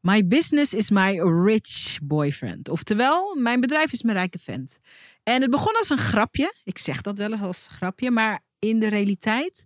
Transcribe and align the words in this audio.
My 0.00 0.26
business 0.26 0.74
is 0.74 0.90
my 0.90 1.20
rich 1.20 1.98
boyfriend. 2.02 2.68
Oftewel, 2.68 3.36
mijn 3.36 3.60
bedrijf 3.60 3.92
is 3.92 4.02
mijn 4.02 4.16
rijke 4.16 4.38
vent. 4.38 4.78
En 5.22 5.40
het 5.42 5.50
begon 5.50 5.76
als 5.76 5.90
een 5.90 5.98
grapje. 5.98 6.54
Ik 6.64 6.78
zeg 6.78 7.00
dat 7.00 7.18
wel 7.18 7.32
eens 7.32 7.40
als 7.40 7.68
grapje, 7.70 8.10
maar 8.10 8.40
in 8.58 8.78
de 8.78 8.88
realiteit 8.88 9.64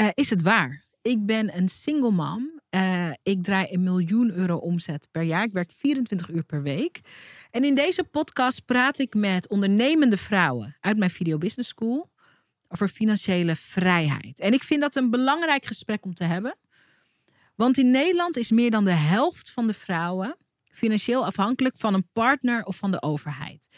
uh, 0.00 0.08
is 0.14 0.30
het 0.30 0.42
waar. 0.42 0.84
Ik 1.02 1.26
ben 1.26 1.56
een 1.56 1.68
single 1.68 2.10
mom. 2.10 2.60
Uh, 2.70 3.10
ik 3.22 3.42
draai 3.42 3.66
een 3.70 3.82
miljoen 3.82 4.32
euro 4.32 4.56
omzet 4.56 5.08
per 5.10 5.22
jaar. 5.22 5.44
Ik 5.44 5.52
werk 5.52 5.72
24 5.76 6.28
uur 6.30 6.44
per 6.44 6.62
week. 6.62 7.00
En 7.50 7.64
in 7.64 7.74
deze 7.74 8.04
podcast 8.04 8.64
praat 8.64 8.98
ik 8.98 9.14
met 9.14 9.48
ondernemende 9.48 10.16
vrouwen 10.16 10.76
uit 10.80 10.98
mijn 10.98 11.10
Video 11.10 11.38
Business 11.38 11.68
School 11.70 12.10
over 12.68 12.88
financiële 12.88 13.56
vrijheid. 13.56 14.40
En 14.40 14.52
ik 14.52 14.62
vind 14.62 14.80
dat 14.80 14.96
een 14.96 15.10
belangrijk 15.10 15.64
gesprek 15.64 16.04
om 16.04 16.14
te 16.14 16.24
hebben. 16.24 16.56
Want 17.62 17.78
in 17.78 17.90
Nederland 17.90 18.36
is 18.36 18.50
meer 18.50 18.70
dan 18.70 18.84
de 18.84 18.90
helft 18.90 19.50
van 19.50 19.66
de 19.66 19.74
vrouwen 19.74 20.36
financieel 20.64 21.24
afhankelijk 21.24 21.74
van 21.78 21.94
een 21.94 22.08
partner 22.12 22.64
of 22.64 22.76
van 22.76 22.90
de 22.90 23.02
overheid. 23.02 23.68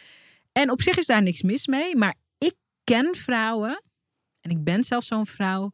En 0.53 0.71
op 0.71 0.83
zich 0.83 0.97
is 0.97 1.07
daar 1.07 1.23
niks 1.23 1.43
mis 1.43 1.67
mee, 1.67 1.97
maar 1.97 2.15
ik 2.39 2.55
ken 2.85 3.15
vrouwen, 3.17 3.85
en 4.41 4.51
ik 4.51 4.65
ben 4.65 4.85
zelf 4.85 5.05
zo'n 5.05 5.27
vrouw, 5.27 5.71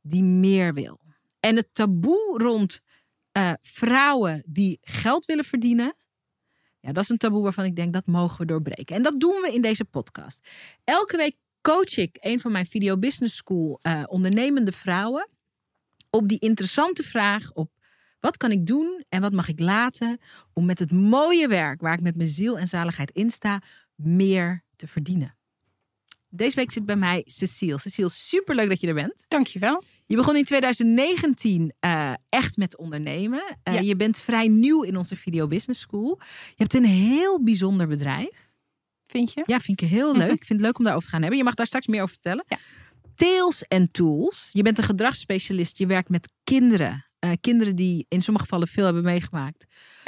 die 0.00 0.22
meer 0.22 0.74
wil. 0.74 1.00
En 1.40 1.56
het 1.56 1.68
taboe 1.72 2.38
rond 2.38 2.80
uh, 3.32 3.52
vrouwen 3.62 4.42
die 4.46 4.78
geld 4.80 5.24
willen 5.24 5.44
verdienen, 5.44 5.96
ja, 6.80 6.92
dat 6.92 7.02
is 7.02 7.08
een 7.08 7.18
taboe 7.18 7.42
waarvan 7.42 7.64
ik 7.64 7.76
denk 7.76 7.92
dat 7.92 8.06
mogen 8.06 8.38
we 8.38 8.46
doorbreken. 8.46 8.96
En 8.96 9.02
dat 9.02 9.20
doen 9.20 9.40
we 9.40 9.52
in 9.54 9.62
deze 9.62 9.84
podcast. 9.84 10.48
Elke 10.84 11.16
week 11.16 11.36
coach 11.60 11.96
ik 11.96 12.16
een 12.20 12.40
van 12.40 12.52
mijn 12.52 12.66
Video 12.66 12.98
Business 12.98 13.36
School 13.36 13.78
uh, 13.82 14.02
ondernemende 14.06 14.72
vrouwen 14.72 15.28
op 16.14 16.28
die 16.28 16.38
interessante 16.38 17.02
vraag 17.02 17.52
op 17.52 17.70
wat 18.20 18.36
kan 18.36 18.50
ik 18.50 18.66
doen 18.66 19.04
en 19.08 19.20
wat 19.20 19.32
mag 19.32 19.48
ik 19.48 19.60
laten 19.60 20.18
om 20.52 20.64
met 20.64 20.78
het 20.78 20.92
mooie 20.92 21.48
werk 21.48 21.80
waar 21.80 21.94
ik 21.94 22.00
met 22.00 22.16
mijn 22.16 22.28
ziel 22.28 22.58
en 22.58 22.68
zaligheid 22.68 23.10
in 23.10 23.30
sta, 23.30 23.62
meer 23.94 24.64
te 24.76 24.86
verdienen. 24.86 25.36
Deze 26.28 26.56
week 26.56 26.70
zit 26.70 26.86
bij 26.86 26.96
mij 26.96 27.22
Cecile. 27.26 27.78
Cecile, 27.78 28.08
superleuk 28.08 28.68
dat 28.68 28.80
je 28.80 28.86
er 28.86 28.94
bent. 28.94 29.24
Dankjewel. 29.28 29.84
Je 30.06 30.16
begon 30.16 30.36
in 30.36 30.44
2019 30.44 31.62
uh, 31.62 31.70
eh, 31.80 32.14
echt 32.28 32.56
met 32.56 32.76
ondernemen. 32.76 33.42
Uh, 33.64 33.74
ja. 33.74 33.80
Je 33.80 33.96
bent 33.96 34.18
vrij 34.18 34.48
nieuw 34.48 34.82
in 34.82 34.96
onze 34.96 35.16
Video 35.16 35.46
Business 35.46 35.80
School. 35.80 36.18
Je 36.46 36.54
hebt 36.56 36.74
een 36.74 36.84
heel 36.84 37.42
bijzonder 37.42 37.88
bedrijf. 37.88 38.52
Vind 39.06 39.32
je? 39.32 39.42
Ja, 39.46 39.60
vind 39.60 39.80
ik 39.80 39.88
heel 39.88 40.16
leuk. 40.22 40.32
ik 40.32 40.44
vind 40.44 40.58
het 40.58 40.60
leuk 40.60 40.78
om 40.78 40.84
daarover 40.84 41.06
te 41.08 41.12
gaan 41.12 41.20
hebben. 41.20 41.38
Je 41.38 41.44
mag 41.44 41.54
daar 41.54 41.66
straks 41.66 41.86
meer 41.86 42.02
over 42.02 42.14
vertellen. 42.14 42.44
Ja. 42.48 42.58
Tails 43.14 43.62
en 43.62 43.90
Tools. 43.90 44.48
Je 44.52 44.62
bent 44.62 44.78
een 44.78 44.84
gedragsspecialist. 44.84 45.78
Je 45.78 45.86
werkt 45.86 46.08
met 46.08 46.32
kinderen. 46.44 47.06
Uh, 47.20 47.30
kinderen 47.40 47.76
die 47.76 48.06
in 48.08 48.22
sommige 48.22 48.46
gevallen 48.46 48.68
veel 48.68 48.84
hebben 48.84 49.02
meegemaakt. 49.02 49.64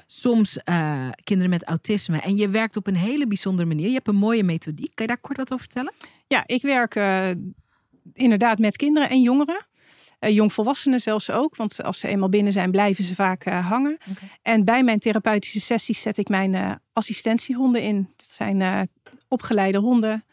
Soms 0.07 0.59
uh, 0.65 1.09
kinderen 1.25 1.51
met 1.51 1.65
autisme. 1.65 2.21
En 2.21 2.37
je 2.37 2.49
werkt 2.49 2.77
op 2.77 2.87
een 2.87 2.97
hele 2.97 3.27
bijzondere 3.27 3.69
manier. 3.69 3.87
Je 3.87 3.93
hebt 3.93 4.09
een 4.09 4.17
mooie 4.17 4.45
methodiek. 4.45 4.95
Kan 4.95 5.07
je 5.07 5.13
daar 5.13 5.21
kort 5.21 5.37
wat 5.37 5.53
over 5.53 5.65
vertellen? 5.65 5.93
Ja, 6.27 6.43
ik 6.47 6.63
werk 6.63 6.95
uh, 6.95 7.31
inderdaad 8.13 8.59
met 8.59 8.77
kinderen 8.77 9.11
en 9.11 9.23
jongeren. 9.23 9.67
Jongvolwassenen 10.21 11.01
zelfs 11.01 11.31
ook, 11.31 11.57
want 11.57 11.83
als 11.83 11.99
ze 11.99 12.09
eenmaal 12.09 12.29
binnen 12.29 12.53
zijn, 12.53 12.71
blijven 12.71 13.05
ze 13.05 13.15
vaak 13.15 13.45
hangen. 13.45 13.99
Okay. 14.11 14.31
En 14.43 14.65
bij 14.65 14.83
mijn 14.83 14.99
therapeutische 14.99 15.61
sessies 15.61 16.01
zet 16.01 16.19
ik 16.19 16.29
mijn 16.29 16.81
assistentiehonden 16.93 17.83
in. 17.83 18.09
Dat 18.17 18.29
zijn 18.33 18.89
opgeleide 19.29 19.79
honden 19.79 20.25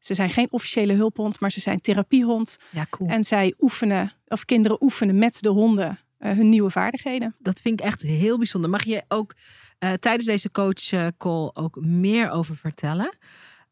ze 0.00 0.14
zijn 0.14 0.30
geen 0.30 0.48
officiële 0.50 0.92
hulphond, 0.92 1.40
maar 1.40 1.52
ze 1.52 1.60
zijn 1.60 1.80
therapiehond. 1.80 2.56
Ja, 2.70 2.86
cool. 2.90 3.10
En 3.10 3.24
zij 3.24 3.54
oefenen, 3.58 4.12
of 4.26 4.44
kinderen 4.44 4.82
oefenen 4.82 5.18
met 5.18 5.42
de 5.42 5.48
honden 5.48 5.98
uh, 6.18 6.32
hun 6.32 6.48
nieuwe 6.48 6.70
vaardigheden. 6.70 7.34
Dat 7.38 7.60
vind 7.60 7.80
ik 7.80 7.86
echt 7.86 8.02
heel 8.02 8.38
bijzonder. 8.38 8.70
Mag 8.70 8.84
je 8.84 9.02
ook 9.08 9.34
uh, 9.78 9.92
tijdens 9.92 10.24
deze 10.26 10.50
coach 10.50 10.92
eh, 10.92 11.06
call 11.18 11.50
ook 11.52 11.80
meer 11.80 12.30
over 12.30 12.56
vertellen? 12.56 13.18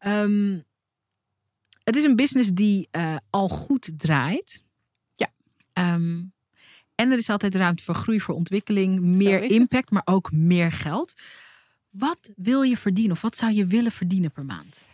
Um, 0.07 0.63
het 1.83 1.95
is 1.95 2.03
een 2.03 2.15
business 2.15 2.49
die 2.49 2.87
uh, 2.91 3.15
al 3.29 3.49
goed 3.49 3.91
draait. 3.97 4.63
Ja. 5.13 5.31
Um, 5.93 6.33
en 6.95 7.11
er 7.11 7.17
is 7.17 7.29
altijd 7.29 7.55
ruimte 7.55 7.83
voor 7.83 7.95
groei, 7.95 8.21
voor 8.21 8.35
ontwikkeling, 8.35 8.99
meer 8.99 9.43
impact, 9.43 9.89
het. 9.89 9.91
maar 9.91 10.15
ook 10.15 10.31
meer 10.31 10.71
geld. 10.71 11.13
Wat 11.89 12.31
wil 12.35 12.61
je 12.61 12.77
verdienen 12.77 13.11
of 13.11 13.21
wat 13.21 13.35
zou 13.35 13.53
je 13.53 13.65
willen 13.65 13.91
verdienen 13.91 14.31
per 14.31 14.45
maand? 14.45 14.87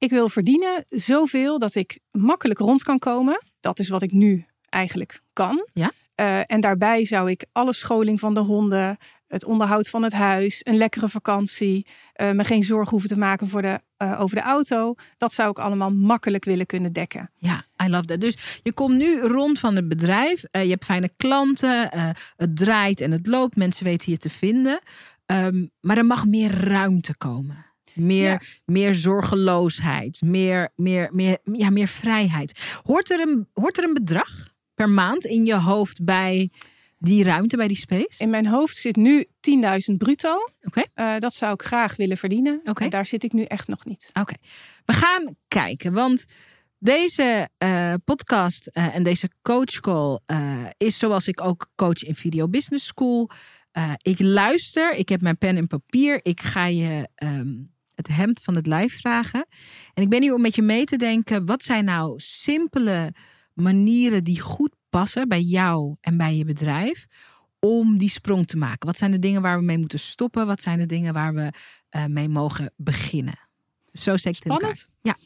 Ik 0.00 0.10
wil 0.10 0.28
verdienen 0.28 0.84
zoveel 0.88 1.58
dat 1.58 1.74
ik 1.74 1.98
makkelijk 2.10 2.58
rond 2.58 2.82
kan 2.82 2.98
komen. 2.98 3.42
Dat 3.60 3.78
is 3.78 3.88
wat 3.88 4.02
ik 4.02 4.12
nu 4.12 4.46
eigenlijk 4.68 5.20
kan. 5.32 5.68
Ja? 5.72 5.92
Uh, 6.20 6.40
en 6.46 6.60
daarbij 6.60 7.04
zou 7.04 7.30
ik 7.30 7.46
alle 7.52 7.72
scholing 7.72 8.20
van 8.20 8.34
de 8.34 8.40
honden, 8.40 8.96
het 9.26 9.44
onderhoud 9.44 9.88
van 9.88 10.02
het 10.02 10.12
huis, 10.12 10.60
een 10.62 10.76
lekkere 10.76 11.08
vakantie, 11.08 11.86
uh, 12.16 12.30
me 12.30 12.44
geen 12.44 12.62
zorgen 12.62 12.90
hoeven 12.90 13.08
te 13.08 13.18
maken 13.18 13.48
voor 13.48 13.62
de, 13.62 13.80
uh, 14.02 14.20
over 14.20 14.36
de 14.36 14.42
auto. 14.42 14.94
Dat 15.16 15.32
zou 15.32 15.50
ik 15.50 15.58
allemaal 15.58 15.92
makkelijk 15.92 16.44
willen 16.44 16.66
kunnen 16.66 16.92
dekken. 16.92 17.30
Ja, 17.36 17.64
I 17.84 17.88
love 17.88 18.04
that. 18.04 18.20
Dus 18.20 18.60
je 18.62 18.72
komt 18.72 18.96
nu 18.96 19.20
rond 19.20 19.58
van 19.58 19.76
het 19.76 19.88
bedrijf. 19.88 20.42
je 20.50 20.58
hebt 20.58 20.84
fijne 20.84 21.10
klanten. 21.16 21.88
het 22.36 22.56
draait 22.56 23.00
en 23.00 23.10
het 23.10 23.26
loopt. 23.26 23.56
Mensen 23.56 23.84
weten 23.84 24.12
je 24.12 24.18
te 24.18 24.30
vinden. 24.30 24.80
Um, 25.26 25.70
maar 25.80 25.96
er 25.96 26.06
mag 26.06 26.26
meer 26.26 26.50
ruimte 26.50 27.16
komen. 27.16 27.69
Meer, 28.00 28.30
ja. 28.30 28.40
meer 28.64 28.94
zorgeloosheid, 28.94 30.20
meer, 30.20 30.72
meer, 30.76 31.10
meer, 31.12 31.38
ja, 31.52 31.70
meer 31.70 31.88
vrijheid. 31.88 32.80
Hoort 32.82 33.10
er, 33.10 33.20
een, 33.20 33.48
hoort 33.52 33.78
er 33.78 33.84
een 33.84 33.94
bedrag 33.94 34.52
per 34.74 34.88
maand 34.88 35.24
in 35.24 35.46
je 35.46 35.54
hoofd 35.54 36.04
bij 36.04 36.50
die 36.98 37.24
ruimte, 37.24 37.56
bij 37.56 37.68
die 37.68 37.76
space? 37.76 38.14
In 38.22 38.30
mijn 38.30 38.46
hoofd 38.46 38.76
zit 38.76 38.96
nu 38.96 39.24
10.000 39.24 39.96
bruto. 39.96 40.36
Okay. 40.62 40.86
Uh, 40.94 41.18
dat 41.18 41.34
zou 41.34 41.52
ik 41.52 41.62
graag 41.62 41.96
willen 41.96 42.16
verdienen. 42.16 42.60
Okay. 42.64 42.84
En 42.84 42.90
daar 42.90 43.06
zit 43.06 43.24
ik 43.24 43.32
nu 43.32 43.42
echt 43.42 43.68
nog 43.68 43.84
niet. 43.84 44.08
Oké, 44.08 44.20
okay. 44.20 44.36
we 44.84 44.92
gaan 44.92 45.36
kijken. 45.48 45.92
Want 45.92 46.24
deze 46.78 47.48
uh, 47.58 47.94
podcast 48.04 48.70
uh, 48.72 48.94
en 48.94 49.02
deze 49.02 49.30
coach 49.42 49.80
call 49.80 50.18
is 50.76 50.98
zoals 50.98 51.28
ik 51.28 51.40
ook 51.40 51.70
coach 51.74 52.02
in 52.02 52.14
Video 52.14 52.48
Business 52.48 52.86
School. 52.86 53.30
ik 54.02 54.20
luister, 54.20 54.94
ik 54.94 55.08
heb 55.08 55.20
mijn 55.20 55.38
pen 55.38 55.56
en 55.56 55.66
papier. 55.66 56.20
Ik 56.22 56.40
ga 56.40 56.66
je 56.66 57.08
um, 57.22 57.72
het 58.06 58.16
hemd 58.16 58.40
van 58.42 58.54
het 58.54 58.66
lijf 58.66 59.00
vragen. 59.00 59.46
En 59.94 60.02
ik 60.02 60.08
ben 60.08 60.22
hier 60.22 60.34
om 60.34 60.40
met 60.40 60.54
je 60.54 60.62
mee 60.62 60.84
te 60.84 60.96
denken, 60.96 61.46
wat 61.46 61.62
zijn 61.62 61.84
nou 61.84 62.14
simpele 62.16 63.14
manieren 63.54 64.24
die 64.24 64.40
goed 64.40 64.74
passen 64.90 65.28
bij 65.28 65.40
jou 65.40 65.96
en 66.00 66.16
bij 66.16 66.36
je 66.36 66.44
bedrijf 66.44 67.06
om 67.58 67.98
die 67.98 68.10
sprong 68.10 68.46
te 68.46 68.56
maken? 68.56 68.86
Wat 68.86 68.96
zijn 68.96 69.10
de 69.10 69.18
dingen 69.18 69.42
waar 69.42 69.58
we 69.58 69.64
mee 69.64 69.78
moeten 69.78 69.98
stoppen? 69.98 70.46
Wat 70.46 70.62
zijn 70.62 70.78
de 70.78 70.86
dingen 70.86 71.12
waar 71.12 71.34
we 71.34 71.52
uh, 71.96 72.04
mee 72.04 72.28
mogen 72.28 72.72
beginnen? 72.76 73.48
Zo 73.92 74.16
steek 74.16 74.36
ik 74.36 74.52
het 74.52 74.62
in 74.62 74.76
Ja. 75.02 75.16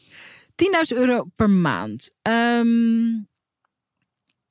10.000 0.93 0.97
euro 0.97 1.23
per 1.35 1.49
maand. 1.49 2.11
Um, 2.21 3.27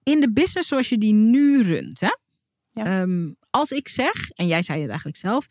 in 0.03 0.21
de 0.21 0.33
business 0.33 0.69
zoals 0.69 0.89
je 0.89 0.99
die 0.99 1.13
nu 1.13 1.63
runt, 1.63 2.01
hè? 2.01 2.17
Ja. 2.71 3.01
Um, 3.01 3.37
als 3.51 3.71
ik 3.71 3.89
zeg, 3.89 4.31
en 4.31 4.47
jij 4.47 4.63
zei 4.63 4.79
het 4.79 4.89
eigenlijk 4.89 5.19
zelf, 5.19 5.47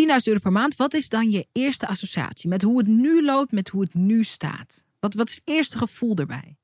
10.000 0.00 0.06
euro 0.24 0.38
per 0.38 0.52
maand. 0.52 0.76
Wat 0.76 0.94
is 0.94 1.08
dan 1.08 1.30
je 1.30 1.46
eerste 1.52 1.86
associatie 1.86 2.48
met 2.48 2.62
hoe 2.62 2.78
het 2.78 2.86
nu 2.86 3.24
loopt, 3.24 3.52
met 3.52 3.68
hoe 3.68 3.82
het 3.82 3.94
nu 3.94 4.24
staat? 4.24 4.84
Wat, 5.00 5.14
wat 5.14 5.28
is 5.28 5.34
het 5.34 5.42
eerste 5.44 5.78
gevoel 5.78 6.16
erbij? 6.16 6.56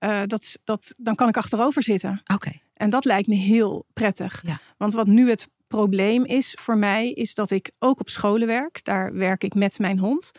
Uh, 0.00 0.22
dat, 0.26 0.58
dat, 0.64 0.94
dan 0.96 1.14
kan 1.14 1.28
ik 1.28 1.36
achterover 1.36 1.82
zitten. 1.82 2.10
Oké. 2.10 2.34
Okay. 2.34 2.62
En 2.74 2.90
dat 2.90 3.04
lijkt 3.04 3.28
me 3.28 3.34
heel 3.34 3.86
prettig. 3.92 4.42
Ja. 4.46 4.60
Want 4.76 4.94
wat 4.94 5.06
nu 5.06 5.30
het 5.30 5.48
probleem 5.68 6.24
is 6.24 6.56
voor 6.60 6.78
mij, 6.78 7.10
is 7.10 7.34
dat 7.34 7.50
ik 7.50 7.70
ook 7.78 8.00
op 8.00 8.08
scholen 8.08 8.46
werk. 8.46 8.84
Daar 8.84 9.14
werk 9.14 9.44
ik 9.44 9.54
met 9.54 9.78
mijn 9.78 9.98
hond. 9.98 10.30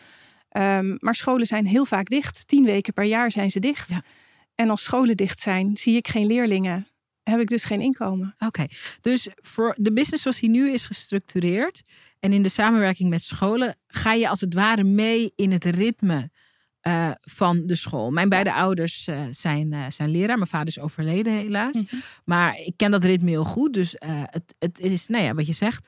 Um, 0.51 0.97
maar 0.99 1.15
scholen 1.15 1.47
zijn 1.47 1.65
heel 1.65 1.85
vaak 1.85 2.09
dicht. 2.09 2.47
Tien 2.47 2.65
weken 2.65 2.93
per 2.93 3.03
jaar 3.03 3.31
zijn 3.31 3.51
ze 3.51 3.59
dicht. 3.59 3.89
Ja. 3.89 4.03
En 4.55 4.69
als 4.69 4.83
scholen 4.83 5.17
dicht 5.17 5.39
zijn, 5.39 5.77
zie 5.77 5.95
ik 5.95 6.07
geen 6.07 6.25
leerlingen 6.25 6.87
heb 7.29 7.39
ik 7.39 7.49
dus 7.49 7.63
geen 7.63 7.81
inkomen. 7.81 8.33
Oké, 8.33 8.45
okay. 8.45 8.69
dus 9.01 9.27
voor 9.35 9.75
de 9.77 9.93
business 9.93 10.21
zoals 10.21 10.39
die 10.39 10.49
nu 10.49 10.69
is 10.69 10.85
gestructureerd 10.85 11.81
en 12.19 12.33
in 12.33 12.41
de 12.41 12.49
samenwerking 12.49 13.09
met 13.09 13.23
scholen, 13.23 13.75
ga 13.87 14.13
je 14.13 14.29
als 14.29 14.41
het 14.41 14.53
ware 14.53 14.83
mee 14.83 15.31
in 15.35 15.51
het 15.51 15.65
ritme 15.65 16.29
uh, 16.87 17.11
van 17.21 17.65
de 17.65 17.75
school. 17.75 18.11
Mijn 18.11 18.29
beide 18.29 18.53
ouders 18.53 19.07
uh, 19.07 19.21
zijn, 19.31 19.73
uh, 19.73 19.85
zijn 19.89 20.09
leraar. 20.09 20.37
Mijn 20.37 20.49
vader 20.49 20.67
is 20.67 20.79
overleden 20.79 21.33
helaas. 21.33 21.73
Mm 21.73 21.87
-hmm. 21.89 22.01
Maar 22.25 22.57
ik 22.57 22.73
ken 22.75 22.91
dat 22.91 23.03
ritme 23.03 23.29
heel 23.29 23.45
goed. 23.45 23.73
Dus 23.73 23.95
het, 24.05 24.55
het 24.59 24.79
is, 24.79 25.07
nou 25.07 25.23
ja, 25.23 25.33
wat 25.33 25.47
je 25.47 25.53
zegt, 25.53 25.87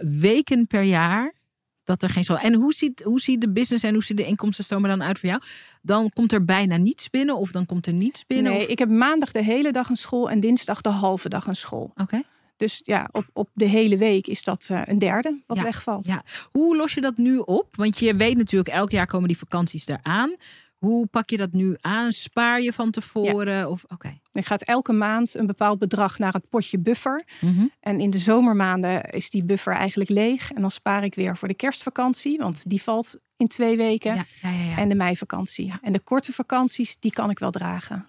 weken 0.00 0.66
per 0.66 0.82
jaar 0.82 1.34
dat 1.84 2.02
er 2.02 2.08
geen 2.08 2.24
school. 2.24 2.38
En 2.38 2.54
hoe 2.54 2.72
ziet, 2.72 3.02
hoe 3.02 3.20
ziet 3.20 3.40
de 3.40 3.52
business 3.52 3.84
en 3.84 3.92
hoe 3.92 4.04
ziet 4.04 4.16
de 4.16 4.26
inkomstenstromen 4.26 4.88
dan 4.88 5.02
uit 5.02 5.18
voor 5.18 5.28
jou? 5.28 5.42
Dan 5.82 6.10
komt 6.10 6.32
er 6.32 6.44
bijna 6.44 6.76
niets 6.76 7.10
binnen 7.10 7.36
of 7.36 7.50
dan 7.50 7.66
komt 7.66 7.86
er 7.86 7.92
niets 7.92 8.26
binnen? 8.26 8.52
Nee, 8.52 8.62
of? 8.62 8.68
ik 8.68 8.78
heb 8.78 8.88
maandag 8.88 9.32
de 9.32 9.42
hele 9.42 9.72
dag 9.72 9.88
een 9.88 9.96
school 9.96 10.30
en 10.30 10.40
dinsdag 10.40 10.80
de 10.80 10.88
halve 10.88 11.28
dag 11.28 11.46
een 11.46 11.56
school. 11.56 11.90
Oké. 11.90 12.02
Okay. 12.02 12.24
Dus 12.56 12.80
ja, 12.84 13.08
op, 13.12 13.24
op 13.32 13.48
de 13.52 13.64
hele 13.64 13.96
week 13.96 14.26
is 14.26 14.44
dat 14.44 14.68
uh, 14.70 14.82
een 14.84 14.98
derde 14.98 15.42
wat 15.46 15.56
ja, 15.56 15.62
wegvalt. 15.62 16.06
Ja. 16.06 16.22
Hoe 16.50 16.76
los 16.76 16.94
je 16.94 17.00
dat 17.00 17.16
nu 17.16 17.38
op? 17.38 17.76
Want 17.76 17.98
je 17.98 18.16
weet 18.16 18.36
natuurlijk, 18.36 18.74
elk 18.74 18.90
jaar 18.90 19.06
komen 19.06 19.28
die 19.28 19.38
vakanties 19.38 19.86
eraan. 19.86 20.36
Hoe 20.84 21.06
pak 21.06 21.30
je 21.30 21.36
dat 21.36 21.52
nu 21.52 21.76
aan? 21.80 22.12
Spaar 22.12 22.60
je 22.60 22.72
van 22.72 22.90
tevoren? 22.90 23.70
Of 23.70 23.84
oké. 23.88 24.18
Er 24.32 24.44
gaat 24.44 24.62
elke 24.62 24.92
maand 24.92 25.34
een 25.34 25.46
bepaald 25.46 25.78
bedrag 25.78 26.18
naar 26.18 26.32
het 26.32 26.48
potje 26.48 26.78
buffer. 26.78 27.24
Mhm. 27.40 27.66
En 27.80 28.00
in 28.00 28.10
de 28.10 28.18
zomermaanden 28.18 29.02
is 29.02 29.30
die 29.30 29.44
buffer 29.44 29.72
eigenlijk 29.72 30.10
leeg. 30.10 30.50
En 30.50 30.60
dan 30.60 30.70
spaar 30.70 31.04
ik 31.04 31.14
weer 31.14 31.36
voor 31.36 31.48
de 31.48 31.54
kerstvakantie, 31.54 32.38
want 32.38 32.68
die 32.70 32.82
valt 32.82 33.16
in 33.36 33.48
twee 33.48 33.76
weken. 33.76 34.14
Ja, 34.14 34.24
ja, 34.42 34.50
ja, 34.50 34.64
ja. 34.64 34.76
En 34.76 34.88
de 34.88 34.94
meivakantie. 34.94 35.72
En 35.82 35.92
de 35.92 36.00
korte 36.00 36.32
vakanties, 36.32 36.96
die 36.98 37.12
kan 37.12 37.30
ik 37.30 37.38
wel 37.38 37.50
dragen. 37.50 38.08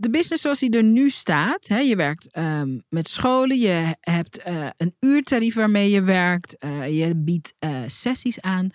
de 0.00 0.10
business 0.10 0.42
zoals 0.42 0.58
die 0.58 0.76
er 0.76 0.82
nu 0.82 1.10
staat, 1.10 1.68
hè, 1.68 1.78
je 1.78 1.96
werkt 1.96 2.30
ehm, 2.30 2.78
met 2.88 3.08
scholen, 3.08 3.58
je 3.58 3.96
hebt 4.00 4.38
eh, 4.38 4.68
een 4.76 4.94
uurtarief 5.00 5.54
waarmee 5.54 5.90
je 5.90 6.02
werkt, 6.02 6.58
eh, 6.58 6.98
je 6.98 7.16
biedt 7.16 7.54
eh, 7.58 7.70
sessies 7.86 8.40
aan. 8.40 8.70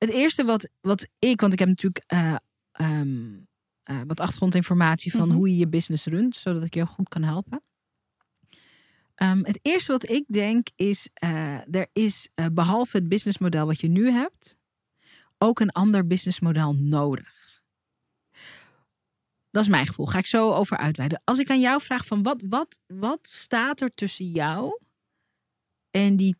Het 0.00 0.10
eerste 0.10 0.44
wat, 0.44 0.68
wat 0.80 1.08
ik, 1.18 1.40
want 1.40 1.52
ik 1.52 1.58
heb 1.58 1.68
natuurlijk 1.68 2.04
eh, 2.06 2.34
ehm, 2.72 3.38
eh, 3.82 4.00
wat 4.06 4.20
achtergrondinformatie 4.20 5.10
van 5.12 5.28
Mhm. 5.28 5.36
hoe 5.36 5.48
je 5.50 5.56
je 5.56 5.68
business 5.68 6.04
runt, 6.06 6.36
zodat 6.36 6.64
ik 6.64 6.74
je 6.74 6.86
goed 6.86 7.08
kan 7.08 7.22
helpen. 7.22 7.62
Ehm, 9.14 9.44
het 9.44 9.58
eerste 9.62 9.92
wat 9.92 10.08
ik 10.08 10.24
denk 10.26 10.68
is, 10.76 11.08
eh, 11.14 11.74
er 11.74 11.88
is 11.92 12.28
eh, 12.34 12.46
behalve 12.52 12.96
het 12.96 13.08
businessmodel 13.08 13.66
wat 13.66 13.80
je 13.80 13.88
nu 13.88 14.10
hebt, 14.10 14.58
ook 15.38 15.60
een 15.60 15.70
ander 15.70 16.06
businessmodel 16.06 16.74
nodig. 16.74 17.62
Dat 19.50 19.62
is 19.62 19.68
mijn 19.68 19.86
gevoel. 19.86 20.06
Ga 20.06 20.18
ik 20.18 20.26
zo 20.26 20.50
over 20.52 20.76
uitweiden. 20.76 21.20
Als 21.24 21.38
ik 21.38 21.50
aan 21.50 21.60
jou 21.60 21.82
vraag 21.82 22.06
van 22.06 22.22
wat, 22.22 22.42
wat, 22.48 22.80
wat 22.86 23.28
staat 23.28 23.80
er 23.80 23.90
tussen 23.90 24.26
jou 24.30 24.80
en 25.90 26.16
die 26.16 26.36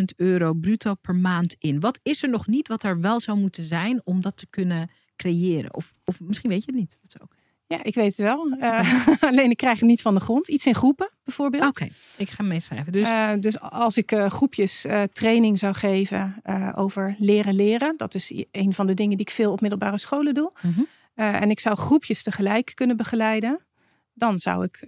10.000 0.00 0.04
euro 0.16 0.52
bruto 0.52 0.94
per 0.94 1.14
maand 1.14 1.54
in? 1.58 1.80
Wat 1.80 2.00
is 2.02 2.22
er 2.22 2.28
nog 2.28 2.46
niet 2.46 2.68
wat 2.68 2.82
er 2.82 3.00
wel 3.00 3.20
zou 3.20 3.38
moeten 3.38 3.64
zijn 3.64 4.00
om 4.04 4.20
dat 4.20 4.36
te 4.36 4.46
kunnen 4.50 4.90
creëren? 5.16 5.74
Of, 5.74 5.90
of 6.04 6.20
misschien 6.20 6.50
weet 6.50 6.64
je 6.64 6.70
het 6.70 6.80
niet. 6.80 6.98
Dat 7.02 7.14
is 7.14 7.20
ook. 7.22 7.38
Ja, 7.70 7.82
ik 7.82 7.94
weet 7.94 8.16
het 8.16 8.26
wel. 8.26 8.50
Eh, 8.58 9.06
alleen 9.30 9.50
ik 9.50 9.56
krijg 9.56 9.78
het 9.78 9.88
niet 9.88 10.02
van 10.02 10.14
de 10.14 10.20
grond. 10.20 10.48
Iets 10.48 10.66
in 10.66 10.74
groepen 10.74 11.10
bijvoorbeeld. 11.24 11.66
Oké, 11.66 11.88
ik 12.16 12.30
ga 12.30 12.42
meeschrijven. 12.42 12.92
Dus 12.92 13.08
Eh, 13.08 13.30
dus 13.40 13.60
als 13.60 13.96
ik 13.96 14.12
eh, 14.12 14.30
groepjes 14.30 14.86
training 15.12 15.58
zou 15.58 15.74
geven 15.74 16.42
over 16.74 17.14
leren 17.18 17.54
leren, 17.54 17.96
dat 17.96 18.14
is 18.14 18.44
een 18.50 18.74
van 18.74 18.86
de 18.86 18.94
dingen 18.94 19.16
die 19.16 19.26
ik 19.26 19.32
veel 19.32 19.52
op 19.52 19.60
middelbare 19.60 19.98
scholen 19.98 20.34
doe. 20.34 20.52
Mhm. 20.60 20.80
En 21.14 21.50
ik 21.50 21.60
zou 21.60 21.76
groepjes 21.76 22.22
tegelijk 22.22 22.72
kunnen 22.74 22.96
begeleiden, 22.96 23.66
dan 24.12 24.38
zou 24.38 24.64
ik 24.64 24.84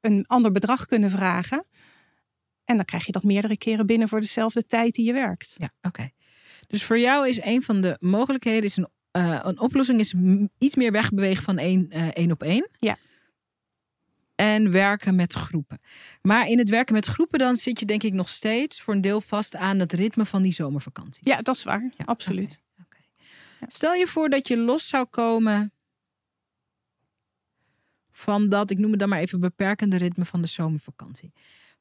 een 0.00 0.24
ander 0.26 0.52
bedrag 0.52 0.86
kunnen 0.86 1.10
vragen. 1.10 1.64
En 2.64 2.76
dan 2.76 2.84
krijg 2.84 3.06
je 3.06 3.12
dat 3.12 3.22
meerdere 3.22 3.58
keren 3.58 3.86
binnen 3.86 4.08
voor 4.08 4.20
dezelfde 4.20 4.66
tijd 4.66 4.94
die 4.94 5.04
je 5.04 5.12
werkt. 5.12 5.54
Ja, 5.58 5.70
oké. 5.82 6.10
Dus 6.66 6.84
voor 6.84 6.98
jou 6.98 7.28
is 7.28 7.42
een 7.42 7.62
van 7.62 7.80
de 7.80 7.96
mogelijkheden, 8.00 8.64
is 8.64 8.76
een, 8.76 8.88
eh, 9.10 9.40
een 9.42 9.60
oplossing 9.60 10.00
is 10.00 10.14
iets 10.58 10.74
meer 10.74 10.92
wegbewegen 10.92 11.44
van 11.44 11.58
één, 11.58 11.90
eh, 11.90 12.08
één 12.08 12.30
op 12.30 12.42
één. 12.42 12.68
Ja. 12.78 12.96
En 14.34 14.70
werken 14.70 15.14
met 15.14 15.32
groepen. 15.32 15.80
Maar 16.22 16.48
in 16.48 16.58
het 16.58 16.68
werken 16.68 16.94
met 16.94 17.06
groepen 17.06 17.38
dan 17.38 17.56
zit 17.56 17.80
je 17.80 17.86
denk 17.86 18.02
ik 18.02 18.12
nog 18.12 18.28
steeds 18.28 18.80
voor 18.80 18.94
een 18.94 19.00
deel 19.00 19.20
vast 19.20 19.56
aan 19.56 19.78
het 19.78 19.92
ritme 19.92 20.26
van 20.26 20.42
die 20.42 20.52
zomervakantie. 20.52 21.28
Ja, 21.28 21.42
dat 21.42 21.56
is 21.56 21.62
waar. 21.62 21.92
Ja, 21.96 22.04
Absoluut. 22.04 22.62
Stel 23.66 23.94
je 23.94 24.06
voor 24.06 24.28
dat 24.28 24.48
je 24.48 24.58
los 24.58 24.88
zou 24.88 25.04
komen 25.04 25.72
van 28.12 28.48
dat, 28.48 28.70
ik 28.70 28.78
noem 28.78 28.90
het 28.90 29.00
dan 29.00 29.08
maar 29.08 29.18
even 29.18 29.40
beperkende 29.40 29.96
ritme 29.96 30.24
van 30.24 30.42
de 30.42 30.48
zomervakantie. 30.48 31.32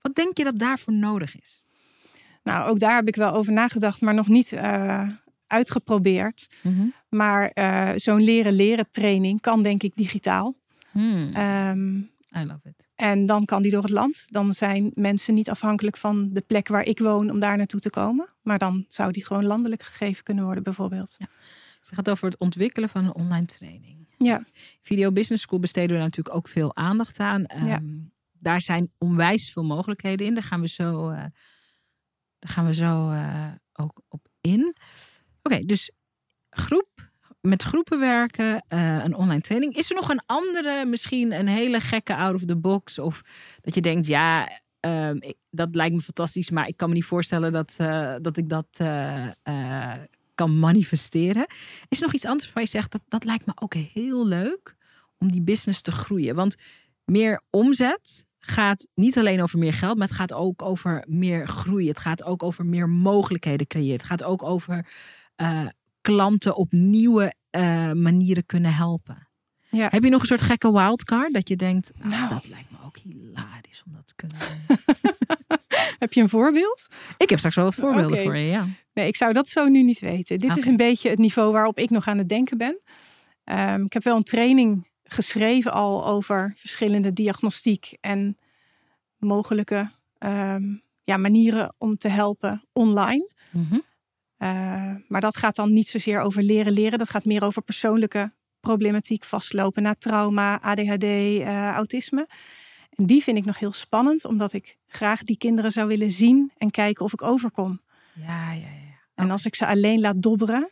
Wat 0.03 0.15
denk 0.15 0.37
je 0.37 0.43
dat 0.43 0.59
daarvoor 0.59 0.93
nodig 0.93 1.39
is? 1.41 1.65
Nou, 2.43 2.69
ook 2.69 2.79
daar 2.79 2.95
heb 2.95 3.07
ik 3.07 3.15
wel 3.15 3.33
over 3.33 3.53
nagedacht, 3.53 4.01
maar 4.01 4.13
nog 4.13 4.27
niet 4.27 4.51
eh, 4.51 5.07
uitgeprobeerd. 5.47 6.47
Maar 7.09 7.47
eh, 7.49 7.89
zo'n 7.95 8.21
leren-leren 8.23 8.87
training 8.91 9.41
kan 9.41 9.63
denk 9.63 9.83
ik 9.83 9.95
digitaal. 9.95 10.55
Hmm, 10.91 11.29
Ehm, 11.33 11.97
I 11.97 12.45
love 12.45 12.59
it. 12.69 12.89
En 12.95 13.25
dan 13.25 13.45
kan 13.45 13.61
die 13.61 13.71
door 13.71 13.81
het 13.81 13.91
land. 13.91 14.25
Dan 14.29 14.53
zijn 14.53 14.91
mensen 14.93 15.33
niet 15.33 15.49
afhankelijk 15.49 15.97
van 15.97 16.29
de 16.33 16.41
plek 16.41 16.67
waar 16.67 16.83
ik 16.85 16.99
woon 16.99 17.29
om 17.29 17.39
daar 17.39 17.57
naartoe 17.57 17.79
te 17.79 17.89
komen. 17.89 18.27
Maar 18.41 18.57
dan 18.57 18.85
zou 18.87 19.11
die 19.11 19.25
gewoon 19.25 19.45
landelijk 19.45 19.83
gegeven 19.83 20.23
kunnen 20.23 20.43
worden, 20.45 20.63
bijvoorbeeld. 20.63 21.15
Dus 21.17 21.27
het 21.79 21.93
gaat 21.95 22.09
over 22.09 22.29
het 22.29 22.37
ontwikkelen 22.39 22.89
van 22.89 23.05
een 23.05 23.13
online 23.15 23.45
training. 23.45 24.07
Ja, 24.17 24.43
Video 24.81 25.11
Business 25.11 25.43
School 25.43 25.59
besteden 25.59 25.95
we 25.97 26.01
natuurlijk 26.03 26.35
ook 26.35 26.47
veel 26.47 26.75
aandacht 26.75 27.19
aan. 27.19 27.45
Ehm, 27.45 27.65
Ja. 27.65 27.81
Daar 28.43 28.61
zijn 28.61 28.91
onwijs 28.97 29.51
veel 29.51 29.63
mogelijkheden 29.63 30.25
in. 30.27 30.33
Daar 30.33 30.43
gaan 30.43 30.61
we 30.61 30.67
zo, 30.67 31.09
eh, 31.09 31.17
daar 32.39 32.51
gaan 32.51 32.65
we 32.65 32.73
zo 32.73 33.09
eh, 33.09 33.51
ook 33.73 34.01
op 34.07 34.27
in. 34.41 34.75
Oké, 35.43 35.65
dus 35.65 35.91
groep, 36.49 37.11
met 37.41 37.63
groepen 37.63 37.99
werken, 37.99 38.65
eh, 38.67 39.03
een 39.03 39.15
online 39.15 39.41
training. 39.41 39.75
Is 39.75 39.89
er 39.89 39.95
nog 39.95 40.09
een 40.09 40.21
andere, 40.25 40.85
misschien 40.85 41.31
een 41.31 41.47
hele 41.47 41.79
gekke 41.79 42.15
out 42.15 42.33
of 42.35 42.45
the 42.45 42.55
box? 42.57 42.99
Of 42.99 43.21
dat 43.61 43.75
je 43.75 43.81
denkt, 43.81 44.07
ja, 44.07 44.59
ehm, 44.79 45.19
dat 45.49 45.75
lijkt 45.75 45.95
me 45.95 46.01
fantastisch, 46.01 46.49
maar 46.49 46.67
ik 46.67 46.77
kan 46.77 46.89
me 46.89 46.95
niet 46.95 47.05
voorstellen 47.05 47.51
dat, 47.51 47.75
dat 48.21 48.37
ik 48.37 48.49
dat 48.49 48.79
kan 50.35 50.59
manifesteren. 50.59 51.45
Is 51.87 51.97
er 51.97 52.05
nog 52.05 52.13
iets 52.13 52.25
anders 52.25 52.43
waarvan 52.43 52.63
je 52.63 52.69
zegt, 52.69 52.91
dat, 52.91 53.01
dat 53.07 53.23
lijkt 53.23 53.45
me 53.45 53.51
ook 53.55 53.73
heel 53.73 54.27
leuk 54.27 54.75
om 55.17 55.31
die 55.31 55.41
business 55.41 55.81
te 55.81 55.91
groeien? 55.91 56.35
Want 56.35 56.55
meer 57.05 57.41
omzet 57.49 58.25
gaat 58.45 58.87
niet 58.93 59.17
alleen 59.17 59.41
over 59.41 59.59
meer 59.59 59.73
geld, 59.73 59.97
maar 59.97 60.07
het 60.07 60.15
gaat 60.15 60.33
ook 60.33 60.61
over 60.61 61.03
meer 61.07 61.47
groei. 61.47 61.87
Het 61.87 61.99
gaat 61.99 62.23
ook 62.23 62.43
over 62.43 62.65
meer 62.65 62.89
mogelijkheden 62.89 63.67
creëren. 63.67 63.97
Het 63.97 64.03
gaat 64.03 64.23
ook 64.23 64.43
over 64.43 64.85
eh, 65.35 65.65
klanten 66.01 66.55
op 66.55 66.71
nieuwe 66.71 67.33
eh, 67.49 67.91
manieren 67.91 68.45
kunnen 68.45 68.73
helpen. 68.73 69.27
Ja. 69.69 69.87
Heb 69.89 70.03
je 70.03 70.09
nog 70.09 70.21
een 70.21 70.27
soort 70.27 70.41
gekke 70.41 70.71
wildcard 70.71 71.33
dat 71.33 71.49
je 71.49 71.55
denkt, 71.55 71.91
ah, 72.01 72.09
Nou. 72.09 72.29
dat 72.29 72.47
lijkt 72.47 72.71
me 72.71 72.77
ook 72.85 72.97
hilarisch 72.97 73.83
om 73.85 73.93
dat 73.93 74.07
te 74.07 74.13
kunnen 74.15 74.37
doen? 74.37 74.77
heb 75.99 76.13
je 76.13 76.21
een 76.21 76.29
voorbeeld? 76.29 76.87
Ik 77.17 77.29
heb 77.29 77.37
straks 77.37 77.55
wel 77.55 77.65
wat 77.65 77.75
voorbeelden 77.75 78.23
voor 78.23 78.37
je, 78.37 78.47
ja. 78.47 78.67
Nee, 78.93 79.07
ik 79.07 79.15
zou 79.15 79.33
dat 79.33 79.47
zo 79.47 79.67
nu 79.67 79.83
niet 79.83 79.99
weten. 79.99 80.37
Dit 80.37 80.57
is 80.57 80.65
een 80.65 80.77
beetje 80.77 81.09
het 81.09 81.19
niveau 81.19 81.51
waarop 81.51 81.77
ik 81.77 81.89
nog 81.89 82.07
aan 82.07 82.17
het 82.17 82.29
denken 82.29 82.57
ben. 82.57 82.79
Ehm, 83.43 83.83
ik 83.83 83.93
heb 83.93 84.03
wel 84.03 84.15
een 84.15 84.23
training 84.23 84.87
geschreven 85.03 85.71
al 85.71 86.05
over 86.05 86.53
verschillende 86.55 87.13
diagnostiek 87.13 87.97
en 88.01 88.37
mogelijke 89.17 89.91
ehm, 90.17 90.63
ja, 91.03 91.17
manieren 91.17 91.75
om 91.77 91.97
te 91.97 92.07
helpen 92.07 92.63
online. 92.71 93.31
Mhm. 93.51 93.79
Uh, 94.37 94.95
maar 95.07 95.21
dat 95.21 95.37
gaat 95.37 95.55
dan 95.55 95.73
niet 95.73 95.87
zozeer 95.87 96.21
over 96.21 96.43
leren 96.43 96.73
leren. 96.73 96.99
Dat 96.99 97.09
gaat 97.09 97.25
meer 97.25 97.43
over 97.43 97.61
persoonlijke 97.61 98.33
problematiek, 98.59 99.23
vastlopen 99.23 99.83
na 99.83 99.95
trauma, 99.95 100.61
ADHD, 100.61 101.03
uh, 101.03 101.69
autisme. 101.69 102.27
En 102.89 103.05
die 103.05 103.23
vind 103.23 103.37
ik 103.37 103.45
nog 103.45 103.59
heel 103.59 103.73
spannend, 103.73 104.25
omdat 104.25 104.53
ik 104.53 104.77
graag 104.87 105.23
die 105.23 105.37
kinderen 105.37 105.71
zou 105.71 105.87
willen 105.87 106.11
zien 106.11 106.51
en 106.57 106.71
kijken 106.71 107.05
of 107.05 107.13
ik 107.13 107.21
overkom. 107.21 107.81
Ja, 108.13 108.51
ja, 108.51 108.67
ja. 108.67 108.99
En 109.15 109.31
als 109.31 109.45
ik 109.45 109.55
ze 109.55 109.67
alleen 109.67 109.99
laat 109.99 110.21
dobberen, 110.21 110.71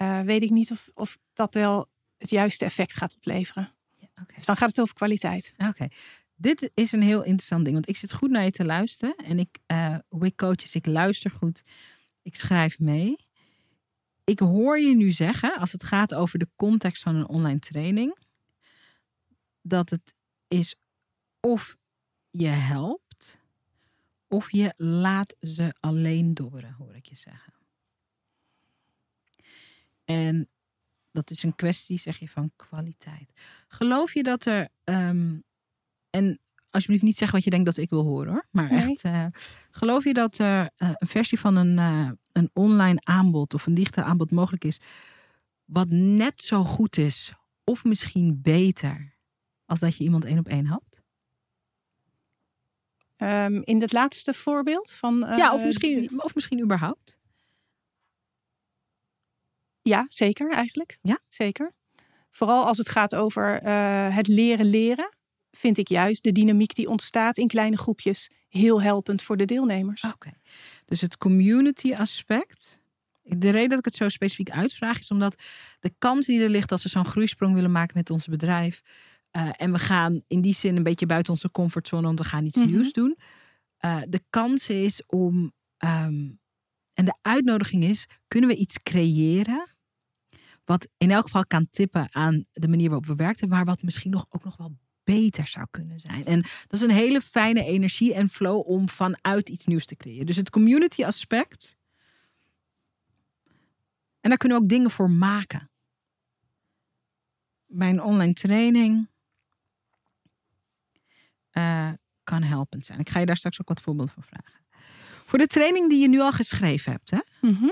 uh, 0.00 0.20
weet 0.20 0.42
ik 0.42 0.50
niet 0.50 0.70
of, 0.70 0.90
of 0.94 1.18
dat 1.32 1.54
wel 1.54 1.88
het 2.18 2.30
juiste 2.30 2.64
effect 2.64 2.96
gaat 2.96 3.14
opleveren. 3.14 3.72
Ja, 3.96 4.08
okay. 4.22 4.36
Dus 4.36 4.44
dan 4.44 4.56
gaat 4.56 4.68
het 4.68 4.80
over 4.80 4.94
kwaliteit. 4.94 5.52
Oké. 5.56 5.68
Okay. 5.68 5.90
Dit 6.34 6.70
is 6.74 6.92
een 6.92 7.02
heel 7.02 7.22
interessant 7.22 7.62
ding, 7.64 7.74
want 7.74 7.88
ik 7.88 7.96
zit 7.96 8.12
goed 8.12 8.30
naar 8.30 8.44
je 8.44 8.50
te 8.50 8.64
luisteren. 8.64 9.16
En 9.16 9.38
ik, 9.38 9.58
uh, 9.66 9.96
hoe 10.08 10.26
ik 10.26 10.36
coach 10.36 10.62
is, 10.62 10.74
ik 10.74 10.86
luister 10.86 11.30
goed. 11.30 11.62
Ik 12.22 12.34
schrijf 12.34 12.78
mee. 12.78 13.16
Ik 14.24 14.38
hoor 14.38 14.78
je 14.78 14.96
nu 14.96 15.12
zeggen, 15.12 15.56
als 15.58 15.72
het 15.72 15.84
gaat 15.84 16.14
over 16.14 16.38
de 16.38 16.48
context 16.56 17.02
van 17.02 17.14
een 17.14 17.28
online 17.28 17.58
training, 17.58 18.18
dat 19.62 19.90
het 19.90 20.14
is 20.48 20.74
of 21.40 21.76
je 22.30 22.46
helpt, 22.46 23.38
of 24.28 24.52
je 24.52 24.72
laat 24.76 25.36
ze 25.40 25.74
alleen 25.80 26.34
dobberen, 26.34 26.72
hoor 26.72 26.94
ik 26.94 27.06
je 27.06 27.16
zeggen. 27.16 27.52
En 30.04 30.48
dat 31.16 31.30
is 31.30 31.42
een 31.42 31.54
kwestie, 31.54 31.98
zeg 31.98 32.18
je, 32.18 32.28
van 32.28 32.50
kwaliteit. 32.56 33.32
Geloof 33.68 34.14
je 34.14 34.22
dat 34.22 34.44
er, 34.44 34.68
um, 34.84 35.44
en 36.10 36.40
alsjeblieft 36.70 37.02
niet 37.02 37.16
zeggen 37.16 37.36
wat 37.36 37.44
je 37.44 37.50
denkt 37.50 37.66
dat 37.66 37.76
ik 37.76 37.90
wil 37.90 38.02
horen 38.02 38.32
hoor. 38.32 38.46
Maar 38.50 38.72
nee. 38.72 38.90
echt, 38.90 39.04
uh, 39.04 39.26
geloof 39.70 40.04
je 40.04 40.14
dat 40.14 40.38
er 40.38 40.70
uh, 40.76 40.90
een 40.94 41.08
versie 41.08 41.38
van 41.38 41.56
een, 41.56 41.76
uh, 41.76 42.10
een 42.32 42.50
online 42.52 43.00
aanbod 43.02 43.54
of 43.54 43.66
een 43.66 43.74
digitaal 43.74 44.04
aanbod 44.04 44.30
mogelijk 44.30 44.64
is, 44.64 44.80
wat 45.64 45.88
net 45.88 46.42
zo 46.42 46.64
goed 46.64 46.96
is, 46.96 47.32
of 47.64 47.84
misschien 47.84 48.40
beter, 48.42 49.16
als 49.64 49.80
dat 49.80 49.96
je 49.96 50.04
iemand 50.04 50.24
één 50.24 50.38
op 50.38 50.48
één 50.48 50.66
had? 50.66 51.04
Um, 53.18 53.62
in 53.62 53.80
het 53.80 53.92
laatste 53.92 54.34
voorbeeld 54.34 54.92
van. 54.92 55.18
ja, 55.18 55.54
of 55.54 55.64
misschien, 55.64 56.22
of 56.22 56.34
misschien 56.34 56.60
überhaupt. 56.60 57.18
Ja, 59.88 60.04
zeker 60.08 60.50
eigenlijk. 60.52 60.98
Ja, 61.02 61.18
zeker. 61.28 61.72
Vooral 62.30 62.64
als 62.66 62.78
het 62.78 62.88
gaat 62.88 63.14
over 63.14 63.62
het 64.12 64.26
leren 64.28 64.66
leren 64.66 65.14
vind 65.50 65.78
ik 65.78 65.88
juist 65.88 66.22
de 66.22 66.32
dynamiek 66.32 66.74
die 66.74 66.88
ontstaat 66.88 67.38
in 67.38 67.46
kleine 67.48 67.76
groepjes 67.76 68.30
heel 68.48 68.82
helpend 68.82 69.22
voor 69.22 69.36
de 69.36 69.44
deelnemers. 69.44 70.02
Oké, 70.04 70.14
okay. 70.14 70.34
dus 70.84 71.00
het 71.00 71.16
community 71.18 71.94
aspect 71.94 72.80
De 73.22 73.50
reden 73.50 73.68
dat 73.68 73.78
ik 73.78 73.84
het 73.84 73.96
zo 73.96 74.08
specifiek 74.08 74.50
uitvraag 74.50 74.98
is 74.98 75.10
omdat 75.10 75.42
de 75.80 75.94
kans 75.98 76.26
die 76.26 76.42
er 76.42 76.48
ligt 76.48 76.72
als 76.72 76.82
we 76.82 76.88
zo'n 76.88 77.04
groeisprong 77.04 77.54
willen 77.54 77.72
maken 77.72 77.96
met 77.96 78.10
ons 78.10 78.26
bedrijf. 78.26 78.80
eh, 79.30 79.48
en 79.56 79.72
we 79.72 79.78
gaan 79.78 80.22
in 80.28 80.40
die 80.40 80.54
zin 80.54 80.76
een 80.76 80.82
beetje 80.82 81.06
buiten 81.06 81.32
onze 81.32 81.50
comfortzone, 81.50 82.06
want 82.06 82.18
we 82.18 82.24
gaan 82.24 82.44
iets 82.46 82.56
Mhm. 82.56 82.66
nieuws 82.66 82.92
doen. 82.92 83.16
eh, 83.76 84.00
de 84.08 84.22
kans 84.30 84.68
is 84.68 85.02
om. 85.06 85.52
ehm, 85.76 86.28
en 86.94 87.04
de 87.04 87.14
uitnodiging 87.22 87.84
is: 87.84 88.06
kunnen 88.28 88.50
we 88.50 88.56
iets 88.56 88.82
creëren? 88.82 89.66
Wat 90.66 90.88
in 90.96 91.10
elk 91.10 91.24
geval 91.24 91.46
kan 91.46 91.70
tippen 91.70 92.14
aan 92.14 92.44
de 92.52 92.68
manier 92.68 92.88
waarop 92.88 93.06
we 93.06 93.14
werkten, 93.14 93.48
maar 93.48 93.64
wat 93.64 93.82
misschien 93.82 94.10
nog, 94.10 94.26
ook 94.28 94.44
nog 94.44 94.56
wel 94.56 94.76
beter 95.04 95.46
zou 95.46 95.66
kunnen 95.70 96.00
zijn. 96.00 96.24
En 96.24 96.40
dat 96.40 96.72
is 96.72 96.80
een 96.80 96.90
hele 96.90 97.20
fijne 97.20 97.64
energie 97.64 98.14
en 98.14 98.28
flow 98.28 98.68
om 98.68 98.88
vanuit 98.88 99.48
iets 99.48 99.66
nieuws 99.66 99.84
te 99.84 99.96
creëren. 99.96 100.26
Dus 100.26 100.36
het 100.36 100.50
community 100.50 101.04
aspect. 101.04 101.76
En 104.20 104.28
daar 104.28 104.38
kunnen 104.38 104.58
we 104.58 104.64
ook 104.64 104.70
dingen 104.70 104.90
voor 104.90 105.10
maken. 105.10 105.70
Bij 107.66 107.88
een 107.88 108.02
online 108.02 108.32
training 108.32 109.08
eh, 111.50 111.92
kan 112.24 112.42
helpend 112.42 112.86
zijn. 112.86 112.98
Ik 112.98 113.08
ga 113.08 113.18
je 113.18 113.26
daar 113.26 113.36
straks 113.36 113.60
ook 113.60 113.68
wat 113.68 113.80
voorbeelden 113.80 114.14
van 114.14 114.22
vragen. 114.22 114.64
Voor 115.24 115.38
de 115.38 115.46
training 115.46 115.90
die 115.90 116.00
je 116.00 116.08
nu 116.08 116.20
al 116.20 116.32
geschreven 116.32 116.92
hebt, 116.92 117.10
hè? 117.10 117.20
Mhm. 117.40 117.70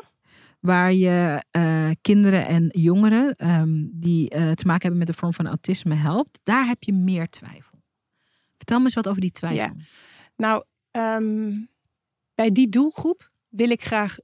Waar 0.65 0.93
je 0.93 1.45
eh, 1.51 1.91
kinderen 2.01 2.47
en 2.47 2.69
jongeren 2.69 3.37
ehm, 3.37 3.85
die 3.91 4.31
eh, 4.31 4.53
te 4.53 4.67
maken 4.67 4.81
hebben 4.83 4.99
met 4.99 5.09
een 5.09 5.15
vorm 5.15 5.33
van 5.33 5.47
autisme 5.47 5.95
helpt, 5.95 6.41
daar 6.43 6.67
heb 6.67 6.83
je 6.83 6.93
meer 6.93 7.29
twijfel. 7.29 7.79
Vertel 8.57 8.79
me 8.79 8.85
eens 8.85 8.95
wat 8.95 9.09
over 9.09 9.21
die 9.21 9.31
twijfel. 9.31 9.59
Ja. 9.59 9.75
Nou, 10.37 10.65
ehm, 10.91 11.53
bij 12.35 12.53
die 12.53 12.69
doelgroep 12.69 13.31
wil 13.49 13.71
ik 13.71 13.85
graag 13.85 14.17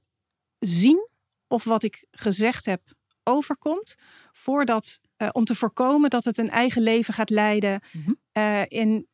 zien 0.59 1.07
of 1.47 1.63
wat 1.63 1.83
ik 1.83 2.05
gezegd 2.11 2.65
heb 2.65 2.81
overkomt. 3.23 3.95
Voordat, 4.31 4.99
eh, 5.15 5.29
om 5.31 5.45
te 5.45 5.55
voorkomen 5.55 6.09
dat 6.09 6.23
het 6.23 6.37
een 6.37 6.49
eigen 6.49 6.81
leven 6.81 7.13
gaat 7.13 7.29
leiden 7.29 7.81
Mhm. 7.91 8.63
in, 8.67 9.07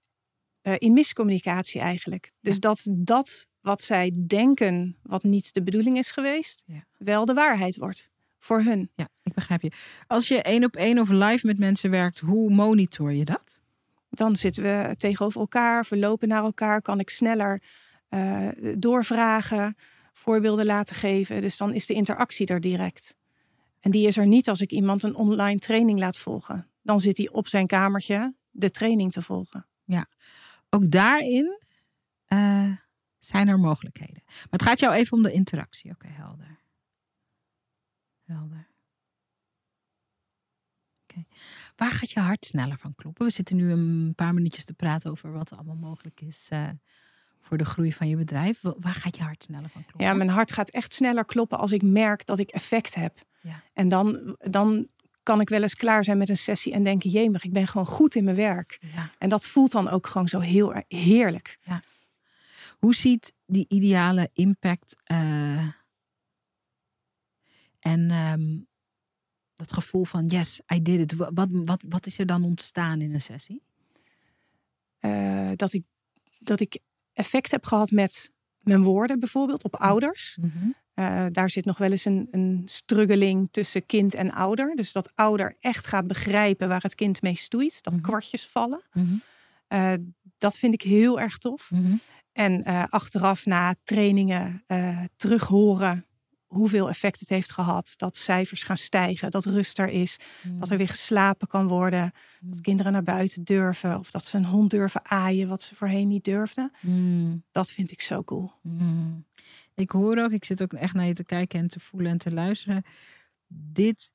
in 0.77 0.93
miscommunicatie 0.93 1.81
eigenlijk. 1.81 2.31
Dus 2.41 2.59
dat 2.59 2.87
dat 2.89 3.47
wat 3.67 3.81
zij 3.81 4.11
denken, 4.27 4.97
wat 5.03 5.23
niet 5.23 5.53
de 5.53 5.63
bedoeling 5.63 5.97
is 5.97 6.11
geweest, 6.11 6.63
Ja. 6.65 6.83
wel 6.97 7.25
de 7.25 7.33
waarheid 7.33 7.77
wordt 7.77 8.09
voor 8.39 8.61
hun. 8.61 8.89
Ja, 8.95 9.07
ik 9.23 9.33
begrijp 9.33 9.61
je. 9.61 9.71
Als 10.07 10.27
je 10.27 10.41
één 10.41 10.63
op 10.63 10.75
één 10.75 10.99
of 10.99 11.09
live 11.09 11.45
met 11.45 11.59
mensen 11.59 11.89
werkt, 11.89 12.19
hoe 12.19 12.49
monitor 12.49 13.13
je 13.13 13.25
dat? 13.25 13.61
Dan 14.09 14.35
zitten 14.35 14.63
we 14.63 14.95
tegenover 14.97 15.39
elkaar, 15.41 15.85
verlopen 15.85 16.27
naar 16.27 16.43
elkaar, 16.43 16.81
kan 16.81 16.99
ik 16.99 17.09
sneller 17.09 17.61
eh, 18.09 18.47
doorvragen, 18.77 19.75
voorbeelden 20.13 20.65
laten 20.65 20.95
geven. 20.95 21.41
Dus 21.41 21.57
dan 21.57 21.73
is 21.73 21.85
de 21.85 21.93
interactie 21.93 22.47
er 22.47 22.61
direct. 22.61 23.15
En 23.79 23.91
die 23.91 24.07
is 24.07 24.17
er 24.17 24.27
niet 24.27 24.49
als 24.49 24.61
ik 24.61 24.71
iemand 24.71 25.03
een 25.03 25.15
online 25.15 25.59
training 25.59 25.99
laat 25.99 26.17
volgen. 26.17 26.67
Dan 26.81 26.99
zit 26.99 27.17
hij 27.17 27.29
op 27.29 27.47
zijn 27.47 27.67
kamertje 27.67 28.33
de 28.51 28.71
training 28.71 29.11
te 29.11 29.21
volgen. 29.21 29.65
Ook 30.69 30.91
daarin 30.91 31.59
eh, 32.25 32.71
zijn 33.27 33.47
er 33.47 33.59
mogelijkheden. 33.59 34.21
Maar 34.25 34.47
het 34.49 34.61
gaat 34.61 34.79
jou 34.79 34.93
even 34.93 35.17
om 35.17 35.23
de 35.23 35.31
interactie. 35.31 35.91
Oké, 35.91 36.07
helder. 36.07 36.59
Helder. 38.25 38.67
Oké. 41.03 41.25
Waar 41.75 41.91
gaat 41.91 42.11
je 42.11 42.19
hart 42.19 42.45
sneller 42.45 42.77
van 42.77 42.95
kloppen? 42.95 43.25
We 43.25 43.31
zitten 43.31 43.55
nu 43.55 43.71
een 43.71 44.13
paar 44.15 44.33
minuutjes 44.33 44.65
te 44.65 44.73
praten 44.73 45.11
over 45.11 45.31
wat 45.31 45.51
er 45.51 45.57
allemaal 45.57 45.75
mogelijk 45.75 46.21
is 46.21 46.47
eh, 46.49 46.69
voor 47.41 47.57
de 47.57 47.65
groei 47.65 47.93
van 47.93 48.07
je 48.09 48.15
bedrijf. 48.17 48.61
Wa- 48.61 48.75
Waar 48.79 48.93
gaat 48.93 49.17
je 49.17 49.23
hart 49.23 49.43
sneller 49.43 49.69
van 49.69 49.81
kloppen? 49.81 50.05
Ja, 50.05 50.13
mijn 50.13 50.29
hart 50.29 50.51
gaat 50.51 50.69
echt 50.69 50.93
sneller 50.93 51.25
kloppen 51.25 51.57
als 51.57 51.71
ik 51.71 51.81
merk 51.81 52.25
dat 52.25 52.39
ik 52.39 52.49
effect 52.49 52.95
heb. 52.95 53.25
Ja. 53.41 53.63
En 53.73 53.87
dan, 53.87 54.35
dan 54.37 54.87
kan 55.23 55.41
ik 55.41 55.49
wel 55.49 55.61
eens 55.61 55.75
klaar 55.75 56.03
zijn 56.03 56.17
met 56.17 56.29
een 56.29 56.37
sessie 56.37 56.73
en 56.73 56.83
denken: 56.83 57.09
jemig, 57.09 57.43
ik 57.43 57.53
ben 57.53 57.67
gewoon 57.67 57.87
goed 57.87 58.15
in 58.15 58.23
mijn 58.23 58.35
werk. 58.35 58.77
Ja. 58.81 59.11
En 59.17 59.29
dat 59.29 59.45
voelt 59.45 59.71
dan 59.71 59.89
ook 59.89 60.07
gewoon 60.07 60.27
zo 60.27 60.39
heel 60.39 60.83
heerlijk. 60.87 61.57
Hoe 62.77 62.95
ziet 62.95 63.33
die 63.45 63.65
ideale 63.67 64.29
impact 64.33 64.95
eh, 65.03 65.67
en 67.79 68.11
ehm, 68.11 68.57
dat 69.55 69.73
gevoel 69.73 70.03
van 70.05 70.25
yes, 70.25 70.61
I 70.73 70.81
did 70.81 70.99
it. 70.99 71.13
Wa- 71.15 71.31
Wat, 71.33 71.47
wat, 71.51 71.83
wat 71.87 72.05
is 72.05 72.19
er 72.19 72.25
dan 72.25 72.43
ontstaan 72.43 73.01
in 73.01 73.13
een 73.13 73.21
sessie? 73.21 73.61
Eh, 74.99 75.51
dat, 75.55 75.73
ik, 75.73 75.83
dat 76.39 76.59
ik 76.59 76.79
effect 77.13 77.51
heb 77.51 77.65
gehad 77.65 77.91
met 77.91 78.31
mijn 78.59 78.83
woorden 78.83 79.19
bijvoorbeeld 79.19 79.63
op 79.63 79.75
ouders. 79.75 80.37
Eh, 80.93 81.25
daar 81.31 81.49
zit 81.49 81.65
nog 81.65 81.77
wel 81.77 81.91
eens 81.91 82.05
een, 82.05 82.27
een 82.31 82.61
struggeling 82.65 83.47
tussen 83.51 83.85
kind 83.85 84.13
en 84.13 84.31
ouder. 84.31 84.75
Dus 84.75 84.91
dat 84.91 85.11
ouder 85.15 85.55
echt 85.59 85.87
gaat 85.87 86.07
begrijpen 86.07 86.67
waar 86.67 86.81
het 86.81 86.95
kind 86.95 87.21
mee 87.21 87.35
stoeit. 87.35 87.83
Dat 87.83 87.93
Mhm. 87.93 88.01
kwartjes 88.01 88.47
vallen. 88.47 88.81
Mhm. 88.93 89.15
Eh, 89.67 89.93
dat 90.37 90.57
vind 90.57 90.73
ik 90.73 90.81
heel 90.81 91.19
erg 91.19 91.37
tof. 91.37 91.69
En 92.37 92.63
eh, 92.63 92.83
achteraf 92.89 93.45
na 93.45 93.75
trainingen 93.83 94.63
eh 94.67 94.99
terug 95.15 95.43
horen 95.43 96.05
hoeveel 96.45 96.89
effect 96.89 97.19
het 97.19 97.29
heeft 97.29 97.51
gehad. 97.51 97.93
Dat 97.95 98.17
cijfers 98.17 98.63
gaan 98.63 98.77
stijgen, 98.77 99.31
dat 99.31 99.45
rust 99.45 99.79
er 99.79 99.89
is, 99.89 100.19
dat 100.43 100.69
er 100.69 100.77
weer 100.77 100.87
geslapen 100.87 101.47
kan 101.47 101.67
worden. 101.67 102.11
Dat 102.39 102.61
kinderen 102.61 102.91
naar 102.91 103.03
buiten 103.03 103.43
durven 103.43 103.99
of 103.99 104.11
dat 104.11 104.25
ze 104.25 104.37
een 104.37 104.45
hond 104.45 104.69
durven 104.69 105.05
aaien 105.05 105.47
wat 105.47 105.61
ze 105.61 105.75
voorheen 105.75 106.07
niet 106.07 106.23
durfden. 106.23 106.71
Mm. 106.81 107.43
Dat 107.51 107.71
vind 107.71 107.91
ik 107.91 108.01
zo 108.01 108.23
cool. 108.23 108.51
Mm. 108.61 109.25
Ik 109.75 109.91
hoor 109.91 110.17
ook, 110.17 110.31
ik 110.31 110.45
zit 110.45 110.61
ook 110.61 110.73
echt 110.73 110.93
naar 110.93 111.05
je 111.05 111.13
te 111.13 111.25
kijken 111.25 111.59
en 111.59 111.67
te 111.67 111.79
voelen 111.79 112.11
en 112.11 112.17
te 112.17 112.31
luisteren. 112.31 112.83
Dit 113.47 114.11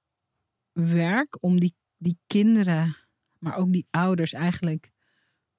werk 0.72 1.36
om 1.40 1.60
die, 1.60 1.74
die 1.96 2.18
kinderen, 2.26 2.96
maar 3.38 3.56
ook 3.56 3.72
die 3.72 3.86
ouders 3.90 4.32
eigenlijk 4.32 4.91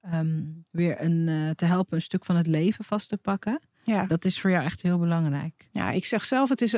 ehm, 0.04 0.42
weer 0.70 1.02
een, 1.02 1.28
eh, 1.28 1.50
te 1.50 1.66
helpen 1.66 1.96
een 1.96 2.02
stuk 2.02 2.26
van 2.26 2.36
het 2.36 2.48
leven 2.48 2.86
vast 2.86 3.10
te 3.10 3.18
pakken. 3.18 3.60
Ja. 3.84 4.06
Dat 4.06 4.26
is 4.26 4.42
voor 4.42 4.50
jou 4.50 4.64
echt 4.64 4.82
heel 4.82 4.98
belangrijk. 5.00 5.68
ja, 5.72 5.92
ik 5.92 6.06
zeg 6.06 6.26
zelf, 6.26 6.50
het 6.50 6.62
is, 6.62 6.76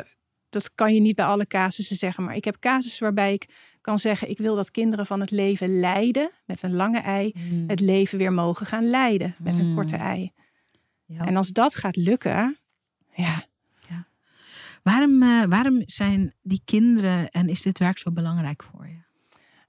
dat 0.49 0.73
kan 0.75 0.93
je 0.93 0.99
niet 1.01 1.15
bij 1.15 1.25
alle 1.25 1.47
casussen 1.47 1.95
zeggen. 1.95 2.23
Maar 2.23 2.35
ik 2.35 2.45
heb 2.45 2.59
casussen 2.59 3.03
waarbij 3.03 3.33
ik 3.33 3.49
kan 3.81 3.99
zeggen, 3.99 4.29
ik 4.29 4.37
wil 4.37 4.55
dat 4.55 4.71
kinderen 4.71 5.05
van 5.05 5.19
het 5.19 5.31
leven 5.31 5.79
leiden 5.79 6.31
met 6.45 6.61
een 6.61 6.73
lange 6.73 6.99
ei. 6.99 7.31
Mm. 7.35 7.63
Het 7.69 7.79
leven 7.79 8.17
weer 8.17 8.33
mogen 8.33 8.65
gaan 8.65 8.89
leiden 8.89 9.35
met 9.39 9.57
een 9.57 9.69
Mm. 9.69 9.75
korte 9.75 9.95
ei. 9.95 10.31
Ja. 11.05 11.25
En 11.25 11.35
als 11.35 11.49
dat 11.49 11.75
gaat 11.75 11.95
lukken, 11.95 12.57
ja, 13.15 13.45
Waarom, 14.83 15.23
eh, 15.23 15.43
waarom 15.43 15.83
zijn 15.85 16.33
die 16.41 16.61
kinderen 16.65 17.29
en 17.29 17.49
is 17.49 17.61
dit 17.61 17.79
werk 17.79 17.97
zo 17.97 18.11
belangrijk 18.11 18.63
voor 18.63 18.87
je? 18.87 18.97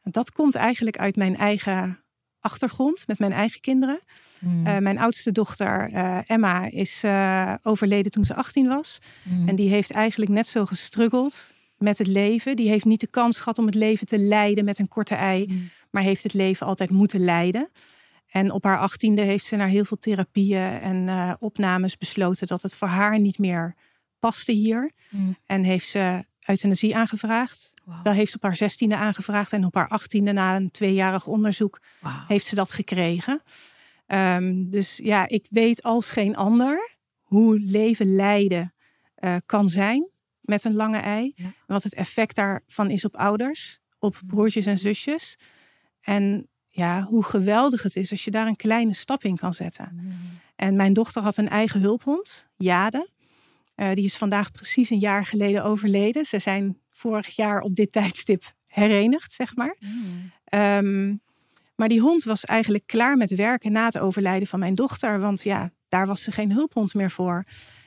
Dat 0.02 0.32
komt 0.32 0.54
eigenlijk 0.54 0.98
uit 0.98 1.16
mijn 1.16 1.36
eigen 1.36 2.00
achtergrond 2.46 3.06
met 3.06 3.18
mijn 3.18 3.32
eigen 3.32 3.60
kinderen. 3.60 4.00
Mm. 4.40 4.66
Eh, 4.66 4.78
mijn 4.78 4.98
oudste 4.98 5.32
dochter 5.32 5.90
eh, 5.92 6.18
Emma 6.26 6.70
is 6.70 7.02
eh, 7.02 7.54
overleden 7.62 8.12
toen 8.12 8.24
ze 8.24 8.34
18 8.34 8.68
was. 8.68 8.98
Mm. 9.22 9.48
En 9.48 9.56
die 9.56 9.68
heeft 9.68 9.90
eigenlijk 9.90 10.30
net 10.30 10.46
zo 10.46 10.64
gestruggeld 10.64 11.52
met 11.78 11.98
het 11.98 12.06
leven. 12.06 12.56
Die 12.56 12.68
heeft 12.68 12.84
niet 12.84 13.00
de 13.00 13.06
kans 13.06 13.38
gehad 13.38 13.58
om 13.58 13.66
het 13.66 13.74
leven 13.74 14.06
te 14.06 14.18
leiden 14.18 14.64
met 14.64 14.78
een 14.78 14.88
korte 14.88 15.14
ei, 15.14 15.46
Mm. 15.48 15.68
maar 15.90 16.02
heeft 16.02 16.22
het 16.22 16.34
leven 16.34 16.66
altijd 16.66 16.90
moeten 16.90 17.24
leiden. 17.24 17.68
En 18.30 18.50
op 18.50 18.64
haar 18.64 18.78
achttiende 18.78 19.22
heeft 19.22 19.44
ze 19.44 19.56
naar 19.56 19.68
heel 19.68 19.84
veel 19.84 19.98
therapieën 19.98 20.80
en 20.80 21.36
opnames 21.38 21.98
besloten 21.98 22.46
dat 22.46 22.62
het 22.62 22.74
voor 22.74 22.88
haar 22.88 23.20
niet 23.20 23.38
meer 23.38 23.74
paste 24.18 24.52
hier. 24.52 24.92
En 25.46 25.62
heeft 25.62 25.88
ze 25.88 26.24
euthanasie 26.46 26.96
aangevraagd. 26.96 27.74
Dat 28.02 28.14
heeft 28.14 28.30
ze 28.30 28.36
op 28.36 28.42
haar 28.42 28.56
zestiende 28.56 28.96
aangevraagd. 28.96 29.52
En 29.52 29.64
op 29.64 29.74
haar 29.74 29.88
achttiende, 29.88 30.32
na 30.32 30.56
een 30.56 30.70
tweejarig 30.70 31.26
onderzoek, 31.26 31.80
heeft 32.26 32.46
ze 32.46 32.54
dat 32.54 32.70
gekregen. 32.70 33.42
Ehm, 34.06 34.70
dus 34.70 34.96
ja, 35.02 35.28
ik 35.28 35.46
weet 35.50 35.82
als 35.82 36.10
geen 36.10 36.36
ander 36.36 36.96
hoe 37.22 37.60
leven 37.60 38.14
leiden 38.14 38.74
eh, 39.14 39.36
kan 39.46 39.68
zijn 39.68 40.08
met 40.40 40.64
een 40.64 40.74
lange 40.74 40.98
ei. 40.98 41.32
Ja. 41.36 41.52
Wat 41.66 41.82
het 41.82 41.94
effect 41.94 42.36
daarvan 42.36 42.90
is 42.90 43.04
op 43.04 43.16
ouders, 43.16 43.78
op 43.98 44.20
broertjes 44.26 44.66
en 44.66 44.78
zusjes. 44.78 45.38
En 46.00 46.48
ja, 46.68 47.02
hoe 47.02 47.24
geweldig 47.24 47.82
het 47.82 47.96
is 47.96 48.10
als 48.10 48.24
je 48.24 48.30
daar 48.30 48.46
een 48.46 48.56
kleine 48.56 48.94
stap 48.94 49.24
in 49.24 49.36
kan 49.36 49.54
zetten. 49.54 49.88
Mm. 49.92 50.12
En 50.56 50.76
mijn 50.76 50.92
dochter 50.92 51.22
had 51.22 51.36
een 51.36 51.48
eigen 51.48 51.80
hulphond, 51.80 52.48
Jade. 52.56 53.08
Eh, 53.76 53.92
die 53.92 54.04
is 54.04 54.16
vandaag 54.16 54.50
precies 54.52 54.90
een 54.90 54.98
jaar 54.98 55.26
geleden 55.26 55.64
overleden. 55.64 56.24
Ze 56.24 56.38
zijn 56.38 56.78
vorig 56.90 57.36
jaar 57.36 57.60
op 57.60 57.74
dit 57.74 57.92
tijdstip 57.92 58.54
herenigd, 58.66 59.32
zeg 59.32 59.56
maar. 59.56 59.76
Mm. 59.80 60.30
Ehm, 60.44 61.14
maar 61.74 61.88
die 61.88 62.00
hond 62.00 62.24
was 62.24 62.44
eigenlijk 62.44 62.86
klaar 62.86 63.16
met 63.16 63.34
werken 63.34 63.72
na 63.72 63.84
het 63.84 63.98
overlijden 63.98 64.48
van 64.48 64.58
mijn 64.58 64.74
dochter. 64.74 65.20
Want 65.20 65.42
ja, 65.42 65.70
daar 65.88 66.06
was 66.06 66.22
ze 66.22 66.32
geen 66.32 66.52
hulphond 66.52 66.94
meer 66.94 67.10
voor. 67.10 67.44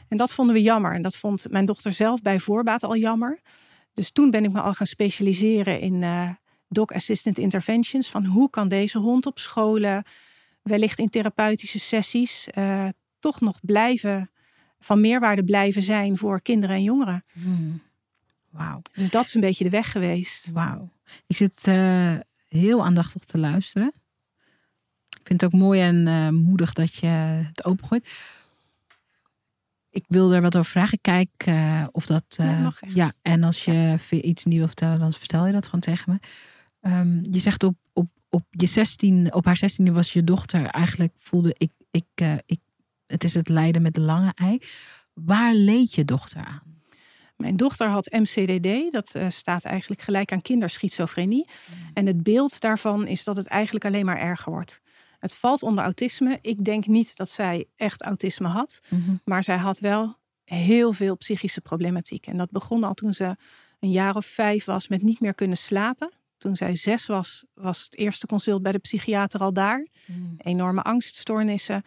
En 0.08 0.18
dat 0.18 0.34
vonden 0.34 0.56
we 0.56 0.62
jammer. 0.62 0.94
En 0.94 1.02
dat 1.02 1.16
vond 1.16 1.46
mijn 1.50 1.66
dochter 1.66 1.94
zelf 1.94 2.22
bij 2.22 2.40
voorbaat 2.40 2.84
al 2.84 2.96
jammer. 2.96 3.40
Dus 3.94 4.12
toen 4.12 4.30
ben 4.30 4.44
ik 4.44 4.52
me 4.52 4.62
al 4.62 4.74
gaan 4.74 4.88
specialiseren 4.88 5.80
in 5.80 6.04
eh 6.04 6.30
dog 6.70 6.92
assistant 6.92 7.38
interventions. 7.38 8.10
Van 8.10 8.26
hoe 8.26 8.50
kan 8.50 8.68
deze 8.68 8.98
hond 8.98 9.26
op 9.26 9.40
scholen, 9.40 10.04
wellicht 10.62 11.00
in 11.00 11.10
therapeutische 11.10 11.80
sessies, 11.80 12.48
eh, 12.48 12.88
toch 13.20 13.42
nog 13.42 13.60
blijven, 13.62 14.32
van 14.80 15.02
meerwaarde 15.02 15.44
blijven 15.44 15.82
zijn 15.82 16.18
voor 16.18 16.42
kinderen 16.42 16.76
en 16.76 16.84
jongeren. 16.84 17.24
Mm. 17.34 17.82
Wauw. 18.50 18.82
Dus 18.94 19.10
dat 19.10 19.26
is 19.26 19.34
een 19.34 19.42
beetje 19.42 19.64
de 19.64 19.70
weg 19.70 19.92
geweest. 19.92 20.50
Wauw. 20.52 20.92
Ik 21.28 21.36
zit 21.36 21.68
uh, 21.68 22.16
heel 22.48 22.86
aandachtig 22.86 23.24
te 23.24 23.38
luisteren. 23.38 23.94
Ik 25.10 25.28
vind 25.28 25.42
het 25.42 25.54
ook 25.54 25.60
mooi 25.60 25.82
en 25.82 26.08
uh, 26.08 26.30
moedig 26.30 26.74
dat 26.74 26.94
je 26.96 27.08
het 27.08 27.66
opengooit. 27.66 28.10
Ik 29.90 30.06
wil 30.08 30.34
er 30.34 30.42
wat 30.42 30.56
over 30.56 30.72
vragen. 30.72 31.02
Kijk 31.02 31.30
uh, 31.48 31.84
of 31.92 32.06
dat. 32.06 32.24
ja, 32.38 32.72
ja, 32.88 33.14
en 33.22 33.44
als 33.44 33.66
je 33.66 33.98
ja. 34.10 34.18
iets 34.22 34.46
nieuw 34.46 34.58
wil 34.58 34.68
vertellen, 34.68 35.00
dan 35.00 35.14
vertel 35.14 35.46
je 35.46 35.54
dat 35.54 35.66
gewoon 35.66 35.80
tegen 35.80 36.12
me. 36.12 36.20
Um, 36.92 37.22
je 37.32 37.40
zegt 37.40 37.64
op, 37.64 37.76
op, 37.94 38.10
op, 38.30 38.46
je 38.50 38.66
16, 38.66 39.34
op 39.34 39.46
haar 39.46 39.62
16e 39.72 39.92
was 39.92 40.14
je 40.14 40.24
dochter. 40.24 40.66
Eigenlijk 40.66 41.14
voelde 41.18 41.56
ik, 41.58 41.72
ik, 41.92 42.42
ik. 42.46 42.60
Het 43.10 43.24
is 43.24 43.34
het 43.34 43.50
lijden 43.50 43.82
met 43.82 43.94
de 43.94 44.02
lange 44.02 44.32
ei. 44.36 44.60
Waar 45.14 45.54
leed 45.54 45.94
je 45.94 46.06
dochter 46.06 46.46
aan? 46.46 46.62
Mijn 47.36 47.58
dochter 47.58 47.88
had 47.88 48.12
MCDD, 48.12 48.92
dat 48.92 49.14
uh, 49.16 49.30
staat 49.30 49.66
eigenlijk 49.66 50.02
gelijk 50.02 50.32
aan 50.32 50.42
kinderschizofrenie. 50.42 51.48
Mm. 51.48 51.90
En 51.94 52.06
het 52.06 52.24
beeld 52.24 52.60
daarvan 52.60 53.08
is 53.08 53.24
dat 53.24 53.38
het 53.38 53.48
eigenlijk 53.48 53.86
alleen 53.86 54.06
maar 54.06 54.18
erger 54.18 54.52
wordt. 54.52 54.82
Het 55.20 55.34
valt 55.34 55.64
onder 55.64 55.84
autisme. 55.84 56.38
Ik 56.42 56.66
denk 56.66 56.86
niet 56.86 57.18
dat 57.18 57.30
zij 57.30 57.66
echt 57.76 58.02
autisme 58.02 58.48
had, 58.48 58.80
mm 58.90 59.04
-hmm. 59.06 59.22
maar 59.26 59.44
zij 59.44 59.58
had 59.58 59.80
wel 59.80 60.18
heel 60.44 60.94
veel 60.94 61.18
psychische 61.18 61.62
problematiek. 61.62 62.28
En 62.28 62.38
dat 62.38 62.52
begon 62.52 62.84
al 62.84 62.94
toen 62.94 63.14
ze 63.14 63.36
een 63.80 63.92
jaar 63.92 64.16
of 64.16 64.26
vijf 64.26 64.66
was 64.66 64.88
met 64.88 65.04
niet 65.04 65.20
meer 65.20 65.36
kunnen 65.36 65.58
slapen. 65.58 66.12
Toen 66.38 66.56
zij 66.56 66.76
zes 66.76 67.06
was, 67.06 67.46
was 67.54 67.84
het 67.84 67.98
eerste 67.98 68.28
consult 68.28 68.62
bij 68.62 68.72
de 68.72 68.78
psychiater 68.78 69.40
al 69.40 69.54
daar. 69.54 69.88
Mm. 70.06 70.36
Enorme 70.38 70.82
angststoornissen. 70.82 71.84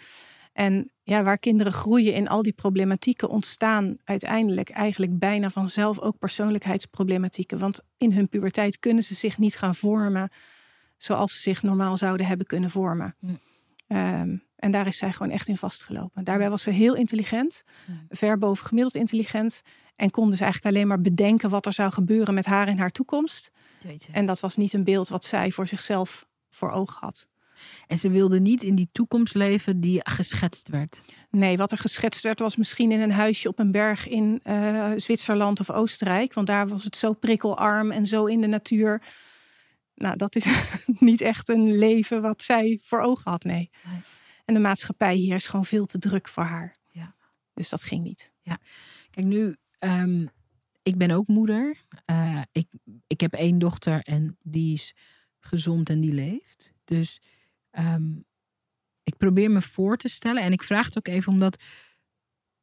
En 0.53 0.91
ja, 1.03 1.23
waar 1.23 1.39
kinderen 1.39 1.73
groeien 1.73 2.15
in 2.15 2.29
al 2.29 2.43
die 2.43 2.53
problematieken, 2.53 3.29
ontstaan 3.29 3.97
uiteindelijk 4.05 4.71
eigenlijk 4.71 5.19
bijna 5.19 5.51
vanzelf 5.51 5.99
ook 5.99 6.19
persoonlijkheidsproblematieken. 6.19 7.59
Want 7.59 7.81
in 7.97 8.13
hun 8.13 8.29
puberteit 8.29 8.79
kunnen 8.79 9.05
ze 9.05 9.15
zich 9.15 9.39
niet 9.39 9.57
gaan 9.57 9.75
vormen 9.75 10.31
zoals 10.97 11.35
ze 11.35 11.41
zich 11.41 11.63
normaal 11.63 11.97
zouden 11.97 12.27
hebben 12.27 12.47
kunnen 12.47 12.71
vormen. 12.71 13.17
Mm. 13.19 13.39
Um, 13.89 14.43
en 14.57 14.71
daar 14.71 14.87
is 14.87 14.97
zij 14.97 15.13
gewoon 15.13 15.33
echt 15.33 15.49
in 15.49 15.57
vastgelopen. 15.57 16.25
Daarbij 16.25 16.51
was 16.51 16.63
ze 16.63 16.71
heel 16.71 16.95
intelligent, 16.95 17.63
Mm. 17.87 18.07
ver 18.09 18.39
boven 18.39 18.67
gemiddeld 18.67 18.95
intelligent. 18.95 19.63
En 19.97 20.11
kon 20.11 20.31
dus 20.31 20.41
eigenlijk 20.41 20.75
alleen 20.75 20.87
maar 20.87 21.01
bedenken 21.01 21.51
wat 21.51 21.67
er 21.67 21.73
zou 21.73 21.93
gebeuren 21.93 22.35
met 22.35 22.47
haar 22.47 22.69
in 22.69 22.79
haar 22.79 22.91
toekomst. 22.91 23.51
Jeetje. 23.87 24.13
En 24.13 24.27
dat 24.27 24.41
was 24.41 24.57
niet 24.57 24.73
een 24.73 24.85
beeld 24.85 25.09
wat 25.09 25.25
zij 25.25 25.51
voor 25.51 25.67
zichzelf 25.67 26.27
voor 26.51 26.71
ogen 26.71 26.97
had. 27.01 27.29
En 27.87 27.99
ze 27.99 28.11
wilde 28.11 28.41
niet 28.41 28.63
in 28.63 28.75
die 28.75 28.89
toekomst 28.93 29.35
leven 29.35 29.81
die 29.81 30.01
geschetst 30.03 30.69
werd. 30.69 31.03
Nee, 31.31 31.57
wat 31.57 31.73
er 31.73 31.79
geschetst 31.79 32.23
werd 32.23 32.39
was 32.39 32.57
misschien 32.57 32.93
in 32.93 33.01
een 33.01 33.13
huisje 33.13 33.49
op 33.49 33.59
een 33.59 33.73
berg 33.73 34.09
in 34.09 34.41
uh, 34.45 34.91
Zwitserland 34.97 35.61
of 35.61 35.71
Oostenrijk. 35.71 36.35
Want 36.35 36.47
daar 36.47 36.69
was 36.69 36.85
het 36.85 36.97
zo 36.97 37.13
prikkelarm 37.13 37.91
en 37.91 38.07
zo 38.07 38.25
in 38.25 38.41
de 38.41 38.47
natuur. 38.47 39.03
Nou, 39.95 40.17
dat 40.17 40.37
is 40.37 40.47
niet 40.87 41.21
echt 41.21 41.49
een 41.49 41.79
leven 41.79 42.23
wat 42.23 42.43
zij 42.43 42.79
voor 42.83 43.01
ogen 43.01 43.31
had, 43.31 43.45
nee. 43.45 43.71
nee. 43.85 44.01
En 44.45 44.55
de 44.55 44.61
maatschappij 44.61 45.15
hier 45.15 45.35
is 45.35 45.47
gewoon 45.47 45.65
veel 45.65 45.87
te 45.87 45.99
druk 45.99 46.29
voor 46.29 46.43
haar. 46.43 46.77
Ja. 46.91 47.15
Dus 47.55 47.69
dat 47.69 47.83
ging 47.83 48.03
niet. 48.03 48.33
Ja, 48.43 48.59
kijk 49.11 49.27
nu, 49.27 49.57
um, 49.79 50.29
ik 50.83 50.97
ben 50.99 51.11
ook 51.11 51.27
moeder. 51.27 51.77
Uh, 52.11 52.43
ik, 52.53 52.67
ik 53.07 53.21
heb 53.21 53.33
één 53.33 53.59
dochter 53.59 54.01
en 54.03 54.37
die 54.43 54.73
is 54.73 54.95
gezond 55.39 55.89
en 55.89 56.01
die 56.01 56.13
leeft. 56.13 56.73
Dus 56.85 57.21
um, 57.79 58.25
ik 59.03 59.17
probeer 59.17 59.51
me 59.51 59.61
voor 59.61 59.97
te 59.97 60.09
stellen. 60.09 60.43
En 60.43 60.53
ik 60.53 60.63
vraag 60.63 60.85
het 60.85 60.99
ook 60.99 61.09
even 61.09 61.33
omdat 61.33 61.63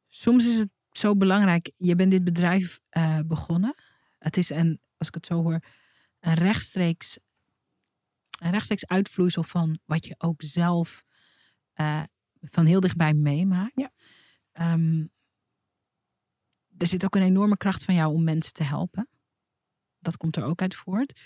soms 0.08 0.46
is 0.46 0.56
het 0.56 0.70
zo 0.90 1.16
belangrijk. 1.16 1.72
Je 1.76 1.94
bent 1.94 2.10
dit 2.10 2.24
bedrijf 2.24 2.80
uh, 2.90 3.18
begonnen. 3.26 3.74
Het 4.18 4.36
is 4.36 4.50
een, 4.50 4.80
als 4.96 5.08
ik 5.08 5.14
het 5.14 5.26
zo 5.26 5.42
hoor, 5.42 5.60
een 6.20 6.34
rechtstreeks, 6.34 7.18
een 8.38 8.50
rechtstreeks 8.50 8.86
uitvloeisel 8.86 9.42
van 9.42 9.78
wat 9.84 10.06
je 10.06 10.14
ook 10.18 10.42
zelf 10.42 11.04
uh, 11.74 12.02
van 12.40 12.66
heel 12.66 12.80
dichtbij 12.80 13.14
meemaakt. 13.14 13.72
Ja. 13.74 13.90
Um, 14.72 15.10
er 16.78 16.86
zit 16.86 17.04
ook 17.04 17.14
een 17.14 17.22
enorme 17.22 17.56
kracht 17.56 17.84
van 17.84 17.94
jou 17.94 18.14
om 18.14 18.24
mensen 18.24 18.52
te 18.52 18.62
helpen. 18.62 19.08
Dat 19.98 20.16
komt 20.16 20.36
er 20.36 20.44
ook 20.44 20.62
uit 20.62 20.74
voort. 20.74 21.20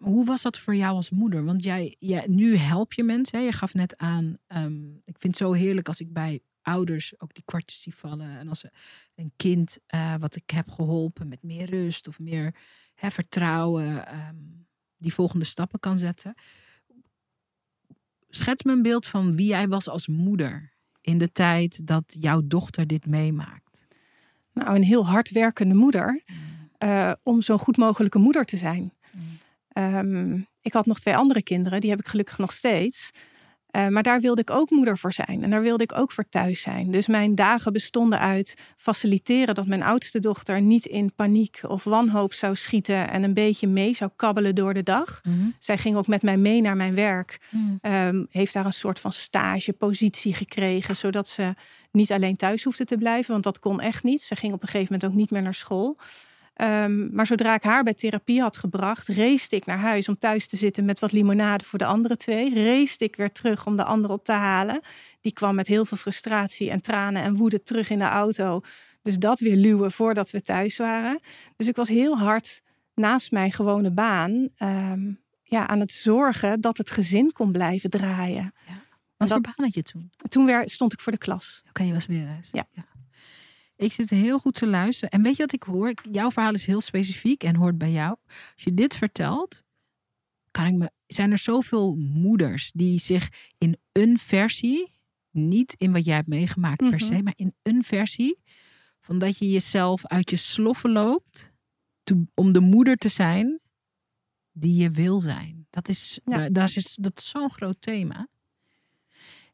Hoe 0.00 0.24
was 0.24 0.42
dat 0.42 0.58
voor 0.58 0.74
jou 0.74 0.94
als 0.94 1.10
moeder? 1.10 1.44
Want 1.44 1.64
jij, 1.64 1.96
jij 1.98 2.26
nu 2.28 2.56
help 2.56 2.92
je 2.92 3.02
mensen. 3.02 3.38
Hè? 3.38 3.44
Je 3.44 3.52
gaf 3.52 3.74
net 3.74 3.96
aan, 3.96 4.36
um, 4.48 5.02
ik 5.04 5.16
vind 5.18 5.38
het 5.38 5.46
zo 5.46 5.52
heerlijk 5.52 5.88
als 5.88 6.00
ik 6.00 6.12
bij 6.12 6.40
ouders 6.62 7.20
ook 7.20 7.34
die 7.34 7.44
kwartjes 7.44 7.82
zie 7.82 7.94
vallen. 7.94 8.38
En 8.38 8.48
als 8.48 8.64
een 9.14 9.32
kind 9.36 9.78
uh, 9.94 10.14
wat 10.18 10.36
ik 10.36 10.50
heb 10.50 10.70
geholpen 10.70 11.28
met 11.28 11.42
meer 11.42 11.70
rust 11.70 12.08
of 12.08 12.18
meer 12.18 12.54
hè, 12.94 13.10
vertrouwen, 13.10 14.14
um, 14.14 14.66
die 14.96 15.14
volgende 15.14 15.44
stappen 15.44 15.80
kan 15.80 15.98
zetten. 15.98 16.34
Schets 18.28 18.62
me 18.62 18.72
een 18.72 18.82
beeld 18.82 19.06
van 19.06 19.36
wie 19.36 19.46
jij 19.46 19.68
was 19.68 19.88
als 19.88 20.08
moeder 20.08 20.72
in 21.00 21.18
de 21.18 21.32
tijd 21.32 21.86
dat 21.86 22.04
jouw 22.18 22.40
dochter 22.44 22.86
dit 22.86 23.06
meemaakt. 23.06 23.86
Nou, 24.52 24.74
een 24.74 24.82
heel 24.82 25.06
hardwerkende 25.06 25.74
moeder. 25.74 26.22
Uh, 26.78 27.12
om 27.22 27.42
zo 27.42 27.58
goed 27.58 27.76
mogelijke 27.76 28.18
moeder 28.18 28.44
te 28.44 28.56
zijn. 28.56 28.92
Mm. 29.12 29.22
Um, 29.78 30.48
ik 30.60 30.72
had 30.72 30.86
nog 30.86 31.00
twee 31.00 31.16
andere 31.16 31.42
kinderen, 31.42 31.80
die 31.80 31.90
heb 31.90 31.98
ik 31.98 32.08
gelukkig 32.08 32.38
nog 32.38 32.52
steeds. 32.52 33.10
Uh, 33.76 33.88
maar 33.88 34.02
daar 34.02 34.20
wilde 34.20 34.40
ik 34.40 34.50
ook 34.50 34.70
moeder 34.70 34.98
voor 34.98 35.12
zijn. 35.12 35.42
En 35.42 35.50
daar 35.50 35.62
wilde 35.62 35.82
ik 35.82 35.98
ook 35.98 36.12
voor 36.12 36.28
thuis 36.28 36.62
zijn. 36.62 36.90
Dus 36.90 37.06
mijn 37.06 37.34
dagen 37.34 37.72
bestonden 37.72 38.18
uit 38.18 38.54
faciliteren 38.76 39.54
dat 39.54 39.66
mijn 39.66 39.82
oudste 39.82 40.18
dochter 40.18 40.60
niet 40.60 40.86
in 40.86 41.14
paniek 41.14 41.60
of 41.66 41.84
wanhoop 41.84 42.32
zou 42.32 42.56
schieten. 42.56 43.10
En 43.10 43.22
een 43.22 43.34
beetje 43.34 43.66
mee 43.66 43.94
zou 43.94 44.10
kabbelen 44.16 44.54
door 44.54 44.74
de 44.74 44.82
dag. 44.82 45.20
Mm 45.22 45.40
-hmm. 45.40 45.54
Zij 45.58 45.78
ging 45.78 45.96
ook 45.96 46.06
met 46.06 46.22
mij 46.22 46.36
mee 46.36 46.60
naar 46.60 46.76
mijn 46.76 46.94
werk. 46.94 47.38
Mm. 47.50 47.78
Um, 47.82 48.26
heeft 48.30 48.52
daar 48.52 48.66
een 48.66 48.72
soort 48.72 49.00
van 49.00 49.12
stagepositie 49.12 50.34
gekregen. 50.34 50.96
Zodat 50.96 51.28
ze 51.28 51.54
niet 51.90 52.12
alleen 52.12 52.36
thuis 52.36 52.64
hoefde 52.64 52.84
te 52.84 52.96
blijven. 52.96 53.32
Want 53.32 53.44
dat 53.44 53.58
kon 53.58 53.80
echt 53.80 54.02
niet. 54.02 54.22
Ze 54.22 54.36
ging 54.36 54.52
op 54.52 54.62
een 54.62 54.68
gegeven 54.68 54.92
moment 54.92 55.10
ook 55.10 55.18
niet 55.18 55.30
meer 55.30 55.42
naar 55.42 55.54
school. 55.54 55.98
Um, 56.62 57.08
maar 57.12 57.26
zodra 57.26 57.54
ik 57.54 57.62
haar 57.62 57.82
bij 57.82 57.94
therapie 57.94 58.40
had 58.40 58.56
gebracht, 58.56 59.08
reisde 59.08 59.56
ik 59.56 59.66
naar 59.66 59.78
huis 59.78 60.08
om 60.08 60.18
thuis 60.18 60.46
te 60.46 60.56
zitten 60.56 60.84
met 60.84 60.98
wat 60.98 61.12
limonade 61.12 61.64
voor 61.64 61.78
de 61.78 61.84
andere 61.84 62.16
twee. 62.16 62.54
Reisde 62.54 63.04
ik 63.04 63.16
weer 63.16 63.32
terug 63.32 63.66
om 63.66 63.76
de 63.76 63.84
andere 63.84 64.12
op 64.12 64.24
te 64.24 64.32
halen. 64.32 64.80
Die 65.20 65.32
kwam 65.32 65.54
met 65.54 65.66
heel 65.66 65.84
veel 65.84 65.96
frustratie 65.96 66.70
en 66.70 66.80
tranen 66.80 67.22
en 67.22 67.36
woede 67.36 67.62
terug 67.62 67.90
in 67.90 67.98
de 67.98 68.04
auto. 68.04 68.60
Dus 69.02 69.18
dat 69.18 69.40
weer 69.40 69.56
luwen 69.56 69.92
voordat 69.92 70.30
we 70.30 70.42
thuis 70.42 70.76
waren. 70.76 71.20
Dus 71.56 71.66
ik 71.66 71.76
was 71.76 71.88
heel 71.88 72.18
hard 72.18 72.62
naast 72.94 73.30
mijn 73.30 73.52
gewone 73.52 73.90
baan 73.90 74.48
um, 74.58 75.20
ja, 75.42 75.66
aan 75.66 75.80
het 75.80 75.92
zorgen 75.92 76.60
dat 76.60 76.76
het 76.76 76.90
gezin 76.90 77.32
kon 77.32 77.52
blijven 77.52 77.90
draaien. 77.90 78.52
Ja. 78.66 78.82
Wat 79.16 79.28
voor 79.28 79.40
baan 79.40 79.54
had 79.56 79.74
je 79.74 79.82
toen? 79.82 80.10
Toen 80.28 80.46
weer, 80.46 80.62
stond 80.64 80.92
ik 80.92 81.00
voor 81.00 81.12
de 81.12 81.18
klas. 81.18 81.58
Oké, 81.60 81.68
okay, 81.68 81.86
je 81.86 81.92
was 81.92 82.06
lerares. 82.06 82.48
Ja. 82.52 82.66
ja. 82.70 82.84
Ik 83.80 83.92
zit 83.92 84.10
heel 84.10 84.38
goed 84.38 84.54
te 84.54 84.66
luisteren. 84.66 85.10
En 85.10 85.22
weet 85.22 85.36
je 85.36 85.42
wat 85.42 85.52
ik 85.52 85.62
hoor? 85.62 85.94
Jouw 86.12 86.30
verhaal 86.30 86.54
is 86.54 86.64
heel 86.66 86.80
specifiek 86.80 87.42
en 87.44 87.56
hoort 87.56 87.78
bij 87.78 87.90
jou. 87.92 88.16
Als 88.26 88.64
je 88.64 88.74
dit 88.74 88.96
vertelt, 88.96 89.62
kan 90.50 90.66
ik 90.66 90.74
me, 90.74 90.90
zijn 91.06 91.30
er 91.30 91.38
zoveel 91.38 91.94
moeders 91.96 92.72
die 92.72 92.98
zich 93.00 93.28
in 93.58 93.76
een 93.92 94.18
versie, 94.18 94.98
niet 95.30 95.74
in 95.78 95.92
wat 95.92 96.04
jij 96.04 96.14
hebt 96.14 96.28
meegemaakt 96.28 96.80
Mhm. 96.80 96.90
per 96.90 97.00
se, 97.00 97.22
maar 97.22 97.32
in 97.36 97.54
een 97.62 97.84
versie 97.84 98.42
van 99.00 99.18
dat 99.18 99.38
je 99.38 99.50
jezelf 99.50 100.06
uit 100.06 100.30
je 100.30 100.36
sloffen 100.36 100.90
loopt 100.92 101.52
to, 102.02 102.24
om 102.34 102.52
de 102.52 102.60
moeder 102.60 102.96
te 102.96 103.08
zijn 103.08 103.60
die 104.52 104.82
je 104.82 104.90
wil 104.90 105.20
zijn. 105.20 105.66
Dat 105.70 105.88
is, 105.88 106.20
Ja. 106.24 106.48
is, 106.64 106.94
dat 107.00 107.18
is 107.18 107.28
zo'n 107.28 107.50
groot 107.50 107.80
thema. 107.82 108.28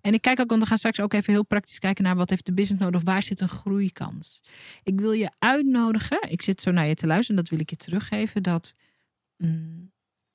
En 0.07 0.15
ik 0.15 0.21
kijk 0.21 0.41
ook, 0.41 0.49
want 0.49 0.63
we 0.63 0.69
gaan 0.69 0.79
straks 0.79 1.01
ook 1.01 1.13
even 1.13 1.33
heel 1.33 1.45
praktisch 1.45 1.79
kijken 1.79 2.05
naar 2.05 2.17
wat 2.17 2.31
heeft 2.31 2.47
de 2.47 2.53
business 2.53 2.85
nodig, 2.85 3.03
waar 3.03 3.23
zit 3.23 3.41
een 3.41 3.49
groeikans. 3.49 4.43
Ik 4.83 5.01
wil 5.01 5.13
je 5.13 5.31
uitnodigen, 5.39 6.31
ik 6.31 6.43
zit 6.43 6.61
zo 6.61 6.71
naar 6.71 6.87
je 6.87 6.95
te 6.95 7.07
luisteren 7.07 7.37
en 7.37 7.43
dat 7.43 7.51
wil 7.51 7.61
ik 7.61 7.71
je 7.71 7.77
teruggeven, 7.77 8.43
dat 8.43 8.73
mm, 9.37 9.93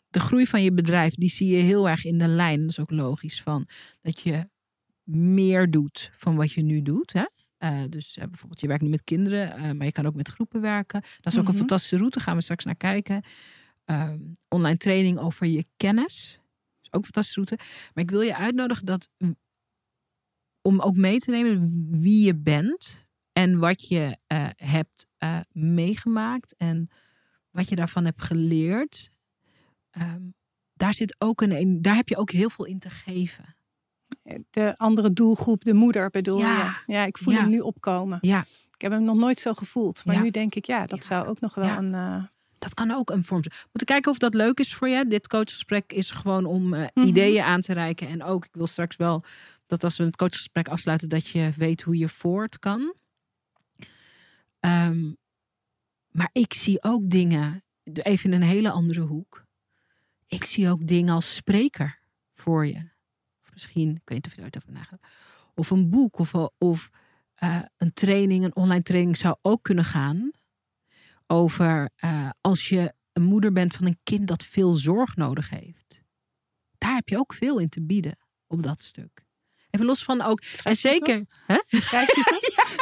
de 0.08 0.20
groei 0.20 0.46
van 0.48 0.64
je 0.64 0.74
bedrijf, 0.74 1.14
die 1.16 1.30
zie 1.30 1.56
je 1.56 1.62
heel 1.62 1.90
erg 1.90 2.06
in 2.06 2.18
de 2.18 2.28
lijn, 2.28 2.60
dat 2.60 2.70
is 2.70 2.80
ook 2.80 2.92
logisch, 2.92 3.42
van 3.42 3.68
dat 4.02 4.20
je 4.22 4.50
meer 5.04 5.72
doet 5.72 6.12
van 6.16 6.36
wat 6.36 6.52
je 6.52 6.62
nu 6.62 6.82
doet. 6.82 7.14
Hè? 7.14 7.26
Uh, 7.60 7.84
dus 7.90 8.18
uh, 8.18 8.26
bijvoorbeeld, 8.26 8.62
je 8.62 8.68
werkt 8.68 8.84
nu 8.84 8.90
met 8.90 9.04
kinderen, 9.04 9.60
uh, 9.60 9.72
maar 9.72 9.86
je 9.86 9.92
kan 9.92 10.06
ook 10.06 10.16
met 10.16 10.28
groepen 10.28 10.62
werken. 10.62 11.02
Dat 11.02 11.34
is 11.34 11.40
ook 11.40 11.44
Mhm. 11.44 11.52
een 11.52 11.60
fantastische 11.60 11.98
route, 11.98 12.20
gaan 12.20 12.36
we 12.36 12.42
straks 12.42 12.66
naar 12.66 12.76
kijken. 12.76 13.24
Um, 13.86 14.38
online 14.48 14.78
training 14.78 15.20
over 15.20 15.48
je 15.48 15.66
kennis, 15.78 16.40
is 16.82 16.88
ook 16.94 17.00
een 17.00 17.14
fantastische 17.14 17.44
route. 17.44 17.58
Maar 17.94 18.04
ik 18.04 18.12
wil 18.12 18.22
je 18.22 18.36
uitnodigen 18.38 18.86
dat 18.86 19.10
om 20.62 20.80
ook 20.82 20.96
mee 20.96 21.20
te 21.20 21.32
nemen 21.32 21.88
wie 22.02 22.26
je 22.26 22.36
bent 22.36 23.06
en 23.34 23.60
wat 23.60 23.88
je 23.88 24.18
uh, 24.34 24.48
hebt 24.56 25.08
uh, 25.24 25.40
meegemaakt 25.52 26.56
en 26.58 26.90
wat 27.52 27.70
je 27.70 27.76
daarvan 27.76 28.06
hebt 28.06 28.22
geleerd. 28.24 29.10
Um, 29.98 30.34
daar 30.74 30.94
zit 30.94 31.16
ook 31.20 31.42
een, 31.42 31.82
daar 31.82 31.96
heb 31.96 32.10
je 32.10 32.18
ook 32.18 32.32
heel 32.32 32.50
veel 32.50 32.66
in 32.66 32.80
te 32.80 32.90
geven. 32.90 33.56
De 34.50 34.74
andere 34.78 35.14
doelgroep, 35.14 35.64
de 35.64 35.74
moeder 35.74 36.10
bedoel 36.10 36.40
Ja. 36.40 36.82
je? 36.88 36.94
Ja, 36.94 37.06
ik 37.06 37.18
voel 37.18 37.34
Ja. 37.34 37.40
hem 37.40 37.50
nu 37.50 37.60
opkomen. 37.60 38.18
Ja, 38.22 38.46
Ik 38.74 38.82
heb 38.82 38.92
hem 38.92 39.04
nog 39.04 39.16
nooit 39.18 39.40
zo 39.40 39.54
gevoeld. 39.54 40.06
Maar 40.06 40.16
Ja. 40.16 40.22
nu 40.22 40.30
denk 40.32 40.56
ik, 40.56 40.66
ja, 40.66 40.86
dat 40.86 41.04
zou 41.04 41.28
ook 41.28 41.40
nog 41.40 41.56
wel 41.56 41.78
een... 41.78 41.94
eh, 41.94 42.24
Dat 42.60 42.74
kan 42.74 42.92
ook 42.92 43.10
een 43.10 43.24
vorm 43.24 43.44
zijn. 43.44 43.56
Moeten 43.64 43.86
kijken 43.86 44.12
of 44.12 44.18
dat 44.18 44.34
leuk 44.34 44.60
is 44.60 44.74
voor 44.76 44.88
je. 44.90 45.08
Dit 45.08 45.28
coachgesprek 45.28 45.94
is 45.94 46.12
gewoon 46.12 46.46
om 46.46 46.74
eh, 46.74 46.86
Mhm. 46.94 47.08
ideeën 47.08 47.44
aan 47.44 47.62
te 47.62 47.74
reiken. 47.74 48.08
En 48.08 48.24
ook, 48.24 48.46
ik 48.46 48.54
wil 48.56 48.68
straks 48.68 48.96
wel 48.96 49.24
dat 49.72 49.84
als 49.84 49.98
we 49.98 50.04
het 50.04 50.16
coachgesprek 50.16 50.68
afsluiten, 50.68 51.10
dat 51.10 51.28
je 51.28 51.52
weet 51.56 51.82
hoe 51.82 51.98
je 51.98 52.10
voort 52.10 52.60
kan. 52.60 52.96
Ehm, 54.60 55.12
maar 56.10 56.30
ik 56.32 56.54
zie 56.54 56.84
ook 56.84 57.10
dingen, 57.10 57.64
even 57.84 58.34
in 58.34 58.42
een 58.42 58.48
hele 58.48 58.72
andere 58.72 59.02
hoek. 59.02 59.46
Ik 60.28 60.44
zie 60.44 60.70
ook 60.70 60.88
dingen 60.88 61.14
als 61.14 61.36
spreker 61.36 62.00
voor 62.34 62.68
je. 62.68 62.90
Of 63.42 63.52
misschien, 63.54 63.90
ik 63.90 64.02
weet 64.06 64.18
niet 64.18 64.26
of 64.26 64.32
je 64.32 64.38
er 64.38 64.44
ooit 64.44 64.58
over 64.58 64.72
nagedacht. 64.72 65.14
Of 65.56 65.70
een 65.70 65.90
boek 65.90 66.18
of, 66.18 66.34
of 66.58 66.90
eh, 67.34 67.62
een 67.78 67.94
training, 67.94 68.44
een 68.44 68.56
online 68.56 68.84
training 68.84 69.18
zou 69.18 69.36
ook 69.42 69.64
kunnen 69.64 69.86
gaan 69.86 70.32
over 71.28 71.90
eh, 71.96 72.30
als 72.42 72.70
je 72.70 72.94
een 73.14 73.24
moeder 73.24 73.52
bent 73.52 73.74
van 73.76 73.86
een 73.86 74.00
kind 74.04 74.28
dat 74.28 74.44
veel 74.44 74.76
zorg 74.76 75.16
nodig 75.16 75.50
heeft. 75.50 76.04
Daar 76.78 76.96
heb 76.96 77.10
je 77.10 77.18
ook 77.18 77.34
veel 77.34 77.60
in 77.60 77.70
te 77.70 77.82
bieden 77.82 78.18
op 78.48 78.64
dat 78.64 78.84
stuk. 78.84 79.30
Even 79.72 79.86
los 79.86 80.04
van 80.04 80.22
ook. 80.22 80.42
En 80.64 80.78
zeker. 80.78 81.26
Hè? 81.48 81.58
Je 81.70 81.80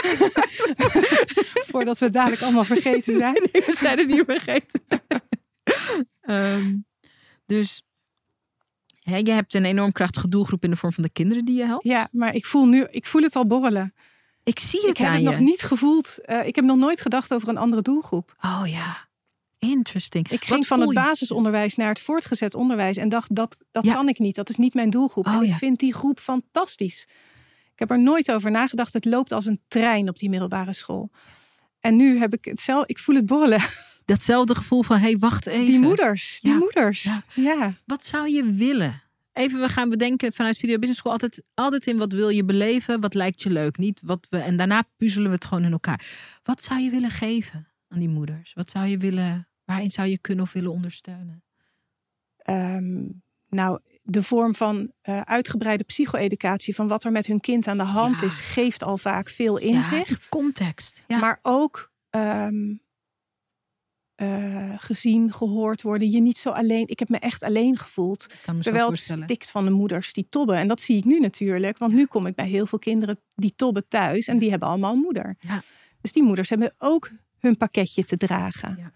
het? 0.02 0.32
Voordat 1.71 1.97
we 1.97 2.06
het 2.06 2.13
dadelijk 2.13 2.41
allemaal 2.41 2.63
vergeten 2.63 3.13
zijn. 3.15 3.34
Nee, 3.52 3.63
we 3.65 3.73
zijn 3.73 3.97
het 3.97 4.08
niet 4.08 4.23
vergeten. 4.28 4.82
Ehm, 6.21 6.75
dus 7.45 7.84
hè, 8.99 9.17
je 9.17 9.32
hebt 9.32 9.54
een 9.54 9.65
enorm 9.65 9.91
krachtige 9.91 10.30
doelgroep 10.30 10.63
in 10.63 10.69
de 10.69 10.75
vorm 10.75 10.93
van 10.93 11.04
de 11.04 11.10
kinderen 11.10 11.45
die 11.45 11.56
je 11.58 11.65
helpt. 11.65 11.84
Ja, 11.84 12.08
maar 12.12 12.36
ik 12.36 12.45
voel 12.45 12.65
nu, 12.65 12.86
ik 12.91 13.06
voel 13.06 13.21
het 13.21 13.36
al 13.36 13.47
borrelen. 13.47 13.93
Ik 14.43 14.60
zie 14.60 14.80
het 14.82 14.89
Ik 14.89 14.97
heb 14.97 15.08
aan 15.08 15.13
het 15.13 15.23
je. 15.23 15.30
nog 15.30 15.39
niet 15.39 15.62
gevoeld. 15.62 16.17
eh, 16.25 16.47
ik 16.47 16.56
heb 16.56 16.65
nog 16.65 16.78
nooit 16.78 17.02
gedacht 17.02 17.34
over 17.34 17.49
een 17.49 17.58
andere 17.58 17.82
doelgroep. 17.82 18.36
Oh 18.45 18.63
ja, 18.65 19.09
interesting. 19.60 20.30
Ik 20.30 20.43
ging 20.45 20.67
van 20.67 20.80
het 20.82 20.93
basisonderwijs 20.93 21.76
naar 21.76 21.89
het 21.89 22.00
voortgezet 22.00 22.54
onderwijs 22.56 22.98
en 22.98 23.10
dacht 23.10 23.36
dat 23.36 23.58
dat 23.72 23.84
Ja. 23.86 23.93
kan 23.93 24.08
ik 24.10 24.19
niet. 24.19 24.36
Dat 24.36 24.50
is 24.50 24.56
niet 24.56 24.74
mijn 24.74 24.89
doelgroep. 24.89 25.28
Oh, 25.28 25.34
en 25.34 25.41
ik 25.41 25.48
ja. 25.50 25.56
vind 25.58 25.80
die 25.80 25.93
groep 25.93 26.19
fantastisch. 26.19 27.08
Ik 27.74 27.80
heb 27.80 27.91
er 27.91 28.04
nooit 28.04 28.32
over 28.32 28.52
nagedacht. 28.52 28.93
Het 28.93 29.06
loopt 29.06 29.32
als 29.32 29.45
een 29.45 29.62
trein 29.67 30.10
op 30.10 30.17
die 30.17 30.30
middelbare 30.30 30.74
school. 30.74 31.12
En 31.80 31.95
nu 31.95 32.17
heb 32.19 32.34
ik 32.34 32.45
het 32.45 32.60
zelf. 32.60 32.86
Ik 32.86 32.98
voel 33.00 33.15
het 33.15 33.26
borrelen. 33.26 33.62
Datzelfde 34.06 34.56
gevoel 34.56 34.84
van, 34.84 34.98
hé, 34.98 35.04
hey, 35.10 35.17
wacht 35.17 35.45
even. 35.48 35.65
Die 35.65 35.80
moeders. 35.80 36.39
Die 36.41 36.52
Ja. 36.52 36.58
moeders. 36.58 37.04
Ja. 37.04 37.24
Ja. 37.36 37.74
Wat 37.86 38.06
zou 38.06 38.30
je 38.30 38.52
willen? 38.52 39.02
Even, 39.34 39.60
we 39.60 39.69
gaan 39.69 39.89
bedenken 39.89 40.34
vanuit 40.34 40.58
Video 40.58 40.76
Business 40.76 41.00
School 41.00 41.12
altijd, 41.12 41.43
altijd 41.54 41.88
in 41.88 41.98
wat 41.98 42.13
wil 42.13 42.30
je 42.30 42.43
beleven, 42.45 43.02
wat 43.02 43.13
lijkt 43.13 43.41
je 43.41 43.50
leuk, 43.50 43.78
niet 43.78 44.02
wat 44.04 44.28
we 44.30 44.38
en 44.38 44.58
daarna 44.58 44.84
puzzelen 44.98 45.28
we 45.30 45.36
het 45.36 45.45
gewoon 45.45 45.63
in 45.63 45.72
elkaar. 45.72 46.06
Wat 46.43 46.63
zou 46.63 46.80
je 46.80 46.89
willen 46.89 47.10
geven 47.10 47.67
aan 47.88 48.00
die 48.00 48.10
moeders? 48.10 48.54
Wat 48.54 48.69
zou 48.72 48.86
je 48.88 48.98
willen, 48.98 49.48
waarin 49.69 49.91
zou 49.91 50.08
je 50.08 50.17
kunnen 50.17 50.43
of 50.43 50.53
willen 50.53 50.71
ondersteunen? 50.71 51.43
Ehm, 52.38 53.05
nou, 53.49 53.79
de 54.03 54.23
vorm 54.23 54.55
van 54.55 54.91
eh, 55.01 55.21
uitgebreide 55.21 55.84
psycho-educatie 55.84 56.75
van 56.75 56.88
wat 56.88 57.03
er 57.03 57.12
met 57.12 57.25
hun 57.25 57.39
kind 57.39 57.67
aan 57.67 57.77
de 57.77 57.84
hand 57.84 58.19
Ja. 58.19 58.27
is, 58.27 58.39
geeft 58.39 58.84
al 58.84 58.97
vaak 58.97 59.29
veel 59.29 59.60
Ja, 59.60 59.65
inzicht. 59.65 60.29
context. 60.29 61.03
Ja. 61.08 61.19
Maar 61.19 61.39
ook 61.41 61.91
ehm, 62.10 62.75
eh, 64.15 64.73
gezien, 64.77 65.34
gehoord 65.34 65.82
worden. 65.82 66.10
Je 66.12 66.19
niet 66.21 66.38
zo 66.38 66.49
alleen. 66.49 66.88
Ik 66.88 66.99
heb 66.99 67.10
me 67.10 67.17
echt 67.19 67.43
alleen 67.43 67.77
gevoeld. 67.77 68.27
Terwijl 68.62 68.89
het 68.89 68.97
stikt 68.97 69.49
van 69.49 69.65
de 69.65 69.71
moeders 69.71 70.13
die 70.13 70.27
tobben. 70.29 70.55
En 70.58 70.67
dat 70.67 70.82
zie 70.82 70.97
ik 70.97 71.05
nu 71.05 71.19
natuurlijk. 71.19 71.77
Want 71.77 71.93
nu 71.93 72.05
kom 72.05 72.25
ik 72.25 72.36
bij 72.36 72.47
heel 72.47 72.65
veel 72.65 72.79
kinderen 72.79 73.19
die 73.36 73.53
tobben 73.55 73.88
thuis. 73.88 74.27
En 74.27 74.39
die 74.39 74.49
hebben 74.49 74.67
allemaal 74.69 74.93
een 74.93 74.99
moeder. 74.99 75.36
Ja. 75.39 75.62
Dus 76.01 76.12
die 76.12 76.23
moeders 76.23 76.49
hebben 76.49 76.73
ook 76.77 77.10
hun 77.38 77.58
pakketje 77.58 78.03
te 78.03 78.17
dragen. 78.17 78.93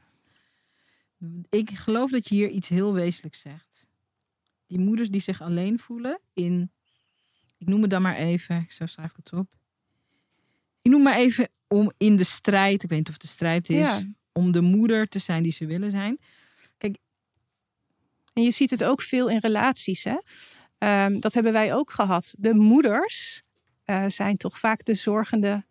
Ik 1.49 1.69
geloof 1.69 2.11
dat 2.11 2.29
je 2.29 2.35
hier 2.35 2.49
iets 2.49 2.67
heel 2.67 2.93
wezenlijks 2.93 3.39
zegt. 3.39 3.87
Die 4.67 4.79
moeders 4.79 5.09
die 5.09 5.21
zich 5.21 5.41
alleen 5.41 5.79
voelen 5.79 6.19
in, 6.33 6.71
ik 7.57 7.67
noem 7.67 7.81
het 7.81 7.89
dan 7.89 8.01
maar 8.01 8.15
even, 8.15 8.65
zo 8.69 8.85
schrijf 8.85 9.09
ik 9.09 9.15
het 9.15 9.33
op. 9.33 9.47
Ik 10.81 10.91
noem 10.91 11.01
maar 11.03 11.15
even 11.17 11.49
om 11.67 11.91
in 11.97 12.15
de 12.15 12.23
strijd, 12.23 12.83
ik 12.83 12.89
weet 12.89 12.97
niet 12.97 13.07
of 13.07 13.13
het 13.13 13.21
de 13.23 13.27
strijd 13.27 13.69
is, 13.69 13.77
Ja. 13.77 14.01
om 14.31 14.51
de 14.51 14.61
moeder 14.61 15.07
te 15.07 15.19
zijn 15.19 15.43
die 15.43 15.51
ze 15.51 15.65
willen 15.65 15.91
zijn. 15.91 16.19
En 18.33 18.43
je 18.43 18.51
ziet 18.51 18.69
het 18.69 18.83
ook 18.83 19.01
veel 19.01 19.29
in 19.29 19.37
relaties. 19.37 20.03
Hè? 20.03 20.17
Ehm, 20.77 21.19
dat 21.19 21.33
hebben 21.33 21.53
wij 21.53 21.73
ook 21.73 21.91
gehad. 21.91 22.33
De 22.37 22.53
moeders 22.53 23.41
eh, 23.83 24.05
zijn 24.07 24.37
toch 24.37 24.59
vaak 24.59 24.85
de 24.85 24.93
zorgende 24.93 25.65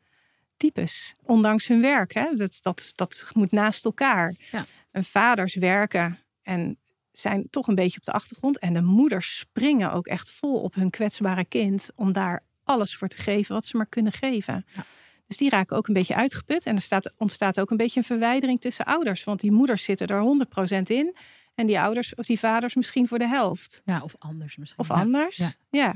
types. 0.56 1.14
Ondanks 1.22 1.68
hun 1.68 1.80
werk. 1.80 2.14
Hè? 2.14 2.34
Dat, 2.34 2.58
dat, 2.60 2.92
dat 2.94 3.30
moet 3.34 3.52
naast 3.52 3.84
elkaar. 3.84 4.34
Ja. 4.50 4.64
En 4.90 5.04
vaders 5.04 5.54
werken 5.54 6.18
en 6.42 6.78
zijn 7.12 7.46
toch 7.50 7.68
een 7.68 7.74
beetje 7.74 7.98
op 7.98 8.04
de 8.04 8.12
achtergrond. 8.12 8.58
En 8.58 8.72
de 8.72 8.82
moeders 8.82 9.38
springen 9.38 9.92
ook 9.92 10.06
echt 10.06 10.30
vol 10.30 10.60
op 10.60 10.74
hun 10.74 10.90
kwetsbare 10.90 11.44
kind. 11.44 11.88
Om 11.94 12.12
daar 12.12 12.42
alles 12.64 12.96
voor 12.96 13.08
te 13.08 13.16
geven 13.16 13.54
wat 13.54 13.66
ze 13.66 13.76
maar 13.76 13.86
kunnen 13.86 14.12
geven. 14.12 14.66
Ja. 14.74 14.84
Dus 15.26 15.36
die 15.36 15.50
raken 15.50 15.76
ook 15.76 15.86
een 15.86 15.94
beetje 15.94 16.14
uitgeput. 16.14 16.66
En 16.66 16.74
er 16.74 16.80
staat, 16.80 17.12
ontstaat 17.16 17.60
ook 17.60 17.70
een 17.70 17.76
beetje 17.76 18.00
een 18.00 18.06
verwijdering 18.06 18.60
tussen 18.60 18.84
ouders. 18.84 19.24
Want 19.24 19.40
die 19.40 19.52
moeders 19.52 19.84
zitten 19.84 20.06
er 20.06 20.46
100% 20.78 20.82
in. 20.82 21.16
En 21.54 21.66
die 21.66 21.80
ouders 21.80 22.14
of 22.14 22.26
die 22.26 22.38
vaders 22.38 22.74
misschien 22.74 23.08
voor 23.08 23.18
de 23.18 23.28
helft. 23.28 23.82
Ja, 23.84 24.02
of 24.02 24.14
anders 24.18 24.56
misschien. 24.56 24.80
Of 24.80 24.90
anders. 24.90 25.36
ja. 25.36 25.52
Ja. 25.70 25.94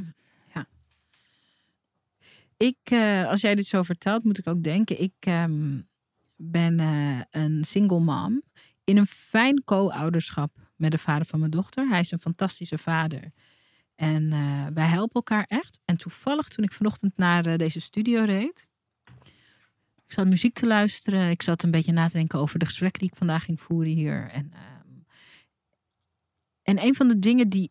Ik, 2.57 2.79
eh, 2.83 3.29
als 3.29 3.41
jij 3.41 3.55
dit 3.55 3.67
zo 3.67 3.83
vertelt, 3.83 4.25
moet 4.25 4.39
ik 4.39 4.47
ook 4.47 4.63
denken. 4.63 5.01
Ik 5.01 5.15
ehm, 5.19 5.81
ben 6.37 6.81
eh, 6.81 7.21
een 7.31 7.65
single 7.65 8.01
mom 8.01 8.43
in 8.85 8.97
een 8.97 9.07
fijn 9.07 9.65
co-ouderschap 9.65 10.51
met 10.77 10.91
de 10.91 10.99
vader 10.99 11.27
van 11.27 11.39
mijn 11.39 11.51
dochter. 11.51 11.89
Hij 11.89 12.01
is 12.01 12.11
een 12.11 12.21
fantastische 12.21 12.79
vader. 12.79 13.33
En 13.95 14.33
eh, 14.33 14.67
wij 14.75 14.87
helpen 14.87 15.15
elkaar 15.15 15.45
echt. 15.49 15.81
En 15.85 15.97
toevallig 15.97 16.49
toen 16.49 16.65
ik 16.65 16.73
vanochtend 16.73 17.17
naar 17.17 17.59
deze 17.59 17.81
studio 17.81 18.25
reed. 18.25 18.69
Ik 20.07 20.13
zat 20.13 20.27
muziek 20.27 20.55
te 20.55 20.67
luisteren. 20.67 21.31
Ik 21.31 21.43
zat 21.43 21.63
een 21.63 21.71
beetje 21.71 21.93
na 21.93 22.07
te 22.07 22.17
denken 22.17 22.39
over 22.39 22.59
de 22.59 22.65
gesprekken 22.65 23.01
die 23.01 23.11
ik 23.11 23.17
vandaag 23.17 23.45
ging 23.45 23.61
voeren 23.61 23.93
hier. 23.93 24.31
En, 24.31 24.53
ehm, 24.53 25.01
en 26.63 26.83
een 26.83 26.95
van 26.95 27.09
de 27.09 27.19
dingen 27.19 27.49
die 27.49 27.71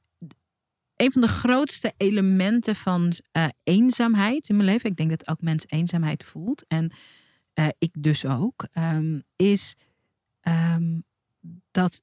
een 0.95 1.11
van 1.11 1.21
de 1.21 1.27
grootste 1.27 1.93
elementen 1.97 2.75
van 2.75 3.13
eh, 3.31 3.47
eenzaamheid 3.63 4.49
in 4.49 4.55
mijn 4.55 4.69
leven, 4.69 4.89
ik 4.89 4.95
denk 4.95 5.09
dat 5.09 5.23
elk 5.23 5.41
mens 5.41 5.63
eenzaamheid 5.67 6.23
voelt, 6.23 6.67
en 6.67 6.91
eh, 7.53 7.67
ik 7.77 7.91
dus 7.99 8.25
ook, 8.25 8.67
ehm, 8.71 9.19
is 9.35 9.75
ehm, 10.39 10.99
dat 11.71 12.01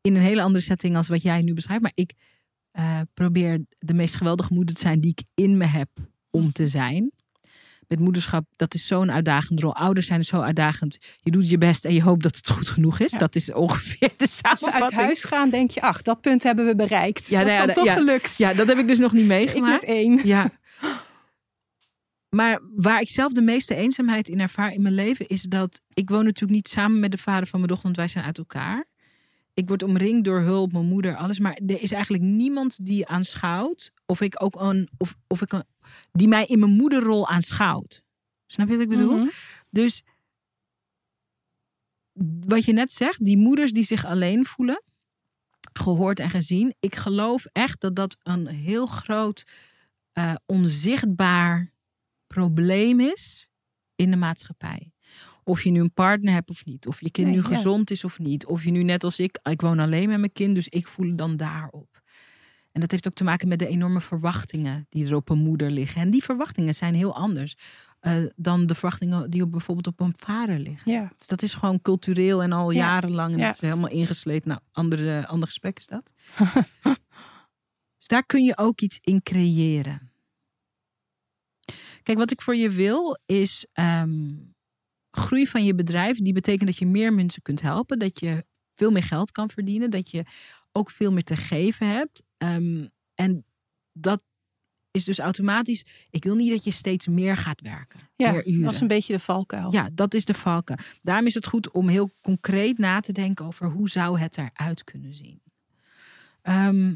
in 0.00 0.16
een 0.16 0.22
hele 0.22 0.42
andere 0.42 0.64
setting 0.64 0.96
als 0.96 1.08
wat 1.08 1.22
jij 1.22 1.42
nu 1.42 1.54
beschrijft, 1.54 1.82
maar 1.82 1.92
ik 1.94 2.14
eh, 2.70 3.00
probeer 3.14 3.64
de 3.78 3.94
meest 3.94 4.14
geweldige 4.14 4.54
moeder 4.54 4.74
te 4.74 4.80
zijn 4.80 5.00
die 5.00 5.10
ik 5.10 5.24
in 5.34 5.56
me 5.56 5.64
heb 5.64 5.88
om 6.30 6.52
te 6.52 6.68
zijn. 6.68 7.12
Met 7.90 7.98
moederschap, 8.00 8.44
dat 8.56 8.74
is 8.74 8.86
zo'n 8.86 9.10
uitdagende 9.12 9.62
rol. 9.62 9.74
Ouders 9.76 10.06
zijn 10.06 10.24
zo 10.24 10.40
uitdagend. 10.40 10.98
Je 11.16 11.30
doet 11.30 11.50
je 11.50 11.58
best 11.58 11.84
en 11.84 11.94
je 11.94 12.02
hoopt 12.02 12.22
dat 12.22 12.36
het 12.36 12.50
goed 12.50 12.68
genoeg 12.68 12.98
is. 13.00 13.10
Ja. 13.12 13.18
Dat 13.18 13.34
is 13.34 13.52
ongeveer 13.52 14.10
de 14.16 14.24
Als 14.24 14.36
ze 14.36 14.46
uit 14.48 14.58
samenvatting. 14.58 15.00
huis 15.00 15.24
gaan, 15.24 15.50
denk 15.50 15.70
je, 15.70 15.80
ach, 15.80 16.02
dat 16.02 16.20
punt 16.20 16.42
hebben 16.42 16.66
we 16.66 16.76
bereikt. 16.76 17.26
Ja, 17.28 17.38
dat 17.38 17.46
nou 17.48 17.58
ja, 17.60 17.68
is 17.68 17.74
dan 17.74 17.84
da- 17.84 17.90
toch 17.94 18.00
gelukt. 18.02 18.36
Ja, 18.36 18.54
dat 18.54 18.68
heb 18.68 18.78
ik 18.78 18.88
dus 18.88 18.98
nog 18.98 19.12
niet 19.12 19.22
ik 19.22 19.28
meegemaakt. 19.28 19.80
met 19.86 19.90
één. 19.96 20.20
Ja. 20.26 20.50
Maar 22.28 22.60
waar 22.76 23.00
ik 23.00 23.08
zelf 23.08 23.32
de 23.32 23.40
meeste 23.42 23.74
eenzaamheid 23.74 24.28
in 24.28 24.40
ervaar 24.40 24.72
in 24.72 24.82
mijn 24.82 24.94
leven 24.94 25.28
is 25.28 25.42
dat 25.42 25.80
ik 25.94 26.08
woon 26.10 26.24
natuurlijk 26.24 26.52
niet 26.52 26.68
samen 26.68 27.00
met 27.00 27.10
de 27.10 27.18
vader 27.18 27.46
van 27.46 27.58
mijn 27.60 27.68
dochter, 27.72 27.86
want 27.86 27.96
wij 27.96 28.08
zijn 28.08 28.24
uit 28.24 28.38
elkaar. 28.38 28.86
Ik 29.60 29.68
word 29.68 29.82
omringd 29.82 30.24
door 30.24 30.40
hulp, 30.40 30.72
mijn 30.72 30.86
moeder, 30.86 31.16
alles. 31.16 31.38
Maar 31.38 31.60
er 31.66 31.82
is 31.82 31.92
eigenlijk 31.92 32.22
niemand 32.22 32.86
die 32.86 33.06
aanschouwt 33.06 33.92
of 34.06 34.20
ik 34.20 34.42
ook 34.42 34.60
een, 34.60 34.88
of, 34.98 35.16
of 35.26 35.42
ik 35.42 35.52
een, 35.52 35.64
die 36.12 36.28
mij 36.28 36.46
in 36.46 36.58
mijn 36.58 36.70
moederrol 36.70 37.28
aanschouwt. 37.28 38.02
Snap 38.46 38.68
je 38.68 38.72
wat 38.72 38.82
ik 38.82 38.88
bedoel? 38.88 39.16
Mhm. 39.16 39.28
Dus 39.70 40.02
wat 42.46 42.64
je 42.64 42.72
net 42.72 42.92
zegt, 42.92 43.24
die 43.24 43.36
moeders 43.36 43.72
die 43.72 43.84
zich 43.84 44.04
alleen 44.04 44.46
voelen, 44.46 44.82
gehoord 45.72 46.20
en 46.20 46.30
gezien. 46.30 46.74
Ik 46.80 46.96
geloof 46.96 47.44
echt 47.44 47.80
dat 47.80 47.96
dat 47.96 48.16
een 48.22 48.46
heel 48.46 48.86
groot 48.86 49.46
eh, 50.12 50.34
onzichtbaar 50.46 51.72
probleem 52.26 53.00
is 53.00 53.48
in 53.94 54.10
de 54.10 54.16
maatschappij. 54.16 54.92
Of 55.44 55.62
je 55.62 55.70
nu 55.70 55.80
een 55.80 55.92
partner 55.92 56.32
hebt 56.32 56.50
of 56.50 56.64
niet. 56.64 56.86
Of 56.86 57.00
je 57.00 57.10
kind 57.10 57.26
Nee, 57.26 57.36
nu 57.36 57.42
ja. 57.42 57.48
gezond 57.48 57.90
is 57.90 58.04
of 58.04 58.18
niet. 58.18 58.46
Of 58.46 58.64
je 58.64 58.70
nu 58.70 58.82
net 58.82 59.04
als 59.04 59.18
ik, 59.18 59.38
ik 59.42 59.60
woon 59.60 59.78
alleen 59.78 60.08
met 60.08 60.18
mijn 60.18 60.32
kind, 60.32 60.54
dus 60.54 60.68
ik 60.68 60.86
voel 60.86 61.06
het 61.06 61.18
dan 61.18 61.36
daarop. 61.36 61.98
En 62.72 62.80
dat 62.80 62.90
heeft 62.90 63.06
ook 63.08 63.14
te 63.14 63.24
maken 63.24 63.48
met 63.48 63.58
de 63.58 63.66
enorme 63.66 64.00
verwachtingen 64.00 64.86
die 64.88 65.06
er 65.06 65.14
op 65.14 65.28
een 65.28 65.38
moeder 65.38 65.70
liggen. 65.70 66.00
En 66.02 66.10
die 66.10 66.22
verwachtingen 66.22 66.74
zijn 66.74 66.94
heel 66.94 67.14
anders 67.14 67.54
eh, 68.00 68.16
dan 68.36 68.66
de 68.66 68.74
verwachtingen 68.74 69.30
die 69.30 69.42
op, 69.42 69.50
bijvoorbeeld 69.50 69.86
op 69.86 70.00
een 70.00 70.14
vader 70.16 70.58
liggen. 70.58 70.92
Ja. 70.92 71.12
Dus 71.18 71.28
dat 71.28 71.42
is 71.42 71.54
gewoon 71.54 71.82
cultureel 71.82 72.42
en 72.42 72.52
al 72.52 72.70
Ja. 72.70 72.78
jarenlang. 72.78 73.32
En 73.32 73.38
Ja. 73.38 73.44
dat 73.44 73.54
is 73.54 73.60
helemaal 73.60 73.90
ingesleten. 73.90 74.48
Nou, 74.48 74.60
andere, 74.72 75.26
ander 75.26 75.48
gesprek 75.48 75.78
is 75.78 75.86
dat. 75.86 76.12
dus 77.98 78.06
daar 78.06 78.24
kun 78.26 78.44
je 78.44 78.56
ook 78.58 78.80
iets 78.80 78.98
in 79.00 79.22
creëren. 79.22 80.10
Kijk, 82.02 82.18
wat 82.18 82.30
ik 82.30 82.40
voor 82.42 82.56
je 82.56 82.70
wil 82.70 83.18
is 83.26 83.66
ehm, 83.72 84.28
groei 85.10 85.46
van 85.46 85.64
je 85.64 85.74
bedrijf. 85.74 86.18
Die 86.18 86.32
betekent 86.32 86.68
dat 86.68 86.78
je 86.78 86.86
meer 86.86 87.12
mensen 87.12 87.42
kunt 87.42 87.60
helpen. 87.60 87.98
Dat 87.98 88.20
je 88.20 88.44
veel 88.74 88.90
meer 88.90 89.02
geld 89.02 89.32
kan 89.32 89.50
verdienen. 89.50 89.90
Dat 89.90 90.10
je 90.10 90.24
ook 90.72 90.90
veel 90.90 91.12
meer 91.12 91.24
te 91.24 91.36
geven 91.36 91.88
hebt. 91.88 92.22
Ehm, 92.36 92.86
en 93.14 93.44
dat 93.92 94.22
is 94.90 95.04
dus 95.04 95.18
automatisch. 95.18 95.84
Ik 96.10 96.24
wil 96.24 96.34
niet 96.34 96.50
dat 96.50 96.64
je 96.64 96.70
steeds 96.70 97.06
meer 97.06 97.36
gaat 97.36 97.60
werken. 97.60 98.00
Ja, 98.16 98.30
meer 98.30 98.46
uren. 98.46 98.62
dat 98.62 98.74
is 98.74 98.80
een 98.80 98.86
beetje 98.86 99.12
de 99.12 99.18
valkuil. 99.18 99.72
Ja, 99.72 99.88
dat 99.92 100.14
is 100.14 100.24
de 100.24 100.34
valken. 100.34 100.78
Daarom 101.02 101.26
is 101.26 101.34
het 101.34 101.46
goed 101.46 101.70
om 101.70 101.88
heel 101.88 102.10
concreet 102.22 102.78
na 102.78 103.00
te 103.00 103.12
denken 103.12 103.44
over 103.44 103.66
hoe 103.66 103.88
zou 103.88 104.18
het 104.18 104.38
eruit 104.38 104.84
kunnen 104.84 105.14
zien. 105.14 105.42
Ehm, 106.42 106.94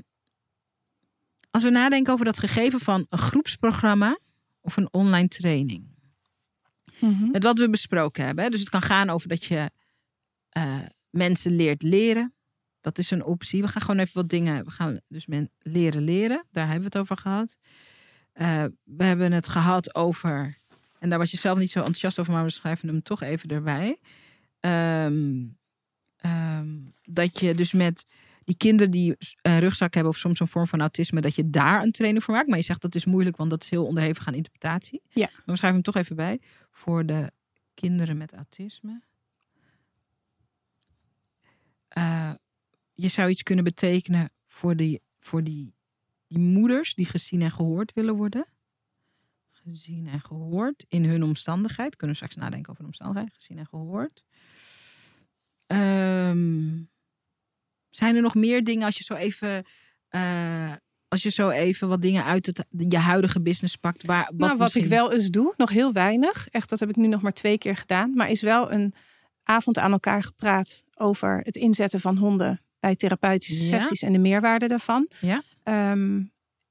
als 1.50 1.62
we 1.62 1.70
nadenken 1.70 2.12
over 2.12 2.24
dat 2.24 2.38
gegeven 2.38 2.80
van 2.80 3.06
een 3.08 3.18
groepsprogramma 3.18 4.18
of 4.60 4.76
een 4.76 4.92
online 4.92 5.28
training. 5.28 5.93
Mhm. 6.98 7.30
Met 7.30 7.42
wat 7.42 7.58
we 7.58 7.70
besproken 7.70 8.24
hebben. 8.24 8.50
Dus 8.50 8.60
het 8.60 8.68
kan 8.68 8.82
gaan 8.82 9.10
over 9.10 9.28
dat 9.28 9.44
je 9.44 9.70
eh, 10.48 10.78
mensen 11.10 11.56
leert 11.56 11.82
leren. 11.82 12.34
Dat 12.80 12.98
is 12.98 13.10
een 13.10 13.24
optie. 13.24 13.62
We 13.62 13.68
gaan 13.68 13.82
gewoon 13.82 14.00
even 14.00 14.20
wat 14.20 14.28
dingen. 14.30 14.64
We 14.64 14.70
gaan 14.70 15.00
dus 15.08 15.26
men 15.26 15.50
leren 15.58 16.02
leren. 16.02 16.44
Daar 16.50 16.64
hebben 16.64 16.90
we 16.90 16.98
het 16.98 17.02
over 17.02 17.16
gehad. 17.16 17.58
Eh, 18.32 18.64
we 18.82 19.04
hebben 19.04 19.32
het 19.32 19.48
gehad 19.48 19.94
over. 19.94 20.56
En 20.98 21.08
daar 21.10 21.18
was 21.18 21.30
je 21.30 21.36
zelf 21.36 21.58
niet 21.58 21.70
zo 21.70 21.78
enthousiast 21.78 22.18
over, 22.18 22.32
maar 22.32 22.44
we 22.44 22.50
schrijven 22.50 22.88
hem 22.88 23.02
toch 23.02 23.22
even 23.22 23.48
erbij. 23.48 23.98
Ehm, 24.60 25.46
ehm, 26.16 26.68
dat 27.02 27.40
je 27.40 27.54
dus 27.54 27.72
met 27.72 28.06
die 28.44 28.56
kinderen 28.56 28.90
die 28.90 29.16
een 29.42 29.58
rugzak 29.58 29.94
hebben 29.94 30.12
of 30.12 30.18
soms 30.18 30.40
een 30.40 30.48
vorm 30.48 30.66
van 30.66 30.80
autisme, 30.80 31.20
dat 31.20 31.34
je 31.34 31.50
daar 31.50 31.82
een 31.82 31.92
training 31.92 32.24
voor 32.24 32.34
maakt. 32.34 32.48
Maar 32.48 32.58
je 32.58 32.64
zegt 32.64 32.80
dat 32.80 32.94
is 32.94 33.04
moeilijk, 33.04 33.36
want 33.36 33.50
dat 33.50 33.62
is 33.62 33.70
heel 33.70 33.86
onderhevig 33.86 34.26
aan 34.26 34.34
interpretatie. 34.34 35.02
Ja. 35.08 35.28
Maar 35.32 35.42
we 35.44 35.56
schrijven 35.56 35.82
hem 35.82 35.92
toch 35.92 35.96
even 35.96 36.16
bij. 36.16 36.40
Voor 36.70 37.06
de 37.06 37.32
kinderen 37.74 38.16
met 38.16 38.32
autisme. 38.32 39.02
Eh, 41.88 42.32
je 42.94 43.08
zou 43.08 43.30
iets 43.30 43.42
kunnen 43.42 43.64
betekenen 43.64 44.30
voor, 44.46 44.76
die, 44.76 45.02
voor 45.18 45.44
die, 45.44 45.74
die 46.26 46.38
moeders 46.38 46.94
die 46.94 47.06
gezien 47.06 47.42
en 47.42 47.50
gehoord 47.50 47.92
willen 47.92 48.14
worden. 48.14 48.46
Gezien 49.50 50.06
en 50.06 50.20
gehoord 50.20 50.84
in 50.88 51.04
hun 51.04 51.22
omstandigheid. 51.22 51.96
Kunnen 51.96 52.16
we 52.16 52.24
straks 52.24 52.44
nadenken 52.44 52.70
over 52.70 52.82
de 52.82 52.88
omstandigheid. 52.88 53.34
Gezien 53.34 53.58
en 53.58 53.66
gehoord. 53.66 54.24
Ehm, 55.66 56.82
zijn 57.96 58.16
er 58.16 58.22
nog 58.22 58.34
meer 58.34 58.64
dingen 58.64 58.84
als 58.84 58.96
je 58.98 59.04
zo 59.04 59.14
even. 59.14 59.64
eh, 60.08 60.72
als 61.08 61.22
je 61.22 61.30
zo 61.30 61.48
even 61.48 61.88
wat 61.88 62.02
dingen 62.02 62.24
uit 62.24 62.46
het, 62.46 62.64
je 62.88 62.96
huidige 62.98 63.40
business 63.42 63.76
pakt. 63.76 64.06
Waar, 64.06 64.24
wat 64.24 64.36
nou, 64.38 64.50
wat 64.50 64.58
misschien- 64.58 64.82
ik 64.82 64.88
wel 64.88 65.12
eens 65.12 65.28
doe, 65.30 65.54
nog 65.56 65.70
heel 65.70 65.92
weinig. 65.92 66.48
Echt, 66.48 66.68
dat 66.68 66.80
heb 66.80 66.88
ik 66.88 66.96
nu 66.96 67.06
nog 67.06 67.22
maar 67.22 67.32
twee 67.32 67.58
keer 67.58 67.76
gedaan. 67.76 68.14
Maar 68.14 68.30
is 68.30 68.42
wel 68.42 68.72
een 68.72 68.94
avond 69.42 69.78
aan 69.78 69.92
elkaar 69.92 70.22
gepraat 70.22 70.82
over 70.96 71.40
het 71.42 71.56
inzetten 71.56 72.00
van 72.00 72.16
honden 72.16 72.60
bij 72.80 72.96
therapeutische 72.96 73.64
Ja. 73.64 73.78
sessies 73.80 74.02
en 74.02 74.12
de 74.12 74.18
meerwaarde 74.18 74.66
daarvan. 74.68 75.08
Ja. 75.20 75.42
Ehm, 75.62 76.22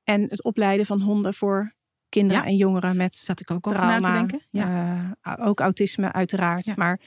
en 0.03 0.21
het 0.29 0.43
opleiden 0.43 0.85
van 0.85 1.01
honden 1.01 1.33
voor 1.33 1.73
kinderen 2.09 2.43
Ja. 2.43 2.49
en 2.49 2.55
jongeren 2.55 2.95
met 2.97 3.15
Zat 3.15 3.39
ik 3.39 3.51
ook 3.51 3.67
over 3.71 3.81
na 3.81 3.95
te 3.95 4.01
trauma. 4.01 4.17
denken. 4.17 4.41
Ja. 4.49 5.15
eh, 5.21 5.47
ook 5.47 5.59
autisme, 5.59 6.11
uiteraard. 6.11 6.65
Ja. 6.65 6.73
Maar 6.77 6.99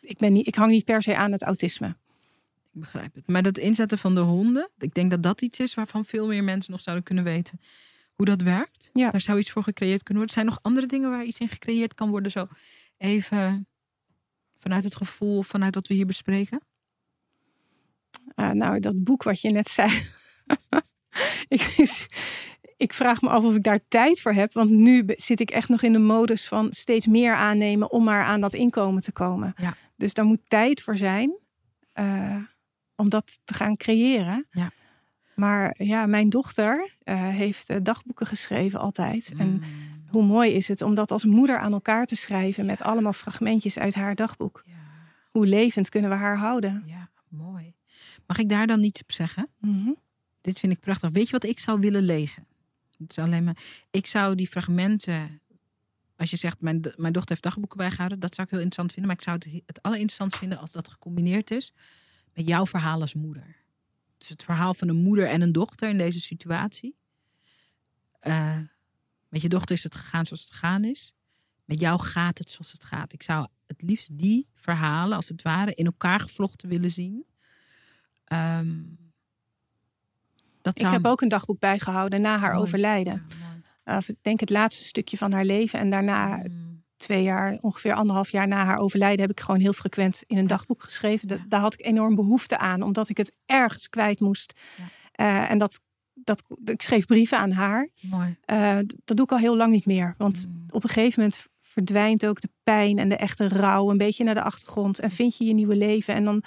ik, 0.00 0.18
ben 0.18 0.32
niet, 0.32 0.46
ik 0.46 0.54
hang 0.54 0.70
niet 0.70 0.84
per 0.84 1.02
se 1.02 1.16
aan 1.16 1.32
het 1.32 1.42
autisme. 1.42 1.96
Ik 2.76 2.82
begrijp 2.82 3.14
het. 3.14 3.28
Maar 3.28 3.42
dat 3.42 3.58
inzetten 3.58 3.98
van 3.98 4.14
de 4.14 4.20
honden, 4.20 4.70
ik 4.78 4.94
denk 4.94 5.10
dat 5.10 5.22
dat 5.22 5.40
iets 5.40 5.58
is 5.58 5.74
waarvan 5.74 6.04
veel 6.04 6.26
meer 6.26 6.44
mensen 6.44 6.72
nog 6.72 6.80
zouden 6.80 7.04
kunnen 7.04 7.24
weten 7.24 7.60
hoe 8.14 8.26
dat 8.26 8.42
werkt. 8.42 8.90
Ja. 8.92 9.10
Daar 9.10 9.20
zou 9.20 9.38
iets 9.38 9.50
voor 9.50 9.62
gecreëerd 9.62 10.02
kunnen 10.02 10.16
worden. 10.16 10.34
Zijn 10.34 10.46
er 10.46 10.52
nog 10.52 10.62
andere 10.62 10.86
dingen 10.86 11.10
waar 11.10 11.24
iets 11.24 11.38
in 11.38 11.48
gecreëerd 11.48 11.94
kan 11.94 12.10
worden? 12.10 12.30
Zo 12.30 12.48
even 12.98 13.68
vanuit 14.58 14.84
het 14.84 14.96
gevoel, 14.96 15.42
vanuit 15.42 15.74
wat 15.74 15.86
we 15.86 15.94
hier 15.94 16.06
bespreken. 16.06 16.60
Eh, 18.34 18.50
nou, 18.50 18.80
dat 18.80 19.04
boek 19.04 19.22
wat 19.22 19.40
je 19.40 19.50
net 19.50 19.68
zei. 19.68 20.02
ik, 21.48 21.96
ik 22.76 22.92
vraag 22.92 23.20
me 23.20 23.28
af 23.28 23.44
of 23.44 23.54
ik 23.54 23.62
daar 23.62 23.80
tijd 23.88 24.20
voor 24.20 24.32
heb. 24.32 24.52
Want 24.52 24.70
nu 24.70 25.02
zit 25.06 25.40
ik 25.40 25.50
echt 25.50 25.68
nog 25.68 25.82
in 25.82 25.92
de 25.92 25.98
modus 25.98 26.48
van 26.48 26.72
steeds 26.72 27.06
meer 27.06 27.34
aannemen 27.34 27.90
om 27.90 28.04
maar 28.04 28.24
aan 28.24 28.40
dat 28.40 28.54
inkomen 28.54 29.02
te 29.02 29.12
komen. 29.12 29.54
Ja. 29.56 29.76
Dus 29.96 30.14
daar 30.14 30.24
moet 30.24 30.48
tijd 30.48 30.82
voor 30.82 30.96
zijn 30.96 31.38
eh, 31.92 32.42
om 32.96 33.08
dat 33.08 33.38
te 33.44 33.54
gaan 33.54 33.76
creëren. 33.76 34.46
Ja. 34.50 34.70
Maar 35.34 35.74
ja, 35.78 36.06
mijn 36.06 36.28
dochter 36.28 36.96
eh, 37.02 37.28
heeft 37.28 37.70
eh, 37.70 37.76
dagboeken 37.82 38.26
geschreven 38.26 38.80
altijd. 38.80 39.32
En 39.36 39.48
Mm. 39.50 39.62
hoe 40.08 40.24
mooi 40.24 40.52
is 40.52 40.68
het 40.68 40.82
om 40.82 40.94
dat 40.94 41.10
als 41.10 41.24
moeder 41.24 41.58
aan 41.58 41.72
elkaar 41.72 42.06
te 42.06 42.16
schrijven 42.16 42.66
met 42.66 42.82
allemaal 42.82 43.12
fragmentjes 43.12 43.78
uit 43.78 43.94
haar 43.94 44.14
dagboek. 44.14 44.62
Ja, 44.66 44.72
Hoe 45.30 45.46
levend 45.46 45.88
kunnen 45.88 46.10
we 46.10 46.16
haar 46.16 46.38
houden? 46.38 46.82
ja, 46.86 47.08
mooi. 47.28 47.74
Mag 48.26 48.38
ik 48.38 48.48
daar 48.48 48.66
dan 48.66 48.82
iets 48.82 49.02
op 49.02 49.12
zeggen? 49.12 49.48
Mhm. 49.60 49.90
Dit 50.40 50.58
vind 50.58 50.72
ik 50.72 50.80
prachtig. 50.80 51.10
Weet 51.10 51.26
je 51.26 51.32
wat 51.32 51.44
ik 51.44 51.58
zou 51.58 51.80
willen 51.80 52.02
lezen? 52.02 52.46
Het 52.98 53.10
is 53.10 53.18
alleen 53.18 53.44
maar. 53.44 53.56
Ik 53.90 54.06
zou 54.06 54.34
die 54.34 54.46
fragmenten. 54.48 55.40
Als 56.16 56.30
je 56.30 56.36
zegt, 56.36 56.60
mijn, 56.60 56.80
mijn 56.96 57.12
dochter 57.12 57.30
heeft 57.30 57.42
dagboeken 57.42 57.76
bijgehouden, 57.76 58.20
dat 58.20 58.34
zou 58.34 58.46
ik 58.46 58.52
heel 58.52 58.62
interessant 58.62 58.92
vinden. 58.92 59.06
Maar 59.10 59.20
ik 59.20 59.42
zou 59.44 59.60
het 59.60 59.66
het 59.66 59.82
allerinteressantst 59.82 60.38
vinden 60.38 60.58
als 60.58 60.72
dat 60.72 60.88
gecombineerd 60.88 61.50
is 61.50 61.72
met 62.36 62.46
jouw 62.46 62.66
verhaal 62.66 63.00
als 63.00 63.14
moeder. 63.14 63.56
Dus 64.18 64.28
het 64.28 64.42
verhaal 64.42 64.74
van 64.74 64.88
een 64.88 65.02
moeder 65.02 65.28
en 65.28 65.40
een 65.40 65.52
dochter 65.52 65.88
in 65.88 65.98
deze 65.98 66.20
situatie. 66.20 66.96
Eh, 68.20 68.58
met 69.28 69.42
je 69.42 69.48
dochter 69.48 69.74
is 69.76 69.82
het 69.82 69.94
gegaan 69.94 70.26
zoals 70.26 70.42
het 70.42 70.52
gegaan 70.52 70.84
is. 70.84 71.14
Met 71.64 71.80
jou 71.80 72.00
gaat 72.00 72.38
het 72.38 72.50
zoals 72.50 72.72
het 72.72 72.84
gaat. 72.84 73.12
Ik 73.12 73.22
zou 73.22 73.46
het 73.66 73.82
liefst 73.82 74.18
die 74.18 74.48
verhalen, 74.54 75.16
als 75.16 75.28
het 75.28 75.42
ware, 75.42 75.74
in 75.74 75.86
elkaar 75.86 76.20
gevlochten 76.20 76.68
willen 76.68 76.90
zien. 76.90 77.24
Ehm, 78.24 78.82
dat 80.62 80.80
Ik 80.80 80.86
heb 80.86 81.06
ook 81.06 81.20
een 81.20 81.28
dagboek 81.28 81.58
bijgehouden 81.58 82.20
na 82.20 82.38
haar 82.38 82.50
Mooi. 82.52 82.62
overlijden. 82.62 83.26
Ja. 83.84 83.98
Uh, 83.98 84.08
ik 84.08 84.16
denk 84.22 84.40
het 84.40 84.50
laatste 84.50 84.84
stukje 84.84 85.16
van 85.16 85.32
haar 85.32 85.44
leven. 85.44 85.78
En 85.78 85.90
daarna, 85.90 86.36
Mm. 86.36 86.65
Twee 86.96 87.22
jaar, 87.22 87.56
ongeveer 87.60 87.94
anderhalf 87.94 88.30
jaar 88.30 88.48
na 88.48 88.64
haar 88.64 88.78
overlijden, 88.78 89.20
heb 89.20 89.30
ik 89.30 89.40
gewoon 89.40 89.60
heel 89.60 89.72
frequent 89.72 90.22
in 90.26 90.36
een 90.38 90.46
dagboek 90.46 90.82
geschreven. 90.82 91.44
Daar 91.48 91.60
had 91.60 91.74
ik 91.74 91.86
enorm 91.86 92.14
behoefte 92.14 92.58
aan, 92.58 92.82
omdat 92.82 93.08
ik 93.08 93.16
het 93.16 93.32
ergens 93.46 93.88
kwijt 93.88 94.20
moest. 94.20 94.52
Eh, 95.12 95.50
en 95.50 95.58
dat, 95.58 95.80
dat, 96.14 96.42
ik 96.64 96.82
schreef 96.82 97.06
brieven 97.06 97.38
aan 97.38 97.50
haar. 97.50 97.88
Mooi. 98.10 98.36
Eh, 98.44 98.78
dat 99.04 99.16
doe 99.16 99.24
ik 99.26 99.32
al 99.32 99.38
heel 99.38 99.56
lang 99.56 99.72
niet 99.72 99.86
meer. 99.86 100.14
Want 100.18 100.46
Mm. 100.48 100.64
op 100.70 100.82
een 100.82 100.88
gegeven 100.90 101.20
moment 101.22 101.46
verdwijnt 101.60 102.26
ook 102.26 102.40
de 102.40 102.50
pijn 102.64 102.98
en 102.98 103.08
de 103.08 103.16
echte 103.16 103.48
rouw 103.48 103.90
een 103.90 103.98
beetje 103.98 104.24
naar 104.24 104.34
de 104.34 104.42
achtergrond. 104.42 104.98
En 104.98 105.10
vind 105.10 105.36
je 105.36 105.44
je 105.44 105.52
nieuwe 105.54 105.76
leven. 105.76 106.14
En 106.14 106.24
dan 106.24 106.42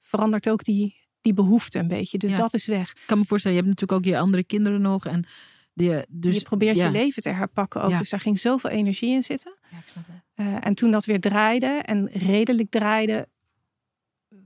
verandert 0.00 0.48
ook 0.48 0.64
die, 0.64 0.94
die 1.20 1.34
behoefte 1.34 1.78
een 1.78 1.88
beetje. 1.88 2.18
Dus 2.18 2.30
Ja. 2.30 2.36
dat 2.36 2.54
is 2.54 2.66
weg. 2.66 2.90
Ik 2.90 3.02
kan 3.06 3.18
me 3.18 3.24
voorstellen, 3.24 3.56
je 3.56 3.62
hebt 3.62 3.74
natuurlijk 3.80 4.06
ook 4.06 4.12
je 4.14 4.20
andere 4.20 4.44
kinderen 4.44 4.80
nog. 4.80 5.06
En 5.06 5.24
die, 5.76 6.04
dus, 6.08 6.34
je 6.36 6.42
probeert 6.42 6.76
ja. 6.76 6.86
je 6.86 6.90
leven 6.90 7.22
te 7.22 7.28
herpakken 7.28 7.82
ook. 7.82 7.90
Ja. 7.90 7.98
Dus 7.98 8.10
daar 8.10 8.20
ging 8.20 8.38
zoveel 8.38 8.70
energie 8.70 9.10
in 9.10 9.22
zitten. 9.22 9.56
Ja, 9.70 9.78
ik 9.78 9.86
snap 9.86 10.04
het. 10.06 10.16
Eh, 10.34 10.66
en 10.66 10.74
toen 10.74 10.90
dat 10.90 11.04
weer 11.04 11.20
draaide 11.20 11.66
en 11.66 12.08
redelijk 12.12 12.70
draaide, 12.70 13.28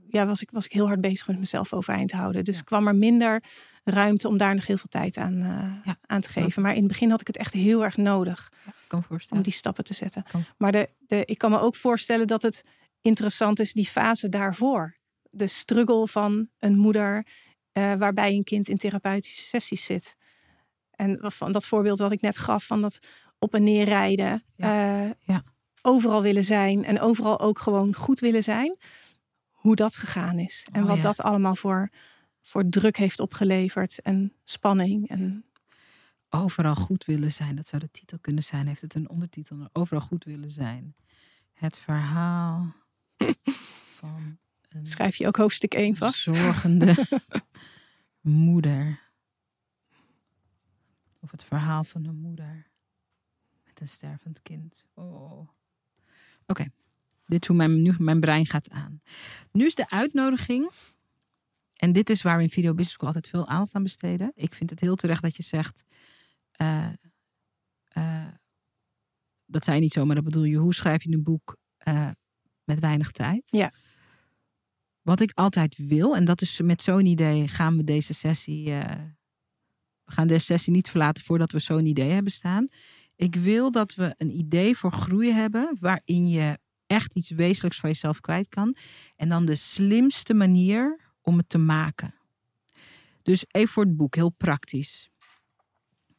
ja, 0.07 0.25
was, 0.25 0.41
ik, 0.41 0.51
was 0.51 0.65
ik 0.65 0.71
heel 0.71 0.87
hard 0.87 1.01
bezig 1.01 1.27
met 1.27 1.39
mezelf 1.39 1.73
overeind 1.73 2.09
te 2.09 2.15
houden. 2.15 2.43
Dus 2.43 2.55
Ja. 2.55 2.63
kwam 2.63 2.87
er 2.87 2.95
minder 2.95 3.43
ruimte 3.83 4.27
om 4.27 4.37
daar 4.37 4.55
nog 4.55 4.67
heel 4.67 4.77
veel 4.77 4.89
tijd 4.89 5.17
aan, 5.17 5.41
eh, 5.41 5.85
Ja, 5.85 5.95
aan 6.05 6.21
te 6.21 6.29
geven. 6.29 6.61
Maar 6.61 6.71
in 6.71 6.79
het 6.79 6.87
begin 6.87 7.09
had 7.09 7.21
ik 7.21 7.27
het 7.27 7.37
echt 7.37 7.53
heel 7.53 7.83
erg 7.83 7.97
nodig 7.97 8.51
Ja, 8.65 8.71
ik 8.71 8.87
kan 8.87 9.03
om 9.29 9.41
die 9.41 9.53
stappen 9.53 9.83
te 9.83 9.93
zetten. 9.93 10.23
Kan. 10.31 10.43
Maar 10.57 10.71
de, 10.71 10.89
de, 10.99 11.25
ik 11.25 11.37
kan 11.37 11.51
me 11.51 11.59
ook 11.59 11.75
voorstellen 11.75 12.27
dat 12.27 12.41
het 12.41 12.63
interessant 13.01 13.59
is, 13.59 13.73
die 13.73 13.87
fase 13.87 14.29
daarvoor. 14.29 14.95
De 15.29 15.47
struggle 15.47 16.07
van 16.07 16.49
een 16.59 16.77
moeder 16.77 17.25
eh, 17.71 17.93
waarbij 17.93 18.33
een 18.33 18.43
kind 18.43 18.67
in 18.69 18.77
therapeutische 18.77 19.45
sessies 19.45 19.85
zit. 19.85 20.15
En 21.01 21.17
van 21.31 21.51
dat 21.51 21.65
voorbeeld 21.65 21.99
wat 21.99 22.11
ik 22.11 22.21
net 22.21 22.37
gaf, 22.37 22.65
van 22.65 22.81
dat 22.81 22.99
op 23.39 23.53
en 23.53 23.63
neer 23.63 23.83
rijden. 23.85 24.43
Ja. 24.55 25.03
eh, 25.05 25.11
Ja. 25.19 25.43
Overal 25.81 26.21
willen 26.21 26.43
zijn 26.43 26.85
en 26.85 26.99
overal 26.99 27.39
ook 27.39 27.59
gewoon 27.59 27.95
goed 27.95 28.19
willen 28.19 28.43
zijn. 28.43 28.77
Hoe 29.51 29.75
dat 29.75 29.95
gegaan 29.95 30.39
is. 30.39 30.67
En 30.71 30.81
Oh, 30.81 30.87
wat 30.87 30.97
ja. 30.97 31.01
dat 31.03 31.21
allemaal 31.21 31.55
voor, 31.55 31.89
voor 32.41 32.69
druk 32.69 32.97
heeft 32.97 33.19
opgeleverd. 33.19 34.01
En 34.01 34.33
spanning. 34.43 35.09
En 35.09 35.45
Overal 36.29 36.75
goed 36.75 37.05
willen 37.05 37.31
zijn, 37.31 37.55
dat 37.55 37.67
zou 37.67 37.81
de 37.81 37.91
titel 37.91 38.17
kunnen 38.21 38.43
zijn. 38.43 38.67
Heeft 38.67 38.81
het 38.81 38.95
een 38.95 39.09
ondertitel? 39.09 39.69
Overal 39.73 40.01
goed 40.01 40.23
willen 40.23 40.51
zijn. 40.51 40.95
Het 41.53 41.77
verhaal 41.77 42.73
van 43.99 44.37
een 44.69 44.85
schrijf 44.85 45.15
je 45.15 45.27
ook 45.27 45.37
hoofdstuk 45.37 45.73
1 45.73 45.95
vast. 45.95 46.19
zorgende 46.21 46.95
moeder. 48.21 48.99
Of 51.23 51.31
het 51.31 51.43
verhaal 51.43 51.83
van 51.83 52.05
een 52.05 52.15
moeder 52.21 52.67
met 53.65 53.81
een 53.81 53.87
stervend 53.87 54.41
kind. 54.41 54.85
Oh. 54.93 55.49
Oké, 56.45 56.71
dit 57.25 57.41
is 57.41 57.47
hoe 57.47 57.57
mijn, 57.57 57.81
nu 57.81 57.95
mijn 57.97 58.19
brein 58.19 58.45
gaat 58.45 58.69
aan. 58.69 59.01
Nu 59.51 59.65
is 59.65 59.75
de 59.75 59.89
uitnodiging. 59.89 60.71
En 61.75 61.91
dit 61.91 62.09
is 62.09 62.21
waar 62.21 62.37
we 62.37 62.43
in 62.43 62.49
Video 62.49 62.69
Business 62.69 62.91
School 62.93 63.07
altijd 63.07 63.27
veel 63.27 63.47
aandacht 63.47 63.73
aan 63.73 63.83
besteden. 63.83 64.31
Ik 64.35 64.55
vind 64.55 64.69
het 64.69 64.79
heel 64.79 64.95
terecht 64.95 65.21
dat 65.21 65.35
je 65.35 65.43
zegt. 65.43 65.83
eh, 66.51 66.93
eh, 67.83 68.27
dat 69.45 69.63
zei 69.63 69.75
je 69.75 69.81
niet 69.81 69.93
zo, 69.93 70.05
maar 70.05 70.15
dat 70.15 70.23
bedoel 70.23 70.43
je, 70.43 70.57
hoe 70.57 70.73
schrijf 70.73 71.03
je 71.03 71.11
een 71.13 71.23
boek 71.23 71.57
eh, 71.77 72.09
met 72.63 72.79
weinig 72.79 73.11
tijd? 73.11 73.51
Ja. 73.51 73.71
Wat 75.01 75.19
ik 75.19 75.31
altijd 75.33 75.77
wil, 75.77 76.15
en 76.15 76.25
dat 76.25 76.41
is 76.41 76.61
met 76.61 76.81
zo'n 76.81 77.05
idee 77.05 77.47
gaan 77.47 77.77
we 77.77 77.83
deze 77.83 78.13
sessie, 78.13 78.73
we 80.11 80.17
gaan 80.17 80.27
deze 80.27 80.45
sessie 80.45 80.73
niet 80.73 80.89
verlaten 80.89 81.23
voordat 81.23 81.51
we 81.51 81.59
zo'n 81.59 81.85
idee 81.85 82.09
hebben 82.09 82.31
staan. 82.31 82.67
Ik 83.15 83.35
wil 83.35 83.71
dat 83.71 83.95
we 83.95 84.13
een 84.17 84.37
idee 84.37 84.77
voor 84.77 84.91
groei 84.91 85.31
hebben 85.31 85.77
waarin 85.79 86.29
je 86.29 86.59
echt 86.87 87.15
iets 87.15 87.29
wezenlijks 87.29 87.79
van 87.79 87.89
jezelf 87.89 88.19
kwijt 88.19 88.49
kan. 88.49 88.75
En 89.15 89.29
dan 89.29 89.45
de 89.45 89.55
slimste 89.55 90.33
manier 90.33 90.99
om 91.21 91.37
het 91.37 91.49
te 91.49 91.57
maken. 91.57 92.13
Dus 93.23 93.45
even 93.47 93.73
voor 93.73 93.83
het 93.83 93.95
boek, 93.95 94.15
heel 94.15 94.29
praktisch. 94.29 95.09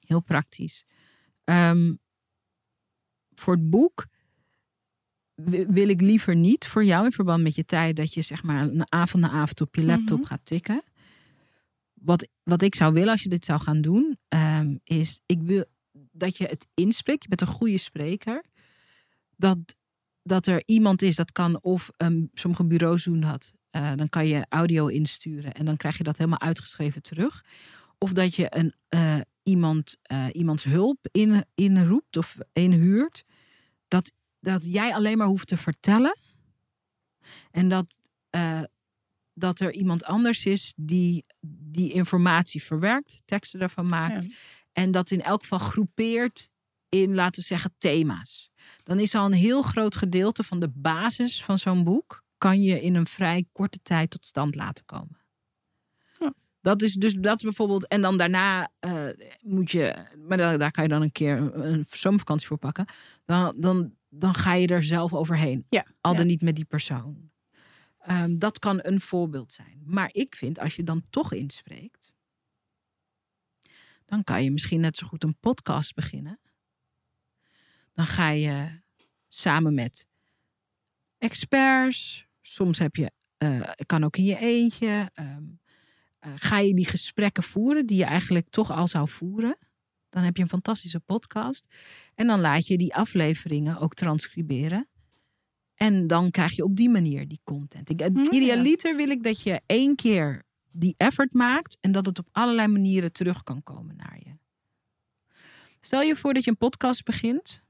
Heel 0.00 0.20
praktisch. 0.22 0.84
Ehm, 1.44 1.94
voor 3.34 3.54
het 3.54 3.70
boek 3.70 4.06
wil 5.68 5.88
ik 5.88 6.00
liever 6.00 6.36
niet 6.36 6.66
voor 6.66 6.84
jou 6.84 7.04
in 7.04 7.12
verband 7.12 7.42
met 7.42 7.54
je 7.54 7.64
tijd 7.64 7.96
dat 7.96 8.14
je 8.14 8.22
zeg 8.22 8.42
maar 8.42 8.62
een 8.62 8.92
avond 8.92 9.22
na 9.22 9.30
avond 9.30 9.60
op 9.60 9.74
je 9.74 9.84
laptop 9.84 10.18
Mhm. 10.18 10.26
gaat 10.26 10.40
tikken. 10.44 10.82
Wat, 12.04 12.28
wat 12.42 12.62
ik 12.62 12.74
zou 12.74 12.92
willen 12.92 13.10
als 13.10 13.22
je 13.22 13.28
dit 13.28 13.44
zou 13.44 13.60
gaan 13.60 13.80
doen, 13.80 14.18
ehm, 14.28 14.76
is 14.84 15.20
ik 15.26 15.42
wil 15.42 15.64
dat 16.12 16.36
je 16.36 16.46
het 16.46 16.66
inspreekt. 16.74 17.22
Je 17.22 17.28
bent 17.28 17.40
een 17.40 17.46
goede 17.46 17.78
spreker. 17.78 18.44
Dat, 19.36 19.58
dat 20.22 20.46
er 20.46 20.62
iemand 20.66 21.02
is, 21.02 21.16
dat 21.16 21.32
kan 21.32 21.62
of 21.62 21.90
um, 21.96 22.30
sommige 22.34 22.64
bureaus 22.64 23.04
doen 23.04 23.20
dat. 23.20 23.52
Uh, 23.76 23.92
dan 23.94 24.08
kan 24.08 24.26
je 24.26 24.46
audio 24.48 24.86
insturen 24.86 25.52
en 25.52 25.64
dan 25.64 25.76
krijg 25.76 25.98
je 25.98 26.04
dat 26.04 26.18
helemaal 26.18 26.40
uitgeschreven 26.40 27.02
terug. 27.02 27.44
Of 27.98 28.12
dat 28.12 28.34
je 28.34 28.46
een, 28.56 28.74
uh, 28.94 29.20
iemand, 29.42 29.96
uh, 30.12 30.26
iemands 30.32 30.64
hulp 30.64 31.08
in, 31.10 31.44
inroept 31.54 32.16
of 32.16 32.36
inhuurt. 32.52 33.24
Dat, 33.88 34.12
dat 34.40 34.64
jij 34.64 34.94
alleen 34.94 35.18
maar 35.18 35.26
hoeft 35.26 35.48
te 35.48 35.56
vertellen. 35.56 36.16
En 37.50 37.68
dat, 37.68 37.98
dat 39.34 39.60
er 39.60 39.72
iemand 39.72 40.04
anders 40.04 40.46
is 40.46 40.72
die 40.76 41.24
die 41.40 41.92
informatie 41.92 42.62
verwerkt, 42.62 43.22
teksten 43.24 43.58
daarvan 43.58 43.86
maakt. 43.86 44.24
Ja. 44.24 44.30
En 44.72 44.90
dat 44.90 45.10
in 45.10 45.22
elk 45.22 45.40
geval 45.40 45.58
groepeert 45.58 46.50
in, 46.88 47.14
laten 47.14 47.40
we 47.40 47.46
zeggen, 47.46 47.74
thema's. 47.78 48.50
Dan 48.82 49.00
is 49.00 49.14
al 49.14 49.26
een 49.26 49.32
heel 49.32 49.62
groot 49.62 49.96
gedeelte 49.96 50.42
van 50.42 50.60
de 50.60 50.68
basis 50.68 51.44
van 51.44 51.58
zo'n 51.58 51.84
boek. 51.84 52.24
kan 52.38 52.62
je 52.62 52.80
in 52.82 52.94
een 52.94 53.06
vrij 53.06 53.44
korte 53.52 53.78
tijd 53.82 54.10
tot 54.10 54.26
stand 54.26 54.54
laten 54.54 54.84
komen. 54.84 55.18
Ja. 56.18 56.34
Dat 56.60 56.82
is 56.82 56.94
dus 56.94 57.14
dat 57.14 57.42
bijvoorbeeld. 57.42 57.88
En 57.88 58.00
dan 58.00 58.16
daarna 58.16 58.70
uh, 58.80 59.04
moet 59.40 59.70
je. 59.70 60.06
Maar 60.28 60.36
daar, 60.36 60.58
daar, 60.58 60.70
kan 60.70 60.82
je 60.82 60.88
dan 60.88 61.02
een 61.02 61.12
keer 61.12 61.36
een, 61.36 61.72
een 61.72 61.86
zomervakantie 61.88 62.46
voor 62.46 62.58
pakken. 62.58 62.86
Dan, 63.24 63.54
dan, 63.56 63.94
dan 64.08 64.34
ga 64.34 64.54
je 64.54 64.66
er 64.66 64.82
zelf 64.82 65.14
overheen. 65.14 65.66
Ja. 65.68 65.86
Al 66.00 66.14
dan 66.14 66.24
ja. 66.24 66.30
niet 66.30 66.42
met 66.42 66.56
die 66.56 66.64
persoon. 66.64 67.30
Um, 68.08 68.38
dat 68.38 68.58
kan 68.58 68.78
een 68.82 69.00
voorbeeld 69.00 69.52
zijn. 69.52 69.82
Maar 69.84 70.08
ik 70.12 70.34
vind, 70.34 70.58
als 70.58 70.76
je 70.76 70.82
dan 70.82 71.04
toch 71.10 71.32
inspreekt. 71.32 72.14
dan 74.04 74.24
kan 74.24 74.44
je 74.44 74.50
misschien 74.50 74.80
net 74.80 74.96
zo 74.96 75.06
goed 75.06 75.24
een 75.24 75.38
podcast 75.40 75.94
beginnen. 75.94 76.40
Dan 77.92 78.06
ga 78.06 78.28
je 78.28 78.80
samen 79.28 79.74
met 79.74 80.06
experts. 81.18 82.26
Soms 82.40 82.78
heb 82.78 82.96
je, 82.96 83.12
uh, 83.38 83.70
kan 83.86 84.04
ook 84.04 84.16
in 84.16 84.24
je 84.24 84.38
eentje. 84.38 85.10
Um, 85.14 85.60
uh, 86.26 86.32
ga 86.36 86.58
je 86.58 86.74
die 86.74 86.86
gesprekken 86.86 87.42
voeren 87.42 87.86
die 87.86 87.96
je 87.96 88.04
eigenlijk 88.04 88.50
toch 88.50 88.70
al 88.70 88.88
zou 88.88 89.08
voeren. 89.08 89.58
Dan 90.08 90.22
heb 90.22 90.36
je 90.36 90.42
een 90.42 90.48
fantastische 90.48 91.00
podcast. 91.00 91.66
En 92.14 92.26
dan 92.26 92.40
laat 92.40 92.66
je 92.66 92.78
die 92.78 92.94
afleveringen 92.94 93.78
ook 93.78 93.94
transcriberen. 93.94 94.88
En 95.82 96.06
dan 96.06 96.30
krijg 96.30 96.56
je 96.56 96.64
op 96.64 96.76
die 96.76 96.90
manier 96.90 97.28
die 97.28 97.40
content. 97.44 97.90
Ik, 97.90 98.08
idealiter 98.30 98.96
wil 98.96 99.08
ik 99.08 99.22
dat 99.22 99.42
je 99.42 99.60
één 99.66 99.96
keer 99.96 100.42
die 100.70 100.94
effort 100.96 101.32
maakt. 101.32 101.78
En 101.80 101.92
dat 101.92 102.06
het 102.06 102.18
op 102.18 102.28
allerlei 102.32 102.68
manieren 102.68 103.12
terug 103.12 103.42
kan 103.42 103.62
komen 103.62 103.96
naar 103.96 104.18
je. 104.24 104.36
Stel 105.80 106.00
je 106.00 106.16
voor 106.16 106.34
dat 106.34 106.44
je 106.44 106.50
een 106.50 106.56
podcast 106.56 107.04
begint. 107.04 107.62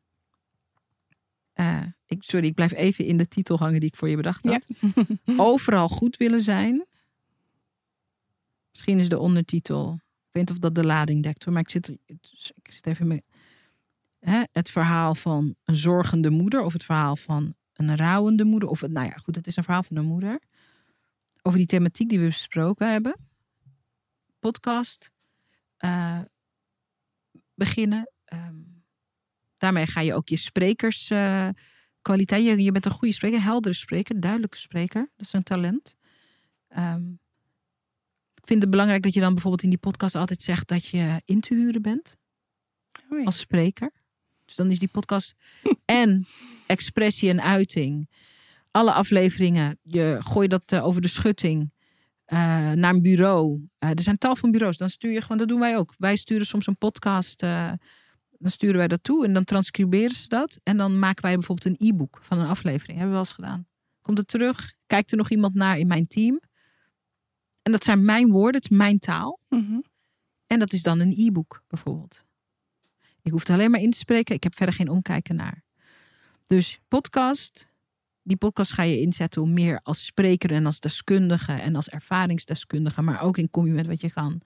Uh, 1.54 1.82
ik, 2.06 2.22
sorry, 2.22 2.46
ik 2.46 2.54
blijf 2.54 2.72
even 2.72 3.04
in 3.04 3.16
de 3.16 3.28
titel 3.28 3.58
hangen 3.58 3.80
die 3.80 3.88
ik 3.88 3.96
voor 3.96 4.08
je 4.08 4.16
bedacht 4.16 4.44
had. 4.44 4.66
Ja. 4.80 5.04
Overal 5.48 5.88
goed 5.88 6.16
willen 6.16 6.42
zijn. 6.42 6.86
Misschien 8.70 8.98
is 8.98 9.08
de 9.08 9.18
ondertitel. 9.18 9.92
Ik 9.92 10.30
weet 10.32 10.48
niet 10.48 10.50
of 10.50 10.58
dat 10.58 10.74
de 10.74 10.84
lading 10.84 11.22
dekt 11.22 11.44
hoor. 11.44 11.52
Maar 11.52 11.62
ik 11.62 11.70
zit, 11.70 11.88
ik 12.06 12.72
zit 12.72 12.86
even 12.86 13.06
met. 13.06 13.22
Hè, 14.18 14.42
het 14.52 14.70
verhaal 14.70 15.14
van 15.14 15.54
een 15.64 15.76
zorgende 15.76 16.30
moeder. 16.30 16.62
Of 16.62 16.72
het 16.72 16.84
verhaal 16.84 17.16
van 17.16 17.54
een 17.72 17.96
rouwende 17.96 18.44
moeder. 18.44 18.68
Of 18.68 18.80
nou 18.80 19.06
ja, 19.06 19.16
goed, 19.16 19.34
het 19.34 19.46
is 19.46 19.56
een 19.56 19.64
verhaal 19.64 19.82
van 19.82 19.96
een 19.96 20.04
moeder. 20.04 20.40
Over 21.42 21.58
die 21.58 21.66
thematiek 21.66 22.08
die 22.08 22.18
we 22.18 22.26
besproken 22.26 22.90
hebben. 22.90 23.16
Podcast. 24.38 25.10
Uh, 25.78 26.20
beginnen. 27.54 28.10
Um, 28.32 28.84
daarmee 29.56 29.86
ga 29.86 30.00
je 30.00 30.14
ook 30.14 30.28
je 30.28 30.36
sprekerskwaliteit. 30.36 32.42
Uh, 32.42 32.56
je, 32.56 32.62
je 32.62 32.72
bent 32.72 32.84
een 32.84 32.90
goede 32.90 33.14
spreker, 33.14 33.42
heldere 33.42 33.74
spreker, 33.74 34.20
duidelijke 34.20 34.56
spreker. 34.56 35.10
Dat 35.16 35.26
is 35.26 35.32
een 35.32 35.42
talent. 35.42 35.96
Um, 36.76 37.20
ik 38.34 38.48
vind 38.48 38.62
het 38.62 38.70
belangrijk 38.70 39.02
dat 39.02 39.14
je 39.14 39.20
dan 39.20 39.32
bijvoorbeeld 39.32 39.62
in 39.62 39.70
die 39.70 39.78
podcast 39.78 40.14
altijd 40.14 40.42
zegt 40.42 40.68
dat 40.68 40.86
je 40.86 41.22
in 41.24 41.40
te 41.40 41.54
huren 41.54 41.82
bent. 41.82 42.16
Als 43.24 43.38
spreker. 43.38 43.92
Dus 44.44 44.56
dan 44.56 44.70
is 44.70 44.78
die 44.78 44.88
podcast 44.88 45.34
en 45.84 46.26
expressie 46.72 47.30
en 47.30 47.42
uiting. 47.42 48.10
Alle 48.70 48.92
afleveringen, 48.92 49.78
je 49.82 50.16
gooit 50.20 50.50
dat 50.50 50.72
uh, 50.72 50.86
over 50.86 51.00
de 51.00 51.08
schutting 51.08 51.60
uh, 52.26 52.38
naar 52.72 52.94
een 52.94 53.02
bureau. 53.02 53.68
Uh, 53.78 53.90
er 53.90 54.02
zijn 54.02 54.18
tal 54.18 54.36
van 54.36 54.50
bureaus. 54.50 54.76
Dan 54.76 54.90
stuur 54.90 55.12
je 55.12 55.20
gewoon, 55.20 55.38
dat 55.38 55.48
doen 55.48 55.60
wij 55.60 55.76
ook. 55.76 55.94
Wij 55.98 56.16
sturen 56.16 56.46
soms 56.46 56.66
een 56.66 56.78
podcast 56.78 57.42
uh, 57.42 57.72
dan 58.42 58.50
sturen 58.50 58.76
wij 58.76 58.88
dat 58.88 59.02
toe 59.02 59.24
en 59.24 59.32
dan 59.32 59.44
transcriberen 59.44 60.16
ze 60.16 60.28
dat. 60.28 60.60
En 60.62 60.76
dan 60.76 60.98
maken 60.98 61.22
wij 61.22 61.34
bijvoorbeeld 61.34 61.80
een 61.80 61.88
e-book 61.88 62.18
van 62.22 62.38
een 62.38 62.48
aflevering. 62.48 62.98
Hebben 62.98 63.06
we 63.06 63.10
wel 63.10 63.18
eens 63.18 63.32
gedaan. 63.32 63.66
Komt 64.00 64.18
het 64.18 64.28
terug? 64.28 64.74
Kijkt 64.86 65.10
er 65.10 65.16
nog 65.16 65.30
iemand 65.30 65.54
naar 65.54 65.78
in 65.78 65.86
mijn 65.86 66.06
team? 66.06 66.40
En 67.62 67.72
dat 67.72 67.84
zijn 67.84 68.04
mijn 68.04 68.30
woorden, 68.30 68.60
het 68.60 68.70
is 68.70 68.76
mijn 68.76 68.98
taal. 68.98 69.40
Mm 69.48 69.66
-hmm. 69.66 69.84
En 70.46 70.58
dat 70.58 70.72
is 70.72 70.82
dan 70.82 71.00
een 71.00 71.14
e-book 71.16 71.62
bijvoorbeeld. 71.68 72.24
Ik 73.22 73.32
hoef 73.32 73.44
er 73.44 73.54
alleen 73.54 73.70
maar 73.70 73.80
in 73.80 73.90
te 73.90 73.98
spreken. 73.98 74.34
Ik 74.34 74.42
heb 74.42 74.54
verder 74.54 74.74
geen 74.74 74.88
omkijken 74.88 75.36
naar. 75.36 75.62
Dus 76.52 76.80
podcast. 76.88 77.68
Die 78.22 78.36
podcast 78.36 78.72
ga 78.72 78.82
je 78.82 79.00
inzetten 79.00 79.42
om 79.42 79.52
meer 79.52 79.80
als 79.82 80.04
spreker 80.04 80.52
en 80.52 80.66
als 80.66 80.80
deskundige 80.80 81.52
en 81.52 81.76
als 81.76 81.88
ervaringsdeskundige, 81.88 83.02
maar 83.02 83.22
ook 83.22 83.38
in 83.38 83.50
combi 83.50 83.70
met 83.70 83.86
wat 83.86 84.00
je 84.00 84.10
kan, 84.10 84.40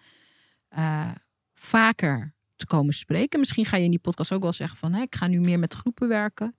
uh, 0.79 1.11
vaker 1.55 2.35
te 2.57 2.67
komen 2.67 2.95
spreken. 2.95 3.39
Misschien 3.39 3.65
ga 3.65 3.77
je 3.77 3.85
in 3.85 3.91
die 3.91 3.99
podcast 3.99 4.33
ook 4.33 4.43
wel 4.43 4.53
zeggen 4.53 4.79
van... 4.79 4.93
Hé, 4.93 5.03
ik 5.03 5.15
ga 5.15 5.27
nu 5.27 5.41
meer 5.41 5.59
met 5.59 5.75
groepen 5.75 6.09
werken. 6.09 6.57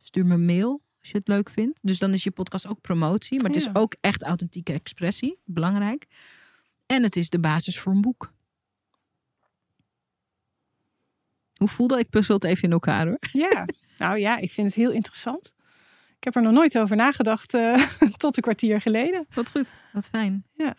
Stuur 0.00 0.26
me 0.26 0.34
een 0.34 0.44
mail 0.44 0.82
als 1.00 1.10
je 1.10 1.18
het 1.18 1.28
leuk 1.28 1.50
vindt. 1.50 1.78
Dus 1.82 1.98
dan 1.98 2.12
is 2.12 2.24
je 2.24 2.30
podcast 2.30 2.66
ook 2.66 2.80
promotie. 2.80 3.40
Maar 3.40 3.50
het 3.50 3.62
Ja. 3.62 3.68
is 3.70 3.76
ook 3.76 3.96
echt 4.00 4.22
authentieke 4.22 4.72
expressie. 4.72 5.38
Belangrijk. 5.44 6.06
En 6.86 7.02
het 7.02 7.16
is 7.16 7.30
de 7.30 7.40
basis 7.40 7.78
voor 7.78 7.92
een 7.92 8.00
boek. 8.00 8.32
Hoe 11.54 11.68
voelde 11.68 11.98
ik 11.98 12.10
puzzel 12.10 12.34
het 12.34 12.44
even 12.44 12.62
in 12.62 12.72
elkaar 12.72 13.06
hoor. 13.06 13.18
Ja, 13.32 13.66
nou 14.02 14.18
ja, 14.18 14.36
ik 14.38 14.50
vind 14.52 14.66
het 14.66 14.76
heel 14.76 14.90
interessant. 14.90 15.52
Ik 16.16 16.24
heb 16.24 16.36
er 16.36 16.42
nog 16.42 16.52
nooit 16.52 16.78
over 16.78 16.96
nagedacht 16.96 17.54
uh, 17.54 17.86
tot 18.16 18.36
een 18.36 18.42
kwartier 18.42 18.80
geleden. 18.80 19.26
Wat 19.34 19.50
goed. 19.50 19.72
Wat 19.92 20.08
fijn. 20.08 20.44
Ja. 20.54 20.74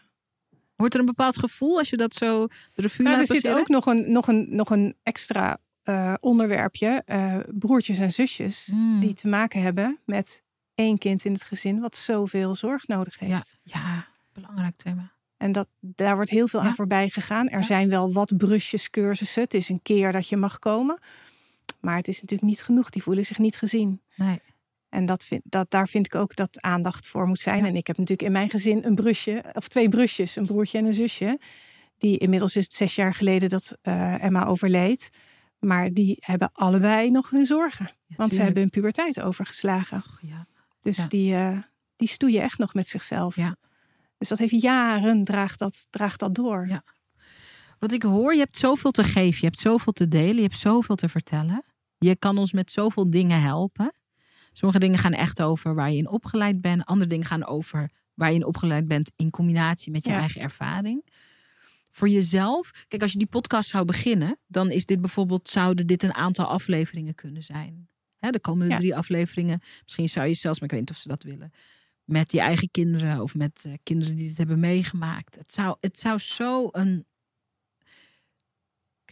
Wordt 0.76 0.94
er 0.94 1.00
een 1.00 1.06
bepaald 1.06 1.38
gevoel 1.40 1.78
als 1.78 1.90
je 1.90 1.98
dat 1.98 2.14
zo 2.14 2.48
de 2.48 2.82
revue 2.82 3.06
Nou, 3.06 3.20
er 3.20 3.26
zit 3.26 3.50
ook 3.50 3.68
nog 3.68 3.86
een, 3.86 4.12
nog 4.12 4.28
een, 4.28 4.46
nog 4.50 4.70
een 4.70 4.96
extra 5.04 5.58
uh, 5.84 6.14
onderwerpje. 6.20 7.04
Uh, 7.06 7.38
broertjes 7.48 8.00
en 8.00 8.14
zusjes. 8.14 8.70
Mm. 8.72 9.00
Die 9.00 9.14
te 9.14 9.28
maken 9.28 9.62
hebben 9.62 10.00
met 10.06 10.44
één 10.76 10.98
kind 10.98 11.26
in 11.26 11.34
het 11.34 11.44
gezin. 11.44 11.80
Wat 11.80 11.96
zoveel 11.96 12.56
zorg 12.56 12.88
nodig 12.88 13.20
heeft. 13.20 13.58
Ja, 13.64 13.80
ja, 13.80 14.08
belangrijk 14.34 14.76
thema. 14.78 15.12
En 15.38 15.52
dat, 15.52 15.68
daar 15.80 16.16
wordt 16.16 16.30
heel 16.30 16.48
veel 16.48 16.62
Ja. 16.62 16.66
aan 16.66 16.76
voorbij 16.76 17.10
gegaan. 17.10 17.50
Er 17.50 17.60
Ja. 17.60 17.66
zijn 17.66 17.90
wel 17.90 18.14
wat 18.14 18.38
brusjes, 18.38 18.90
cursussen. 18.90 19.44
Het 19.44 19.54
is 19.54 19.70
een 19.70 19.82
keer 19.82 20.12
dat 20.12 20.28
je 20.28 20.38
mag 20.38 20.60
komen. 20.60 21.00
Maar 21.80 21.96
het 21.96 22.08
is 22.08 22.22
natuurlijk 22.22 22.50
niet 22.50 22.62
genoeg. 22.62 22.90
Die 22.90 23.04
voelen 23.04 23.26
zich 23.26 23.38
niet 23.38 23.58
gezien. 23.58 24.02
Nee. 24.16 24.40
En 24.90 25.06
dat 25.06 25.24
vind, 25.24 25.42
dat, 25.46 25.72
daar 25.72 25.88
vind 25.88 26.06
ik 26.06 26.16
ook 26.16 26.36
dat 26.36 26.62
aandacht 26.62 27.08
voor 27.08 27.28
moet 27.28 27.40
zijn. 27.40 27.62
Ja. 27.64 27.68
En 27.68 27.76
ik 27.76 27.88
heb 27.88 27.98
natuurlijk 27.98 28.28
in 28.28 28.32
mijn 28.34 28.50
gezin 28.50 28.84
een 28.84 28.96
brusje, 28.96 29.44
of 29.54 29.68
twee 29.68 29.90
brusjes, 29.90 30.36
een 30.36 30.46
broertje 30.46 30.78
en 30.78 30.86
een 30.86 30.94
zusje. 30.94 31.40
Die 31.98 32.18
inmiddels 32.18 32.56
is 32.56 32.64
het 32.64 32.74
zes 32.74 32.96
jaar 32.96 33.14
geleden 33.14 33.50
dat 33.50 33.78
eh, 33.82 34.24
Emma 34.24 34.46
overleed. 34.46 35.10
Maar 35.60 35.94
die 35.94 36.18
hebben 36.20 36.50
allebei 36.54 37.12
nog 37.12 37.30
hun 37.30 37.46
zorgen. 37.46 37.92
Want 38.08 38.34
ze 38.34 38.42
hebben 38.42 38.62
hun 38.62 38.70
puberteit 38.70 39.22
overgeslagen. 39.22 40.04
Ja. 40.22 40.48
Dus 40.80 40.98
Ja. 40.98 41.08
die, 41.08 41.36
eh, 41.36 41.58
die 41.96 42.08
stoeien 42.08 42.42
echt 42.42 42.58
nog 42.58 42.74
met 42.74 42.88
zichzelf. 42.88 43.36
Dus 44.18 44.28
dat 44.28 44.38
heeft 44.38 44.62
jaren, 44.62 45.24
draagt 45.24 45.60
dat, 45.60 45.88
draagt 45.90 46.20
dat 46.20 46.36
door. 46.36 46.68
Ja. 46.68 46.84
Wat 47.84 47.92
ik 47.92 48.04
hoor, 48.04 48.34
je 48.34 48.40
hebt 48.40 48.58
zoveel 48.58 48.92
te 48.92 49.04
geven, 49.04 49.38
je 49.40 49.46
hebt 49.46 49.60
zoveel 49.60 49.94
te 49.94 50.08
delen, 50.08 50.36
je 50.36 50.42
hebt 50.42 50.58
zoveel 50.58 50.96
te 50.96 51.10
vertellen. 51.10 51.64
Je 51.98 52.16
kan 52.16 52.38
ons 52.38 52.52
met 52.54 52.72
zoveel 52.72 53.10
dingen 53.10 53.42
helpen. 53.42 53.94
Sommige 54.52 54.80
dingen 54.80 54.98
gaan 54.98 55.14
echt 55.14 55.42
over 55.42 55.76
waar 55.76 55.92
je 55.92 55.98
in 55.98 56.08
opgeleid 56.10 56.62
bent. 56.62 56.86
Andere 56.86 57.10
dingen 57.10 57.26
gaan 57.26 57.46
over 57.46 57.92
waar 58.14 58.30
je 58.30 58.36
in 58.36 58.46
opgeleid 58.46 58.88
bent 58.88 59.12
in 59.16 59.30
combinatie 59.30 59.92
met 59.92 60.04
je 60.06 60.12
Ja. 60.12 60.20
eigen 60.20 60.42
ervaring. 60.42 61.06
Voor 61.92 62.10
jezelf, 62.10 62.86
kijk, 62.88 63.02
als 63.02 63.12
je 63.12 63.18
die 63.18 63.28
podcast 63.28 63.70
zou 63.70 63.86
beginnen, 63.86 64.38
dan 64.48 64.72
is 64.72 64.86
dit 64.86 65.02
bijvoorbeeld, 65.02 65.50
zouden 65.50 65.88
dit 65.88 66.04
een 66.04 66.14
aantal 66.14 66.46
afleveringen 66.46 67.16
kunnen 67.16 67.44
zijn. 67.44 67.88
Hè, 68.20 68.30
de 68.30 68.40
komende 68.40 68.72
Ja. 68.72 68.78
drie 68.78 68.96
afleveringen. 68.96 69.62
Misschien 69.84 70.10
zou 70.10 70.28
je 70.28 70.34
zelfs, 70.34 70.60
maar 70.60 70.70
ik 70.70 70.76
weet 70.76 70.86
niet 70.86 70.96
of 70.96 71.02
ze 71.02 71.08
dat 71.08 71.24
willen. 71.24 71.52
Met 72.04 72.32
je 72.32 72.40
eigen 72.40 72.72
kinderen 72.72 73.22
of 73.22 73.36
met 73.36 73.64
eh, 73.66 73.74
kinderen 73.84 74.16
die 74.16 74.28
dit 74.28 74.38
hebben 74.38 74.60
meegemaakt. 74.60 75.36
Het 75.36 75.54
zou, 75.54 75.78
het 75.80 76.00
zou 76.00 76.20
zo 76.20 76.68
een. 76.72 77.06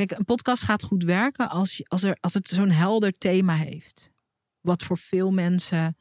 Kijk, 0.07 0.19
een 0.19 0.25
podcast 0.25 0.63
gaat 0.63 0.83
goed 0.83 1.03
werken 1.03 1.49
als, 1.49 1.77
je, 1.77 1.85
als, 1.87 2.03
er, 2.03 2.17
als 2.19 2.33
het 2.33 2.47
zo'n 2.49 2.69
helder 2.69 3.11
thema 3.11 3.55
heeft. 3.55 4.11
Wat 4.61 4.83
voor 4.83 4.97
veel 4.97 5.31
mensen 5.31 5.97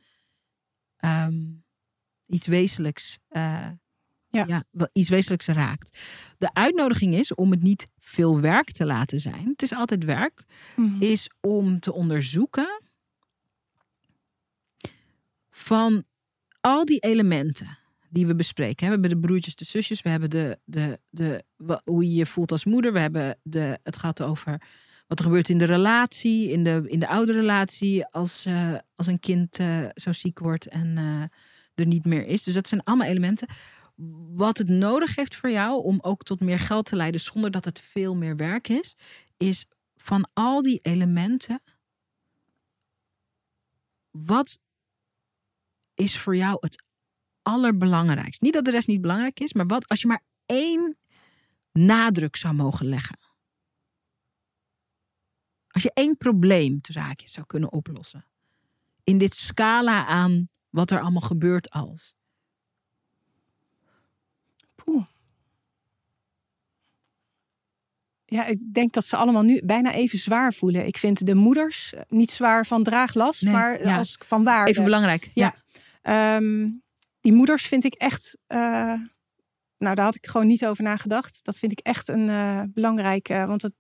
ehm, 0.97 1.43
iets 2.27 2.47
wezenlijks. 2.47 3.19
eh, 3.29 3.69
Ja. 4.29 4.65
iets 4.93 5.09
wezenlijks 5.09 5.47
raakt. 5.47 5.99
De 6.39 6.53
uitnodiging 6.55 7.15
is 7.15 7.35
om 7.35 7.51
het 7.51 7.63
niet 7.63 7.89
veel 7.99 8.41
werk 8.41 8.73
te 8.73 8.87
laten 8.87 9.21
zijn. 9.21 9.47
Het 9.49 9.63
is 9.63 9.73
altijd 9.73 10.05
werk 10.05 10.45
Mhm. 10.77 11.03
is 11.03 11.31
om 11.41 11.81
te 11.81 11.93
onderzoeken 11.93 12.83
van 15.51 16.05
al 16.61 16.85
die 16.85 16.99
elementen 17.01 17.79
die 18.11 18.27
we 18.27 18.35
bespreken. 18.35 18.87
We 18.87 18.93
hebben 18.93 19.11
de 19.11 19.19
broertjes, 19.19 19.57
de 19.57 19.65
zusjes, 19.65 20.03
we 20.03 20.09
hebben 20.09 20.31
de, 20.31 20.59
de, 20.65 21.01
de, 21.09 21.45
hoe 21.85 22.05
je 22.05 22.15
je 22.15 22.27
voelt 22.27 22.53
als 22.53 22.65
moeder. 22.65 22.93
We 22.93 22.99
hebben 22.99 23.39
de, 23.43 23.79
het 23.83 23.97
gaat 23.97 24.23
over 24.23 24.61
wat 25.07 25.19
er 25.19 25.25
gebeurt 25.25 25.49
in 25.49 25.59
de 25.59 25.65
relatie, 25.65 26.51
in 26.51 26.65
de, 26.65 26.83
in 26.87 27.01
de 27.01 27.09
oude 27.09 27.33
relatie, 27.33 28.07
als, 28.07 28.45
eh, 28.45 28.75
als 28.97 29.07
een 29.07 29.21
kind 29.21 29.59
eh, 29.59 29.87
zo 29.95 30.13
ziek 30.13 30.39
wordt 30.39 30.67
en 30.67 30.99
eh, 30.99 31.23
er 31.75 31.87
niet 31.87 32.05
meer 32.07 32.27
is. 32.27 32.43
Dus 32.43 32.55
dat 32.55 32.69
zijn 32.69 32.85
allemaal 32.85 33.07
elementen. 33.07 33.49
Wat 34.35 34.59
het 34.59 34.69
nodig 34.69 35.17
heeft 35.17 35.37
voor 35.37 35.51
jou 35.51 35.85
om 35.85 35.99
ook 36.03 36.23
tot 36.23 36.41
meer 36.41 36.59
geld 36.59 36.87
te 36.87 36.97
leiden 36.97 37.21
zonder 37.21 37.51
dat 37.51 37.65
het 37.65 37.81
veel 37.81 38.17
meer 38.17 38.37
werk 38.37 38.69
is, 38.69 38.97
is 39.37 39.67
van 39.97 40.29
al 40.33 40.63
die 40.63 40.79
elementen, 40.83 41.63
wat 44.11 44.59
is 45.95 46.19
voor 46.19 46.37
jou 46.37 46.57
het 46.61 46.83
allerbelangrijkst? 47.51 48.41
Niet 48.41 48.53
dat 48.53 48.65
de 48.65 48.71
rest 48.71 48.89
niet 48.89 49.01
belangrijk 49.01 49.41
is, 49.41 49.53
maar 49.53 49.67
wat 49.67 49.89
als 49.89 50.01
je 50.01 50.07
maar 50.07 50.23
één 50.47 50.97
nadruk 51.73 52.37
zou 52.37 52.55
mogen 52.55 52.87
leggen? 52.87 53.19
Als 55.69 55.83
je 55.83 55.91
één 55.95 56.17
probleem 56.17 56.81
haakjes 56.93 57.33
zou 57.33 57.47
kunnen 57.47 57.73
oplossen. 57.73 58.25
In 59.05 59.19
dit 59.19 59.37
scala 59.37 60.07
aan 60.07 60.49
wat 60.71 60.91
er 60.91 61.01
allemaal 61.01 61.21
gebeurt 61.21 61.71
als. 61.71 62.15
Poeh. 64.75 65.05
Ja, 68.25 68.47
ik 68.47 68.59
denk 68.75 68.93
dat 68.93 69.05
ze 69.05 69.17
allemaal 69.17 69.43
nu 69.43 69.61
bijna 69.65 69.93
even 69.93 70.19
zwaar 70.19 70.53
voelen. 70.55 70.87
Ik 70.87 70.97
vind 70.97 71.27
de 71.27 71.35
moeders 71.35 71.95
eh, 71.95 72.03
niet 72.09 72.31
zwaar 72.31 72.67
van 72.67 72.83
draaglast, 72.83 73.43
Nee, 73.43 73.53
maar 73.53 73.83
ja. 73.83 73.97
als 73.97 74.17
van 74.19 74.45
waarde. 74.45 74.71
Even 74.71 74.85
belangrijk. 74.85 75.31
Ja. 75.35 75.55
Ehm, 76.03 76.69
die 77.21 77.33
moeders 77.33 77.67
vind 77.67 77.85
ik 77.85 77.95
echt. 77.95 78.37
eh, 78.47 78.95
nou, 79.79 79.95
daar 79.95 80.05
had 80.05 80.15
ik 80.15 80.27
gewoon 80.27 80.47
niet 80.47 80.67
over 80.67 80.85
nagedacht. 80.85 81.45
Dat 81.45 81.59
vind 81.59 81.73
ik 81.73 81.79
echt 81.81 82.09
een 82.09 82.29
eh 82.29 82.61
belangrijke. 82.69 83.45
want 83.47 83.63
het, 83.63 83.73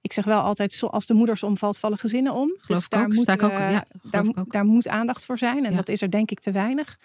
ik 0.00 0.12
zeg 0.12 0.24
wel 0.24 0.40
altijd: 0.40 0.82
als 0.82 1.06
de 1.06 1.14
moeders 1.14 1.42
omvalt, 1.42 1.78
vallen 1.78 1.98
gezinnen 1.98 2.32
om. 2.34 2.48
Geloof 2.48 2.66
dus 2.66 2.84
ik 2.84 2.90
daar 2.90 3.04
ook. 3.04 3.12
moet, 3.12 3.22
Sta 3.22 3.32
ik 3.32 3.42
ook. 3.42 3.50
eh, 3.50 3.70
Ja, 3.70 3.84
geloof 3.88 4.10
daar, 4.10 4.24
ik 4.24 4.38
ook. 4.38 4.52
daar 4.52 4.64
moet 4.64 4.88
aandacht 4.88 5.24
voor 5.24 5.38
zijn. 5.38 5.64
En 5.64 5.70
Ja. 5.70 5.76
dat 5.76 5.88
is 5.88 6.02
er 6.02 6.10
denk 6.10 6.30
ik 6.30 6.40
te 6.40 6.50
weinig. 6.50 6.98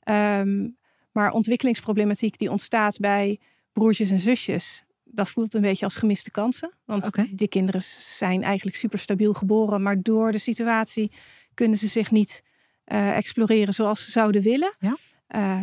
Ehm, 0.00 0.68
maar 1.12 1.30
ontwikkelingsproblematiek 1.32 2.38
die 2.38 2.50
ontstaat 2.50 2.98
bij 2.98 3.40
broertjes 3.72 4.10
en 4.10 4.20
zusjes. 4.20 4.82
Dat 5.04 5.28
voelt 5.28 5.54
een 5.54 5.60
beetje 5.60 5.84
als 5.84 5.94
gemiste 5.94 6.30
kansen. 6.30 6.72
Want 6.84 7.36
die 7.38 7.48
kinderen 7.48 7.80
zijn 8.16 8.42
eigenlijk 8.42 8.76
super 8.76 8.98
stabiel 8.98 9.32
geboren. 9.32 9.82
Maar 9.82 10.02
door 10.02 10.32
de 10.32 10.38
situatie 10.38 11.12
kunnen 11.54 11.78
ze 11.78 11.86
zich 11.88 12.10
niet 12.10 12.42
eh, 12.88 13.16
exploreren 13.16 13.74
zoals 13.74 14.04
ze 14.04 14.10
zouden 14.10 14.42
willen. 14.42 14.74
Ja. 14.78 14.96
Eh, 15.26 15.60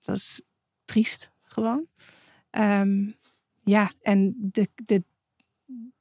dat 0.00 0.16
is 0.16 0.42
triest 0.84 1.32
gewoon. 1.42 1.86
Ehm, 2.50 3.10
ja, 3.64 3.92
en 4.02 4.34
de, 4.38 4.68
de, 4.74 5.04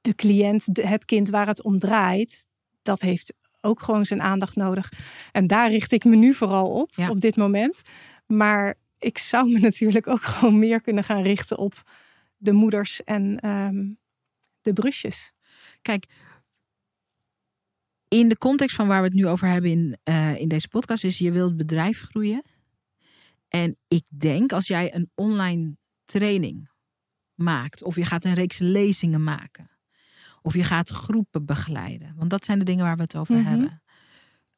de 0.02 0.16
cliënt, 0.16 0.76
de- 0.76 0.88
het 0.88 1.06
kind 1.06 1.30
waar 1.30 1.48
het 1.48 1.64
om 1.64 1.80
draait, 1.80 2.48
dat 2.82 3.02
heeft 3.02 3.34
ook 3.62 3.82
gewoon 3.82 4.06
zijn 4.06 4.22
aandacht 4.22 4.56
nodig. 4.56 4.92
En 5.32 5.48
daar 5.48 5.70
richt 5.70 5.92
ik 5.92 6.04
me 6.04 6.16
nu 6.16 6.34
vooral 6.34 6.72
op, 6.72 6.92
Ja. 6.96 7.10
op 7.10 7.20
dit 7.20 7.36
moment. 7.36 7.82
Maar 8.26 8.76
ik 9.00 9.18
zou 9.18 9.52
me 9.52 9.60
natuurlijk 9.70 10.08
ook 10.08 10.22
gewoon 10.22 10.60
meer 10.60 10.82
kunnen 10.82 11.04
gaan 11.04 11.22
richten 11.22 11.58
op 11.58 11.84
de 12.38 12.52
moeders 12.52 13.04
en 13.04 13.40
ehm, 13.40 13.86
de 14.62 14.74
brusjes. 14.74 15.32
Kijk, 15.82 16.06
in 18.14 18.30
de 18.30 18.38
context 18.38 18.76
van 18.76 18.88
waar 18.88 19.02
we 19.02 19.08
het 19.08 19.16
nu 19.16 19.28
over 19.28 19.48
hebben 19.48 19.72
in, 19.72 19.98
eh, 20.04 20.36
in 20.36 20.48
deze 20.48 20.68
podcast, 20.68 21.04
is 21.04 21.18
je 21.18 21.32
wilt 21.32 21.58
bedrijf 21.58 22.02
groeien. 22.02 22.44
En 23.48 23.78
ik 23.88 24.04
denk 24.08 24.52
als 24.52 24.68
jij 24.68 24.96
een 24.96 25.12
online 25.16 25.78
training 26.06 26.70
maakt, 27.34 27.84
of 27.84 27.96
je 27.96 28.06
gaat 28.06 28.26
een 28.26 28.34
reeks 28.34 28.58
lezingen 28.58 29.24
maken, 29.24 29.70
of 30.42 30.54
je 30.54 30.64
gaat 30.64 30.90
groepen 30.90 31.46
begeleiden, 31.46 32.14
want 32.16 32.30
dat 32.30 32.46
zijn 32.46 32.60
de 32.60 32.66
dingen 32.66 32.86
waar 32.86 32.96
we 32.96 33.02
het 33.02 33.16
over 33.16 33.36
Mhm. 33.36 33.46
hebben. 33.46 33.82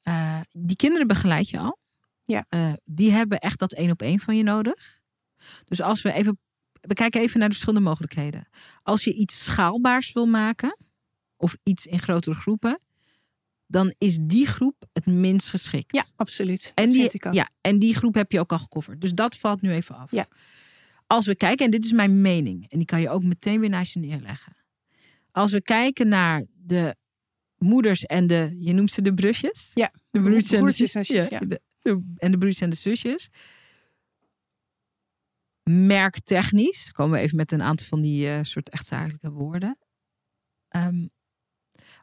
Eh, 0.01 0.39
die 0.51 0.75
kinderen 0.75 1.07
begeleid 1.07 1.49
je 1.49 1.59
al. 1.59 1.79
Ja. 2.25 2.45
Eh, 2.49 2.73
die 2.83 3.11
hebben 3.11 3.39
echt 3.39 3.59
dat 3.59 3.73
één 3.73 3.91
op 3.91 4.01
één 4.01 4.19
van 4.19 4.37
je 4.37 4.43
nodig. 4.43 4.99
Dus 5.65 5.81
als 5.81 6.01
we 6.01 6.13
even, 6.13 6.39
we 6.81 6.93
kijken 6.93 7.21
even 7.21 7.39
naar 7.39 7.47
de 7.49 7.53
verschillende 7.53 7.89
mogelijkheden. 7.89 8.47
Als 8.83 9.03
je 9.03 9.13
iets 9.13 9.43
schaalbaars 9.43 10.13
wil 10.13 10.25
maken, 10.25 10.77
of 11.37 11.57
iets 11.63 11.85
in 11.85 11.99
grotere 11.99 12.35
groepen, 12.35 12.79
dan 13.75 13.93
is 13.97 14.17
die 14.21 14.47
groep 14.47 14.85
het 14.93 15.05
minst 15.05 15.49
geschikt. 15.49 15.95
Ja, 15.95 16.05
absoluut. 16.15 16.71
en 16.75 16.91
die, 16.91 17.09
ja, 17.31 17.49
en 17.61 17.79
die 17.79 17.95
groep 17.95 18.13
heb 18.15 18.31
je 18.31 18.39
ook 18.39 18.51
al 18.51 18.59
gecoverd. 18.59 19.01
Dus 19.01 19.13
dat 19.13 19.35
valt 19.37 19.61
nu 19.61 19.71
even 19.71 19.95
af. 19.95 20.11
Ja. 20.11 20.27
Als 21.07 21.25
we 21.25 21.35
kijken, 21.35 21.65
en 21.65 21.71
dit 21.71 21.85
is 21.85 21.91
mijn 21.91 22.21
mening, 22.21 22.69
en 22.69 22.77
die 22.77 22.87
kan 22.87 23.01
je 23.01 23.09
ook 23.09 23.23
meteen 23.23 23.59
weer 23.59 23.69
naast 23.69 23.93
je 23.93 23.99
neerleggen. 23.99 24.55
Als 25.31 25.51
we 25.51 25.61
kijken 25.61 26.07
naar 26.07 26.45
de 26.53 26.95
moeders 27.57 28.03
en 28.05 28.27
de, 28.27 28.55
je 28.59 28.73
noemt 28.73 28.91
ze 28.91 29.01
de 29.01 29.13
brusjes? 29.13 29.71
Ja, 29.73 29.93
de 30.09 30.21
broertjes 30.21 30.51
en 30.51 30.57
de 30.57 30.61
broertjes 30.63 30.91
zus- 30.91 31.07
en 31.09 31.15
zus, 31.15 31.29
ja. 31.29 31.39
de- 31.39 31.61
de- 31.81 32.03
en 32.17 32.31
de 32.31 32.37
broertjes 32.37 32.61
en 32.61 32.69
de 32.69 32.75
zusjes. 32.75 33.29
Merktechnisch, 35.63 36.91
komen 36.91 37.17
we 37.17 37.23
even 37.23 37.37
met 37.37 37.51
een 37.51 37.61
aantal 37.61 37.87
van 37.87 38.01
die 38.01 38.27
eh, 38.27 38.39
soort 38.41 38.69
echt 38.69 38.85
zakelijke 38.85 39.29
woorden. 39.31 39.77
Ehm, 40.67 41.07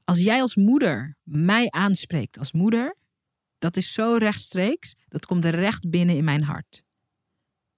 als 0.05 0.19
jij 0.19 0.41
als 0.41 0.55
moeder 0.57 1.17
mij 1.23 1.71
aanspreekt 1.71 2.39
als 2.39 2.53
moeder, 2.53 2.97
dat 3.59 3.77
is 3.77 3.93
zo 3.93 4.15
rechtstreeks, 4.19 4.95
dat 5.09 5.27
komt 5.27 5.45
er 5.45 5.55
recht 5.55 5.91
binnen 5.91 6.17
in 6.17 6.25
mijn 6.25 6.43
hart. 6.43 6.83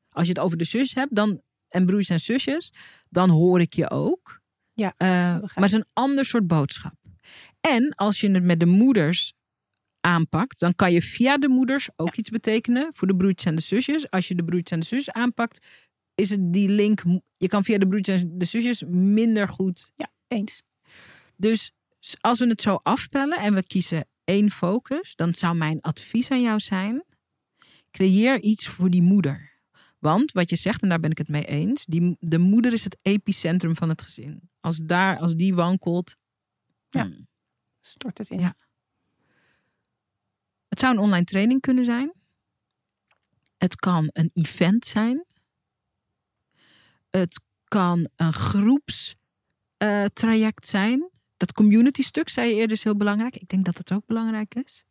Als 0.09 0.27
je 0.27 0.33
het 0.33 0.43
over 0.43 0.59
de 0.59 0.64
zus 0.64 0.95
hebt 0.95 1.14
dan, 1.14 1.43
en 1.68 1.87
broers 1.87 2.09
en 2.09 2.20
zusjes, 2.20 2.72
dan 3.09 3.31
hoor 3.31 3.61
ik 3.61 3.75
je 3.75 3.91
ook. 3.91 4.43
Ja, 4.72 4.95
Eh, 4.97 5.09
maar 5.09 5.51
het 5.55 5.64
is 5.64 5.72
een 5.72 5.87
ander 5.93 6.25
soort 6.25 6.47
boodschap. 6.47 6.95
En 7.61 7.95
als 7.95 8.20
je 8.20 8.31
het 8.31 8.45
met 8.45 8.61
de 8.61 8.66
moeders 8.66 9.35
aanpakt, 10.01 10.59
dan 10.59 10.75
kan 10.75 10.93
je 10.93 11.03
via 11.03 11.39
de 11.39 11.49
moeders 11.49 11.89
ook 11.97 12.16
iets 12.16 12.31
betekenen 12.31 12.91
voor 12.93 13.09
de 13.09 13.16
broertjes 13.16 13.51
en 13.51 13.55
de 13.55 13.62
zusjes. 13.62 14.11
Als 14.11 14.29
je 14.29 14.35
de 14.35 14.45
broertjes 14.45 14.70
en 14.70 14.81
de 14.81 14.87
zusjes 14.87 15.11
aanpakt, 15.11 15.66
is 16.14 16.31
het 16.31 16.53
die 16.53 16.68
link. 16.68 17.03
Je 17.37 17.49
kan 17.49 17.64
via 17.64 17.79
de 17.79 17.89
broertjes 17.89 18.22
en 18.22 18.39
de 18.39 18.45
zusjes 18.45 18.83
minder 18.89 19.49
goed. 19.49 19.93
Eens. 20.29 20.62
Dus 21.37 21.72
als 22.20 22.38
we 22.38 22.46
het 22.46 22.62
zo 22.62 22.80
afpellen 22.82 23.38
en 23.38 23.55
we 23.55 23.66
kiezen 23.66 24.07
één 24.24 24.50
focus, 24.50 25.16
dan 25.16 25.34
zou 25.34 25.57
mijn 25.57 25.80
advies 25.80 26.30
aan 26.30 26.42
jou 26.42 26.61
zijn: 26.61 27.05
creëer 27.90 28.40
iets 28.40 28.68
voor 28.68 28.90
die 28.90 29.02
moeder. 29.02 29.52
Want 29.98 30.32
wat 30.32 30.50
je 30.50 30.57
zegt, 30.57 30.82
en 30.82 30.88
daar 30.88 31.00
ben 31.00 31.11
ik 31.11 31.18
het 31.18 31.28
mee 31.28 31.44
eens, 31.44 31.84
die, 31.84 32.16
de 32.20 32.38
moeder 32.38 32.72
is 32.72 32.84
het 32.84 32.98
epicentrum 33.02 33.76
van 33.76 33.88
het 33.88 34.02
gezin. 34.02 34.50
Als, 34.61 34.78
daar, 34.78 35.18
als 35.18 35.34
die 35.34 35.55
wankelt. 35.55 36.16
Ja. 36.90 37.02
hmm. 37.02 37.28
Stort 37.80 38.18
het 38.18 38.28
in. 38.28 38.40
Ja. 38.40 38.55
Het 40.68 40.80
zou 40.80 40.94
een 40.94 41.02
online 41.02 41.24
training 41.24 41.61
kunnen 41.61 41.84
zijn. 41.84 42.12
Het 43.57 43.76
kan 43.76 44.11
een 44.12 44.30
event 44.32 44.84
zijn. 44.84 45.24
Het 47.11 47.40
kan 47.64 48.09
een 48.16 48.32
groepstraject 48.32 50.66
zijn. 50.66 51.12
Dat 51.37 51.53
community 51.53 52.03
stuk, 52.03 52.28
zei 52.28 52.49
je 52.49 52.55
eerder, 52.55 52.76
is 52.76 52.85
heel 52.85 52.97
belangrijk. 52.97 53.37
Ik 53.37 53.49
denk 53.49 53.64
dat 53.64 53.78
het 53.78 53.93
ook 53.93 54.07
belangrijk 54.07 54.55
is. 54.55 54.85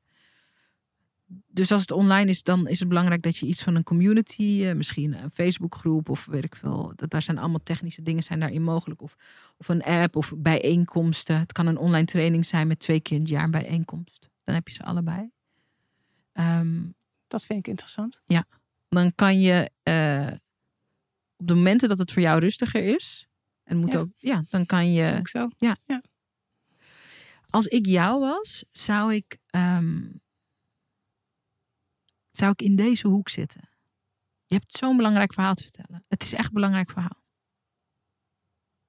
dus 1.47 1.71
als 1.71 1.81
het 1.81 1.91
online 1.91 2.29
is, 2.29 2.43
dan 2.43 2.67
is 2.67 2.79
het 2.79 2.87
belangrijk 2.87 3.21
dat 3.21 3.37
je 3.37 3.45
iets 3.45 3.63
van 3.63 3.75
een 3.75 3.83
community, 3.83 4.61
eh, 4.65 4.73
misschien 4.75 5.23
een 5.23 5.31
Facebookgroep 5.31 6.09
of 6.09 6.25
weet 6.25 6.43
ik 6.43 6.55
veel. 6.55 6.91
Dat, 6.95 7.09
daar 7.09 7.21
zijn 7.21 7.37
allemaal 7.37 7.63
technische 7.63 8.01
dingen 8.01 8.23
zijn 8.23 8.39
daarin 8.39 8.63
mogelijk. 8.63 9.01
Of, 9.01 9.15
of 9.57 9.67
een 9.69 9.83
app 9.83 10.15
of 10.15 10.33
bijeenkomsten. 10.37 11.39
Het 11.39 11.51
kan 11.51 11.67
een 11.67 11.77
online 11.77 12.05
training 12.05 12.45
zijn 12.45 12.67
met 12.67 12.79
twee 12.79 12.99
keer 12.99 13.15
in 13.15 13.21
het 13.21 13.31
jaar 13.31 13.43
een 13.43 13.51
bijeenkomst. 13.51 14.29
Dan 14.43 14.55
heb 14.55 14.67
je 14.67 14.73
ze 14.73 14.83
allebei. 14.83 15.31
Ehm, 16.33 16.81
Dat 17.27 17.45
vind 17.45 17.59
ik 17.59 17.67
interessant. 17.67 18.21
dan 18.89 19.15
kan 19.15 19.41
je 19.41 19.69
eh, 19.83 20.27
op 21.37 21.47
de 21.47 21.53
momenten 21.53 21.89
dat 21.89 21.97
het 21.97 22.11
voor 22.11 22.21
jou 22.21 22.39
rustiger 22.39 22.83
is. 22.95 23.27
En 23.63 23.77
moet 23.77 23.91
Ja. 23.93 23.99
ook, 23.99 24.09
ja, 24.17 24.43
dan 24.49 24.65
kan 24.65 24.91
je. 24.93 25.15
Ook 25.19 25.27
zo. 25.27 25.49
Als 27.53 27.67
ik 27.67 27.85
jou 27.85 28.19
was, 28.19 28.65
zou 28.71 29.13
ik, 29.13 29.37
ehm, 29.47 30.01
zou 32.31 32.51
ik 32.51 32.61
in 32.61 32.75
deze 32.75 33.07
hoek 33.07 33.29
zitten. 33.29 33.69
Je 34.45 34.55
hebt 34.55 34.77
zo'n 34.77 34.97
belangrijk 34.97 35.33
verhaal 35.33 35.53
te 35.53 35.63
vertellen. 35.63 36.05
Het 36.07 36.23
is 36.23 36.33
echt 36.33 36.47
een 36.47 36.53
belangrijk 36.53 36.91
verhaal. 36.91 37.23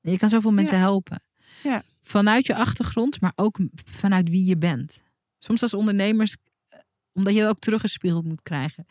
En 0.01 0.11
je 0.11 0.19
kan 0.19 0.29
zoveel 0.29 0.53
mensen 0.53 0.79
helpen. 0.79 1.23
Ja. 1.63 1.83
Vanuit 2.03 2.47
je 2.47 2.55
achtergrond, 2.55 3.21
maar 3.21 3.33
ook 3.35 3.59
vanuit 3.75 4.29
wie 4.29 4.45
je 4.45 4.57
bent. 4.57 5.03
Soms 5.39 5.63
als 5.63 5.75
ondernemers, 5.75 6.37
eh, 6.69 6.79
omdat 7.13 7.35
je 7.35 7.41
dat 7.41 7.51
ook 7.51 7.59
teruggespiegeld 7.59 8.25
moet 8.25 8.43
krijgen, 8.43 8.87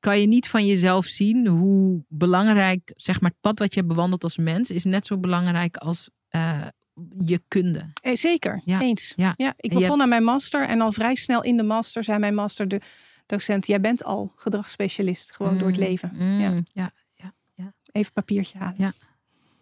kan 0.00 0.20
je 0.20 0.26
niet 0.26 0.48
van 0.48 0.66
jezelf 0.66 1.06
zien 1.06 1.46
hoe 1.46 2.04
belangrijk, 2.08 2.92
zeg 2.96 3.20
maar, 3.20 3.30
het 3.30 3.40
pad 3.40 3.58
wat 3.58 3.74
je 3.74 3.80
hebt 3.80 3.92
bewandeld 3.92 4.24
als 4.24 4.36
mens, 4.36 4.70
is 4.70 4.84
net 4.84 5.06
zo 5.06 5.18
belangrijk 5.18 5.76
als 5.76 6.10
eh, 6.28 6.66
je 7.24 7.42
kunde. 7.48 7.92
Eh, 8.02 8.14
zeker, 8.14 8.62
Ja. 8.64 8.80
eens. 8.80 9.12
Ja. 9.16 9.34
Ja. 9.36 9.54
ik 9.56 9.72
begon 9.72 10.00
aan 10.02 10.08
mijn 10.08 10.24
master 10.24 10.68
en 10.68 10.80
al 10.80 10.92
vrij 10.92 11.14
snel 11.14 11.42
in 11.42 11.56
de 11.56 11.62
master 11.62 12.04
zei 12.04 12.18
mijn 12.18 12.34
master 12.34 12.68
de 12.68 12.80
docent, 13.26 13.66
jij 13.66 13.80
bent 13.80 14.04
al 14.04 14.32
gedragsspecialist, 14.36 15.32
gewoon 15.34 15.58
door 15.58 15.68
het 15.68 15.76
Mm, 15.76 15.82
leven. 15.82 16.10
mm, 16.14 16.40
Ja. 16.72 16.90
ja. 17.54 17.72
Even 17.92 18.12
papiertje 18.12 18.58
halen. 18.58 18.94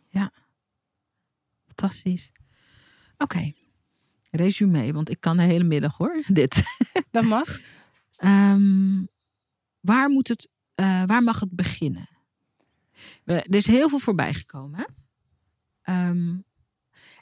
Ja. 0.09 0.31
Fantastisch. 1.67 2.33
Oké. 3.19 3.53
Resume, 4.31 4.93
want 4.93 5.11
ik 5.11 5.21
kan 5.21 5.37
de 5.37 5.43
hele 5.43 5.65
middag 5.65 5.97
hoor. 5.97 6.23
Dit. 6.33 6.63
Dat 7.11 7.25
mag. 7.25 7.61
Ehm, 8.17 9.05
waar, 9.81 10.09
moet 10.11 10.29
het, 10.29 10.49
eh, 10.75 11.03
waar 11.07 11.23
mag 11.23 11.41
het 11.41 11.51
beginnen? 11.57 12.09
Er 13.25 13.55
is 13.55 13.67
heel 13.67 13.89
veel 13.89 13.99
voorbij 13.99 14.35
gekomen. 14.35 14.79
Hè? 14.79 14.85
Ehm, 15.83 16.37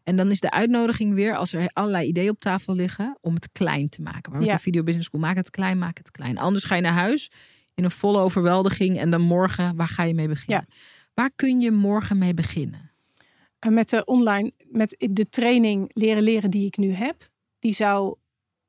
en 0.08 0.16
dan 0.16 0.30
is 0.30 0.40
de 0.40 0.50
uitnodiging 0.50 1.14
weer, 1.14 1.36
als 1.36 1.52
er 1.52 1.68
allerlei 1.72 2.08
ideeën 2.08 2.30
op 2.30 2.40
tafel 2.40 2.74
liggen, 2.74 3.18
om 3.20 3.34
het 3.34 3.48
klein 3.52 3.88
te 3.88 4.02
maken. 4.02 4.30
Maar 4.30 4.40
met 4.40 4.48
Ja. 4.48 4.54
de 4.56 4.62
Video 4.62 4.82
Business 4.82 5.08
School, 5.08 5.20
maak 5.20 5.36
het 5.36 5.50
klein, 5.50 5.78
maak 5.78 5.98
het 5.98 6.10
klein. 6.10 6.38
Anders 6.38 6.64
ga 6.64 6.74
je 6.74 6.80
naar 6.82 6.92
huis 6.92 7.30
in 7.74 7.84
een 7.84 7.90
volle 7.90 8.18
overweldiging 8.20 8.98
en 8.98 9.10
dan 9.10 9.20
morgen, 9.20 9.76
waar 9.76 9.88
ga 9.88 10.02
je 10.02 10.14
mee 10.14 10.28
beginnen? 10.28 10.66
Waar 11.14 11.30
kun 11.36 11.60
je 11.60 11.70
morgen 11.70 12.18
mee 12.18 12.34
beginnen? 12.34 12.90
En 13.58 13.74
met 13.74 13.88
de 13.88 14.04
online, 14.04 14.52
met 14.70 14.96
de 15.10 15.28
training 15.28 15.90
leren 15.92 16.22
leren 16.22 16.50
die 16.50 16.66
ik 16.66 16.76
nu 16.76 16.92
heb, 16.92 17.28
die 17.58 17.72
zou 17.72 18.16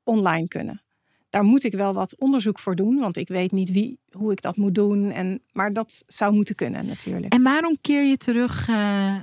online 0.04 0.48
kunnen. 0.48 0.82
Daar 1.28 1.44
moet 1.44 1.64
ik 1.64 1.72
wel 1.72 1.92
wat 1.94 2.18
onderzoek 2.18 2.58
voor 2.58 2.76
doen, 2.76 2.98
want 2.98 3.16
ik 3.16 3.28
weet 3.28 3.52
niet 3.52 3.70
wie, 3.70 3.98
hoe 4.10 4.32
ik 4.32 4.42
dat 4.42 4.56
moet 4.56 4.74
doen. 4.74 5.10
En, 5.10 5.42
maar 5.52 5.72
dat 5.72 6.02
zou 6.06 6.32
moeten 6.34 6.54
kunnen 6.54 6.86
natuurlijk. 6.86 7.32
En 7.34 7.42
waarom 7.42 7.76
keer 7.80 8.02
je 8.04 8.16
terug? 8.16 8.68
eh, 8.68 9.16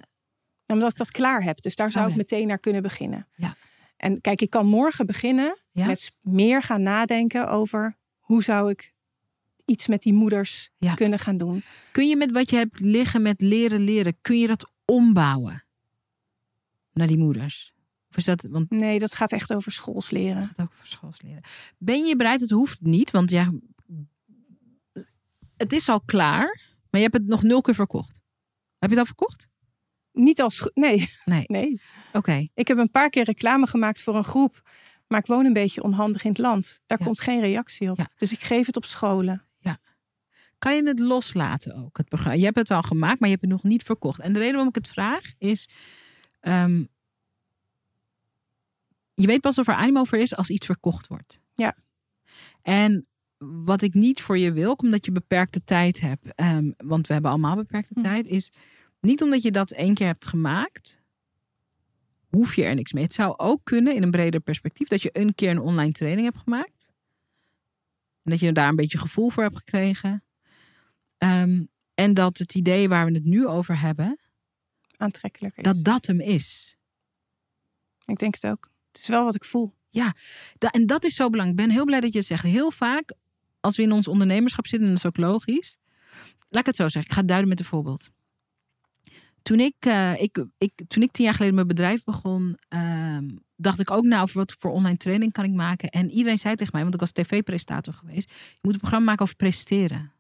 Omdat 0.68 0.92
ik 0.92 0.98
dat 0.98 1.12
klaar 1.12 1.44
heb. 1.44 1.62
Dus 1.62 1.76
daar 1.76 1.92
zou 1.92 2.06
Oh, 2.06 2.12
ik 2.12 2.18
meteen 2.18 2.48
naar 2.48 2.60
kunnen 2.60 2.82
beginnen. 2.82 3.28
Ja. 3.36 3.56
En 3.98 4.22
kijk, 4.22 4.42
ik 4.42 4.50
kan 4.50 4.66
morgen 4.66 5.06
beginnen 5.06 5.58
Ja. 5.72 5.86
met 5.86 6.14
meer 6.22 6.62
gaan 6.62 6.82
nadenken 6.82 7.50
over 7.50 7.98
hoe 8.20 8.44
zou 8.44 8.70
ik 8.70 8.94
iets 9.66 9.88
met 9.88 10.02
die 10.02 10.14
moeders 10.14 10.70
Ja. 10.78 10.94
kunnen 10.94 11.20
gaan 11.20 11.38
doen. 11.38 11.64
kun 11.92 12.08
je 12.08 12.16
met 12.16 12.32
wat 12.32 12.50
je 12.50 12.56
hebt 12.56 12.80
liggen 12.80 13.22
met 13.22 13.42
leren 13.42 13.80
leren, 13.82 14.18
kun 14.22 14.38
je 14.40 14.48
dat 14.48 14.72
ombouwen 14.86 15.64
naar 16.94 17.08
die 17.08 17.18
moeders? 17.18 17.74
Of 18.10 18.18
is 18.18 18.26
dat, 18.26 18.42
want 18.50 18.70
Nee, 18.70 19.00
dat 19.00 19.16
gaat 19.16 19.32
echt 19.32 19.54
over 19.54 19.72
schoolsleren. 19.72 20.42
het 20.42 20.62
ook 20.62 20.74
voor 20.74 20.88
schoolsleren. 20.88 21.42
Ben 21.78 22.06
je 22.06 22.16
bereid? 22.16 22.42
Het 22.42 22.50
hoeft 22.50 22.82
niet, 22.82 23.12
want 23.12 23.30
ja, 23.30 23.52
het 25.58 25.74
is 25.74 25.90
al 25.90 26.02
klaar, 26.02 26.62
maar 26.90 27.02
je 27.02 27.08
hebt 27.08 27.14
het 27.14 27.26
nog 27.28 27.44
nul 27.44 27.62
keer 27.62 27.76
verkocht. 27.76 28.20
Heb 28.80 28.90
je 28.90 29.00
al 29.00 29.06
verkocht? 29.06 29.48
Niet 30.18 30.42
als. 30.42 30.70
Nee, 30.74 31.10
Nee. 31.26 31.44
nee. 31.58 31.82
Oké. 32.14 32.48
Ik 32.54 32.68
heb 32.68 32.78
een 32.78 32.92
paar 32.92 33.10
keer 33.10 33.24
reclame 33.24 33.68
gemaakt 33.68 34.02
voor 34.02 34.16
een 34.16 34.24
groep. 34.24 34.62
Maar 35.08 35.20
ik 35.20 35.26
woon 35.26 35.46
een 35.46 35.54
beetje 35.54 35.84
onhandig 35.84 36.24
in 36.24 36.30
het 36.30 36.40
land. 36.40 36.80
Daar 36.86 37.00
Ja. 37.00 37.06
komt 37.06 37.22
geen 37.22 37.40
reactie 37.40 37.92
op. 37.92 37.98
Ja. 37.98 38.10
Dus 38.18 38.32
ik 38.32 38.40
geef 38.40 38.66
het 38.66 38.76
op 38.76 38.86
scholen. 38.86 39.42
Kan 40.60 40.76
je 40.76 40.84
het 40.88 41.00
loslaten 41.00 41.76
ook, 41.76 41.98
het 41.98 42.08
programma? 42.10 42.38
Je 42.38 42.44
hebt 42.46 42.58
het 42.58 42.72
al 42.72 42.82
gemaakt, 42.82 43.20
maar 43.20 43.30
je 43.30 43.36
hebt 43.36 43.42
het 43.52 43.52
nog 43.62 43.64
niet 43.64 43.84
verkocht. 43.84 44.20
En 44.20 44.34
de 44.34 44.40
reden 44.40 44.54
waarom 44.54 44.70
ik 44.70 44.76
het 44.76 44.88
vraag 44.88 45.34
is... 45.38 45.70
ehm, 46.40 46.84
je 49.14 49.28
weet 49.28 49.42
pas 49.42 49.58
of 49.58 49.68
er 49.68 49.74
animo 49.74 50.04
voor 50.04 50.18
is 50.18 50.36
als 50.36 50.50
iets 50.50 50.66
verkocht 50.66 51.08
wordt. 51.08 51.42
Ja. 51.54 51.76
En 52.62 53.08
wat 53.38 53.82
ik 53.82 53.94
niet 53.94 54.22
voor 54.22 54.38
je 54.38 54.52
wil, 54.52 54.72
omdat 54.74 55.06
je 55.06 55.12
beperkte 55.12 55.64
tijd 55.64 56.00
hebt... 56.00 56.36
ehm, 56.36 56.72
want 56.78 57.08
we 57.08 57.14
hebben 57.14 57.32
allemaal 57.32 57.56
beperkte 57.56 57.94
Hm. 57.94 58.02
tijd... 58.02 58.28
is 58.28 58.52
niet 59.00 59.22
omdat 59.22 59.42
je 59.42 59.52
dat 59.52 59.72
één 59.72 59.94
keer 59.94 60.08
hebt 60.08 60.26
gemaakt... 60.26 61.00
hoef 62.30 62.56
je 62.56 62.64
er 62.64 62.76
niks 62.76 62.94
mee. 62.94 63.04
Het 63.04 63.14
zou 63.14 63.38
ook 63.38 63.60
kunnen, 63.64 63.96
in 63.96 64.04
een 64.04 64.12
breder 64.12 64.40
perspectief... 64.40 64.88
dat 64.88 65.02
je 65.02 65.10
een 65.12 65.36
keer 65.36 65.50
een 65.50 65.60
online 65.60 65.92
training 65.92 66.28
hebt 66.28 66.44
gemaakt... 66.44 66.92
En 68.24 68.34
dat 68.34 68.40
je 68.40 68.52
daar 68.52 68.70
een 68.70 68.76
beetje 68.76 68.98
gevoel 68.98 69.30
voor 69.30 69.44
hebt 69.44 69.58
gekregen. 69.58 70.24
Ehm, 71.18 71.64
en 71.94 72.14
dat 72.14 72.38
het 72.38 72.56
idee 72.56 72.90
waar 72.90 73.06
we 73.06 73.12
het 73.12 73.24
nu 73.24 73.48
over 73.48 73.80
hebben, 73.80 74.20
Aantrekkelijker 74.98 75.66
is. 75.66 75.74
dat 75.74 75.84
dat 75.84 76.06
hem 76.06 76.20
is. 76.20 76.78
Ik 78.06 78.20
denk 78.20 78.34
het 78.36 78.52
ook. 78.52 78.70
Het 78.92 79.02
is 79.02 79.08
wel 79.08 79.24
wat 79.24 79.36
ik 79.36 79.44
voel. 79.44 79.76
Da- 80.58 80.70
en 80.70 80.86
dat 80.86 81.04
is 81.04 81.16
zo 81.16 81.30
belangrijk. 81.30 81.60
Ik 81.60 81.66
ben 81.66 81.76
heel 81.76 81.86
blij 81.86 82.00
dat 82.00 82.12
je 82.12 82.18
het 82.18 82.28
zegt. 82.28 82.44
Heel 82.44 82.72
vaak, 82.72 83.14
als 83.60 83.78
we 83.78 83.84
in 83.84 83.92
ons 83.92 84.08
ondernemerschap 84.08 84.68
zitten, 84.68 84.88
en 84.88 84.96
dat 84.96 85.04
is 85.04 85.10
ook 85.10 85.18
logisch. 85.18 85.78
Laat 86.50 86.62
ik 86.62 86.66
het 86.66 86.76
zo 86.76 86.84
zeggen. 86.84 87.04
Ik 87.04 87.12
ga 87.12 87.20
het 87.20 87.28
duiden 87.28 87.50
met 87.50 87.60
een 87.60 87.66
voorbeeld. 87.66 88.10
Toen 89.48 89.60
ik, 89.60 89.76
eh, 89.80 90.22
ik, 90.22 90.46
ik, 90.58 90.72
toen 90.88 91.04
ik 91.04 91.12
tien 91.12 91.26
jaar 91.26 91.34
geleden 91.34 91.56
mijn 91.56 91.68
bedrijf 91.68 92.04
begon, 92.04 92.58
ehm, 92.68 93.28
dacht 93.56 93.80
ik 93.80 93.92
ook 93.92 94.04
nou, 94.04 94.22
over 94.22 94.38
wat 94.38 94.56
voor 94.60 94.72
online 94.72 94.98
training 94.98 95.32
kan 95.32 95.44
ik 95.46 95.52
maken. 95.52 95.90
En 95.90 96.12
iedereen 96.12 96.38
zei 96.38 96.56
tegen 96.56 96.72
mij, 96.74 96.82
want 96.82 96.94
ik 96.94 97.00
was 97.00 97.12
tv-presentator 97.12 97.94
geweest, 97.94 98.30
je 98.30 98.60
moet 98.62 98.74
een 98.74 98.80
programma 98.80 99.06
maken 99.06 99.24
over 99.24 99.36
presteren. 99.36 100.14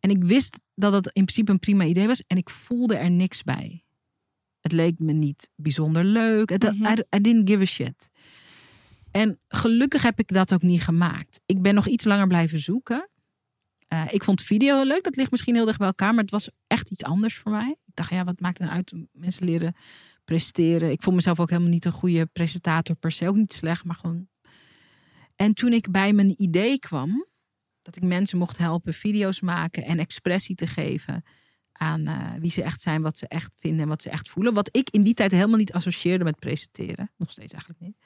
En 0.00 0.10
ik 0.10 0.24
wist 0.24 0.58
dat 0.74 0.92
dat 0.92 1.06
in 1.06 1.24
principe 1.24 1.50
een 1.52 1.58
prima 1.58 1.84
idee 1.84 2.06
was 2.06 2.22
en 2.26 2.36
ik 2.36 2.50
voelde 2.50 2.96
er 2.96 3.10
niks 3.10 3.42
bij. 3.42 3.84
Het 4.60 4.72
leek 4.72 4.98
me 4.98 5.12
niet 5.12 5.50
bijzonder 5.54 6.04
leuk. 6.04 6.50
I, 6.50 6.56
I 7.16 7.20
didn't 7.20 7.48
give 7.48 7.60
a 7.60 7.64
shit. 7.64 8.10
En 9.10 9.38
gelukkig 9.48 10.02
heb 10.02 10.18
ik 10.18 10.28
dat 10.28 10.52
ook 10.52 10.62
niet 10.62 10.82
gemaakt. 10.82 11.40
Ik 11.46 11.62
ben 11.62 11.74
nog 11.74 11.86
iets 11.86 12.04
langer 12.04 12.26
blijven 12.26 12.60
zoeken. 12.60 13.08
Eh, 13.90 14.04
ik 14.10 14.24
vond 14.24 14.42
video 14.42 14.76
heel 14.76 14.86
leuk. 14.86 15.04
Dat 15.04 15.16
ligt 15.16 15.30
misschien 15.30 15.54
heel 15.54 15.64
dicht 15.64 15.78
bij 15.78 15.86
elkaar. 15.86 16.14
Maar 16.14 16.22
het 16.22 16.30
was 16.32 16.50
echt 16.66 16.90
iets 16.90 17.04
anders 17.04 17.36
voor 17.36 17.52
mij. 17.52 17.70
Ik 17.70 17.94
dacht, 17.94 18.10
ja, 18.10 18.24
wat 18.24 18.40
maakt 18.40 18.58
het 18.58 18.66
nou 18.66 18.78
uit? 18.78 19.08
Mensen 19.12 19.44
leren 19.44 19.74
presteren. 20.24 20.90
Ik 20.90 21.02
vond 21.02 21.16
mezelf 21.16 21.40
ook 21.40 21.50
helemaal 21.50 21.70
niet 21.70 21.84
een 21.84 21.92
goede 21.92 22.26
presentator 22.26 22.96
per 22.96 23.12
se. 23.12 23.28
Ook 23.28 23.36
niet 23.36 23.52
slecht, 23.52 23.84
maar 23.84 23.94
gewoon... 23.94 24.28
En 25.36 25.54
toen 25.54 25.72
ik 25.72 25.90
bij 25.90 26.12
mijn 26.12 26.42
idee 26.42 26.78
kwam... 26.78 27.26
dat 27.82 27.96
ik 27.96 28.02
mensen 28.02 28.38
mocht 28.38 28.58
helpen 28.58 28.94
video's 28.94 29.40
maken 29.40 29.84
en 29.84 29.98
expressie 29.98 30.54
te 30.54 30.66
geven... 30.66 31.24
aan 31.72 32.06
eh, 32.06 32.32
wie 32.38 32.50
ze 32.50 32.62
echt 32.62 32.80
zijn, 32.80 33.02
wat 33.02 33.18
ze 33.18 33.28
echt 33.28 33.56
vinden 33.58 33.80
en 33.80 33.88
wat 33.88 34.02
ze 34.02 34.10
echt 34.10 34.28
voelen. 34.28 34.54
Wat 34.54 34.68
ik 34.76 34.90
in 34.90 35.02
die 35.02 35.14
tijd 35.14 35.32
helemaal 35.32 35.58
niet 35.58 35.72
associeerde 35.72 36.24
met 36.24 36.38
presenteren. 36.38 37.10
Nog 37.16 37.30
steeds 37.30 37.52
eigenlijk 37.52 37.82
niet 37.82 37.96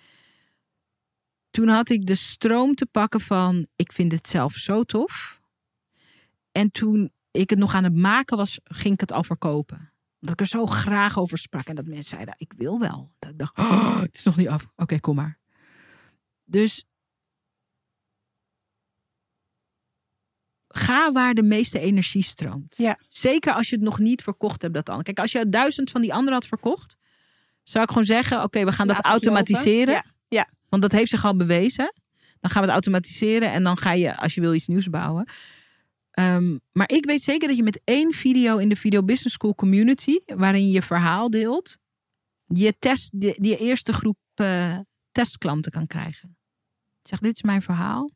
toen 1.51 1.68
had 1.68 1.89
ik 1.89 2.07
de 2.07 2.14
stroom 2.14 2.74
te 2.74 2.87
pakken 2.87 3.20
van 3.20 3.66
ik 3.76 3.93
vind 3.93 4.12
het 4.12 4.28
zelf 4.28 4.55
zo 4.55 4.82
tof. 4.82 5.43
En 6.55 6.71
toen 6.71 7.13
ik 7.31 7.51
het 7.51 7.59
nog 7.59 7.75
aan 7.75 7.85
het 7.85 7.97
maken 7.97 8.37
was, 8.37 8.61
ging 8.65 8.95
ik 8.95 9.01
het 9.01 9.13
al 9.13 9.25
verkopen. 9.25 9.93
Dat 10.21 10.33
ik 10.33 10.41
er 10.41 10.47
zo 10.47 10.67
graag 10.67 11.19
over 11.19 11.39
sprak. 11.39 11.67
En 11.67 11.75
dat 11.75 11.87
mensen 11.87 12.05
zeiden, 12.05 12.35
ik 12.37 12.53
wil 12.57 12.79
wel. 12.79 13.13
Dat 13.19 13.31
ik 13.31 13.39
dacht, 13.39 13.59
oh, 13.59 14.01
het 14.01 14.15
is 14.15 14.23
nog 14.23 14.37
niet 14.37 14.49
af. 14.49 14.67
Oké, 14.77 15.01
kom 15.01 15.15
maar. 15.15 15.39
Dus 16.45 16.87
ga 20.69 21.13
waar 21.13 21.35
de 21.35 21.43
meeste 21.43 21.79
energie 21.79 22.23
stroomt. 22.23 22.77
Ja. 22.77 22.99
Zeker 23.09 23.53
als 23.53 23.69
je 23.69 23.75
het 23.75 23.85
nog 23.85 23.99
niet 23.99 24.23
verkocht 24.23 24.63
hebt. 24.63 24.75
Dat 24.75 24.87
dan. 24.87 25.03
Kijk, 25.03 25.19
als 25.19 25.33
je 25.33 25.49
duizend 25.49 25.91
van 25.91 26.01
die 26.01 26.13
anderen 26.13 26.35
had 26.35 26.47
verkocht, 26.47 26.97
zou 27.63 27.85
ik 27.85 27.91
gewoon 27.91 28.05
zeggen, 28.05 28.43
oké, 28.43 28.65
we 28.65 28.73
gaan 28.73 28.87
dat 28.87 28.97
Laat 28.97 29.13
automatiseren. 29.13 29.95
Ja, 29.95 30.05
ja. 30.29 30.49
Want 30.69 30.83
dat 30.83 30.93
heeft 30.93 31.11
zich 31.11 31.25
al 31.25 31.37
bewezen. 31.37 31.95
Dan 32.41 32.51
gaan 32.51 32.63
we 32.63 32.69
het 32.69 32.85
automatiseren 32.85 33.53
en 33.53 33.63
dan 33.63 33.77
ga 33.77 33.93
je, 33.93 34.17
als 34.17 34.35
je 34.35 34.41
wil, 34.41 34.55
iets 34.55 34.67
nieuws 34.67 34.89
bouwen. 34.89 35.29
Ehm, 36.15 36.59
maar 36.73 36.91
ik 36.91 37.05
weet 37.05 37.23
zeker 37.23 37.49
dat 37.49 37.57
je 37.57 37.62
met 37.62 37.81
één 37.85 38.12
video 38.12 38.57
in 38.57 38.69
de 38.69 38.77
Video 38.77 39.03
Business 39.03 39.35
School 39.35 39.55
community, 39.55 40.19
waarin 40.27 40.71
je 40.71 40.83
verhaal 40.83 41.31
deelt, 41.31 41.79
je, 42.47 42.79
test, 42.79 43.21
die 43.21 43.59
eerste 43.59 43.93
groep 43.93 44.19
eh, 44.35 44.79
testklanten 45.12 45.73
kan 45.73 45.87
krijgen. 45.87 46.37
Zeg, 47.03 47.19
dit 47.19 47.35
is 47.35 47.43
mijn 47.43 47.62
verhaal. 47.62 48.11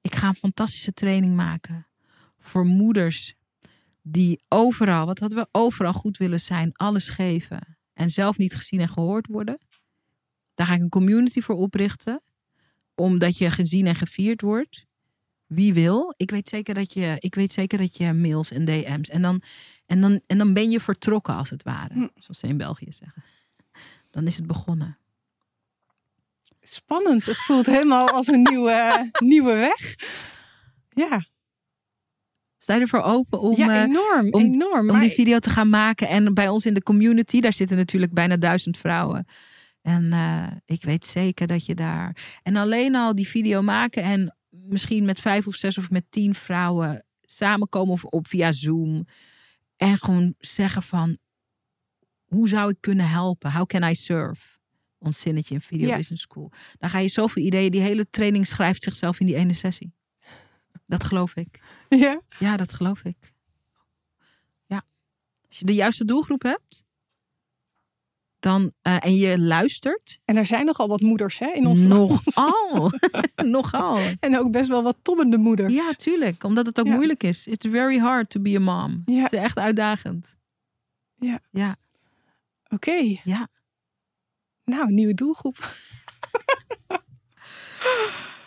Ik 0.00 0.14
ga 0.14 0.28
een 0.28 0.34
fantastische 0.34 0.92
training 0.92 1.34
maken 1.34 1.88
voor 2.38 2.64
moeders 2.64 3.34
die 4.02 4.42
overal, 4.48 5.06
wat 5.06 5.18
hadden 5.18 5.38
we, 5.38 5.48
overal 5.52 5.92
goed 5.92 6.16
willen 6.16 6.40
zijn, 6.40 6.72
alles 6.72 7.08
geven 7.08 7.78
en 7.92 8.10
zelf 8.10 8.38
niet 8.38 8.54
gezien 8.54 8.80
en 8.80 8.88
gehoord 8.88 9.26
worden. 9.26 9.58
Daar 10.54 10.66
ga 10.66 10.74
ik 10.74 10.80
een 10.80 10.88
community 10.88 11.40
voor 11.40 11.54
oprichten, 11.54 12.22
omdat 12.94 13.38
je 13.38 13.50
gezien 13.50 13.86
en 13.86 13.94
gevierd 13.94 14.40
wordt. 14.40 14.86
Wie 15.54 15.74
wil? 15.74 16.14
Ik 16.16 16.30
weet 16.30 16.48
zeker 16.48 16.74
dat 16.74 16.92
je, 16.92 17.16
ik 17.18 17.34
weet 17.34 17.52
zeker 17.52 17.78
dat 17.78 17.96
je 17.96 18.12
mails 18.12 18.50
en 18.50 18.64
DM's 18.64 19.08
en 19.08 19.22
dan, 19.22 19.42
en 19.86 20.00
dan, 20.00 20.20
en 20.26 20.38
dan 20.38 20.52
ben 20.52 20.70
je 20.70 20.80
vertrokken 20.80 21.34
als 21.34 21.50
het 21.50 21.62
ware, 21.62 21.94
Hm. 21.94 22.06
zoals 22.18 22.38
ze 22.38 22.46
in 22.46 22.56
België 22.56 22.92
zeggen. 22.92 23.22
Dan 24.10 24.26
is 24.26 24.36
het 24.36 24.46
begonnen. 24.46 24.98
Spannend. 26.60 27.24
Het 27.26 27.36
voelt 27.36 27.66
helemaal 27.66 28.08
als 28.10 28.26
een 28.26 28.42
nieuwe, 28.42 29.08
nieuwe 29.34 29.54
weg. 29.54 29.94
Ja, 30.88 31.26
Sta 32.56 32.74
je 32.74 32.80
ervoor 32.80 33.02
open 33.02 33.40
om, 33.40 33.56
ja 33.56 33.68
eh, 33.76 33.82
enorm. 33.82 34.28
om- 34.32 34.40
enorm. 34.42 34.90
om 34.90 34.98
die 34.98 35.10
video 35.10 35.38
te 35.38 35.50
gaan 35.50 35.68
maken. 35.68 36.08
En 36.08 36.34
bij 36.34 36.48
ons 36.48 36.66
in 36.66 36.74
de 36.74 36.82
community, 36.82 37.40
daar 37.40 37.52
zitten 37.52 37.76
natuurlijk 37.76 38.12
bijna 38.12 38.36
duizend 38.36 38.78
vrouwen. 38.78 39.26
En 39.82 40.12
eh, 40.12 40.46
ik 40.66 40.82
weet 40.82 41.06
zeker 41.06 41.46
dat 41.46 41.66
je 41.66 41.74
daar. 41.74 42.38
En 42.42 42.56
alleen 42.56 42.94
al 42.94 43.14
die 43.14 43.28
video 43.28 43.62
maken 43.62 44.02
en 44.02 44.36
misschien 44.66 45.04
met 45.04 45.20
vijf 45.20 45.46
of 45.46 45.54
zes 45.54 45.78
of 45.78 45.90
met 45.90 46.04
tien 46.10 46.34
vrouwen 46.34 47.04
samenkomen 47.20 47.92
of 47.92 48.04
op 48.04 48.28
via 48.28 48.52
Zoom. 48.52 49.06
En 49.76 49.98
gewoon 49.98 50.34
zeggen 50.38 50.82
van 50.82 51.18
hoe 52.24 52.48
zou 52.48 52.70
ik 52.70 52.76
kunnen 52.80 53.08
helpen? 53.08 53.52
How 53.52 53.66
can 53.66 53.82
I 53.82 53.94
serve? 53.94 54.58
Ons 54.98 55.20
zinnetje 55.20 55.54
in 55.54 55.60
Video 55.60 55.88
Ja. 55.88 55.96
Business 55.96 56.22
School. 56.22 56.52
Dan 56.78 56.90
ga 56.90 56.98
je 56.98 57.08
zoveel 57.08 57.42
ideeën. 57.42 57.70
Die 57.70 57.80
hele 57.80 58.10
training 58.10 58.46
schrijft 58.46 58.82
zichzelf 58.82 59.20
in 59.20 59.26
die 59.26 59.34
ene 59.34 59.54
sessie. 59.54 59.94
Dat 60.86 61.04
geloof 61.04 61.34
ik. 61.36 61.62
ja, 61.88 62.22
Ja, 62.38 62.56
dat 62.56 62.72
geloof 62.72 63.04
ik. 63.04 63.32
Ja. 64.66 64.84
Als 65.48 65.58
je 65.58 65.64
de 65.64 65.74
juiste 65.74 66.04
doelgroep 66.04 66.42
hebt, 66.42 66.84
dan, 68.44 68.72
eh, 68.82 68.96
en 69.04 69.14
je 69.16 69.38
luistert, 69.38 70.20
en 70.24 70.36
er 70.36 70.46
zijn 70.46 70.64
nogal 70.64 70.88
wat 70.88 71.00
moeders 71.00 71.38
hè, 71.38 71.46
in 71.52 71.66
ons 71.66 71.78
nogal, 71.78 72.90
nogal. 73.56 73.98
En 74.20 74.38
ook 74.38 74.50
best 74.50 74.68
wel 74.68 74.82
wat 74.82 74.96
tobbende 75.02 75.36
moeders. 75.38 75.72
Ja, 75.72 75.92
tuurlijk, 75.92 76.44
omdat 76.44 76.66
het 76.66 76.80
ook 76.80 76.86
Ja. 76.86 76.94
moeilijk 76.94 77.22
is. 77.22 77.46
It's 77.46 77.66
very 77.70 77.98
hard 77.98 78.30
to 78.30 78.40
be 78.40 78.54
a 78.56 78.60
mom. 78.60 79.02
Ja. 79.06 79.22
Het 79.22 79.32
is 79.32 79.38
echt 79.38 79.58
uitdagend. 79.58 80.36
Oké. 82.68 83.18
Ja. 83.24 83.48
Nou, 84.64 84.92
nieuwe 84.92 85.14
doelgroep. 85.14 85.56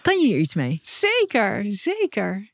Kan 0.01 0.19
je 0.19 0.25
hier 0.27 0.39
iets 0.39 0.53
mee? 0.55 0.79
Zeker, 0.83 1.65
zeker. 1.71 2.51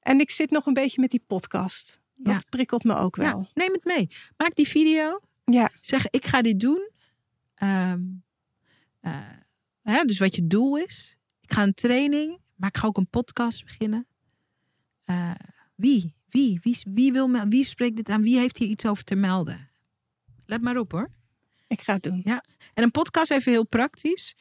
En 0.00 0.20
ik 0.20 0.30
zit 0.30 0.50
nog 0.50 0.66
een 0.66 0.72
beetje 0.72 1.00
met 1.00 1.10
die 1.10 1.24
podcast. 1.26 2.00
Dat 2.14 2.34
Ja. 2.34 2.40
prikkelt 2.48 2.84
me 2.84 2.94
ook 2.96 3.16
wel. 3.16 3.26
Ja, 3.38 3.48
neem 3.54 3.72
het 3.72 3.84
mee. 3.84 4.08
Maak 4.36 4.54
die 4.54 4.68
video. 4.68 5.20
Ja. 5.44 5.70
Zeg, 5.80 6.06
ik 6.10 6.26
ga 6.26 6.42
dit 6.42 6.60
doen. 6.60 6.90
Ehm, 7.54 8.00
eh, 9.00 9.18
hè, 9.82 10.04
dus 10.04 10.18
wat 10.18 10.36
je 10.36 10.46
doel 10.46 10.76
is. 10.78 11.16
Ik 11.40 11.52
ga 11.52 11.62
een 11.62 11.74
training, 11.74 12.38
maar 12.56 12.68
ik 12.68 12.76
ga 12.76 12.86
ook 12.86 12.96
een 12.96 13.08
podcast 13.08 13.64
beginnen. 13.64 14.06
Eh, 15.04 15.30
wie? 15.74 16.14
Wie? 16.28 16.58
Wie, 16.62 16.76
wie, 16.84 17.12
wil 17.12 17.28
me, 17.28 17.48
wie 17.48 17.64
spreekt 17.64 17.96
dit 17.96 18.08
aan? 18.08 18.22
Wie 18.22 18.38
heeft 18.38 18.58
hier 18.58 18.68
iets 18.68 18.86
over 18.86 19.04
te 19.04 19.14
melden? 19.14 19.70
Let 20.46 20.60
maar 20.62 20.76
op 20.76 20.92
hoor. 20.92 21.10
Ik 21.68 21.80
ga 21.80 21.92
het 21.92 22.02
doen. 22.02 22.22
En 22.24 22.82
een 22.82 22.90
podcast 22.90 23.30
even 23.30 23.52
heel 23.52 23.66
praktisch. 23.66 24.34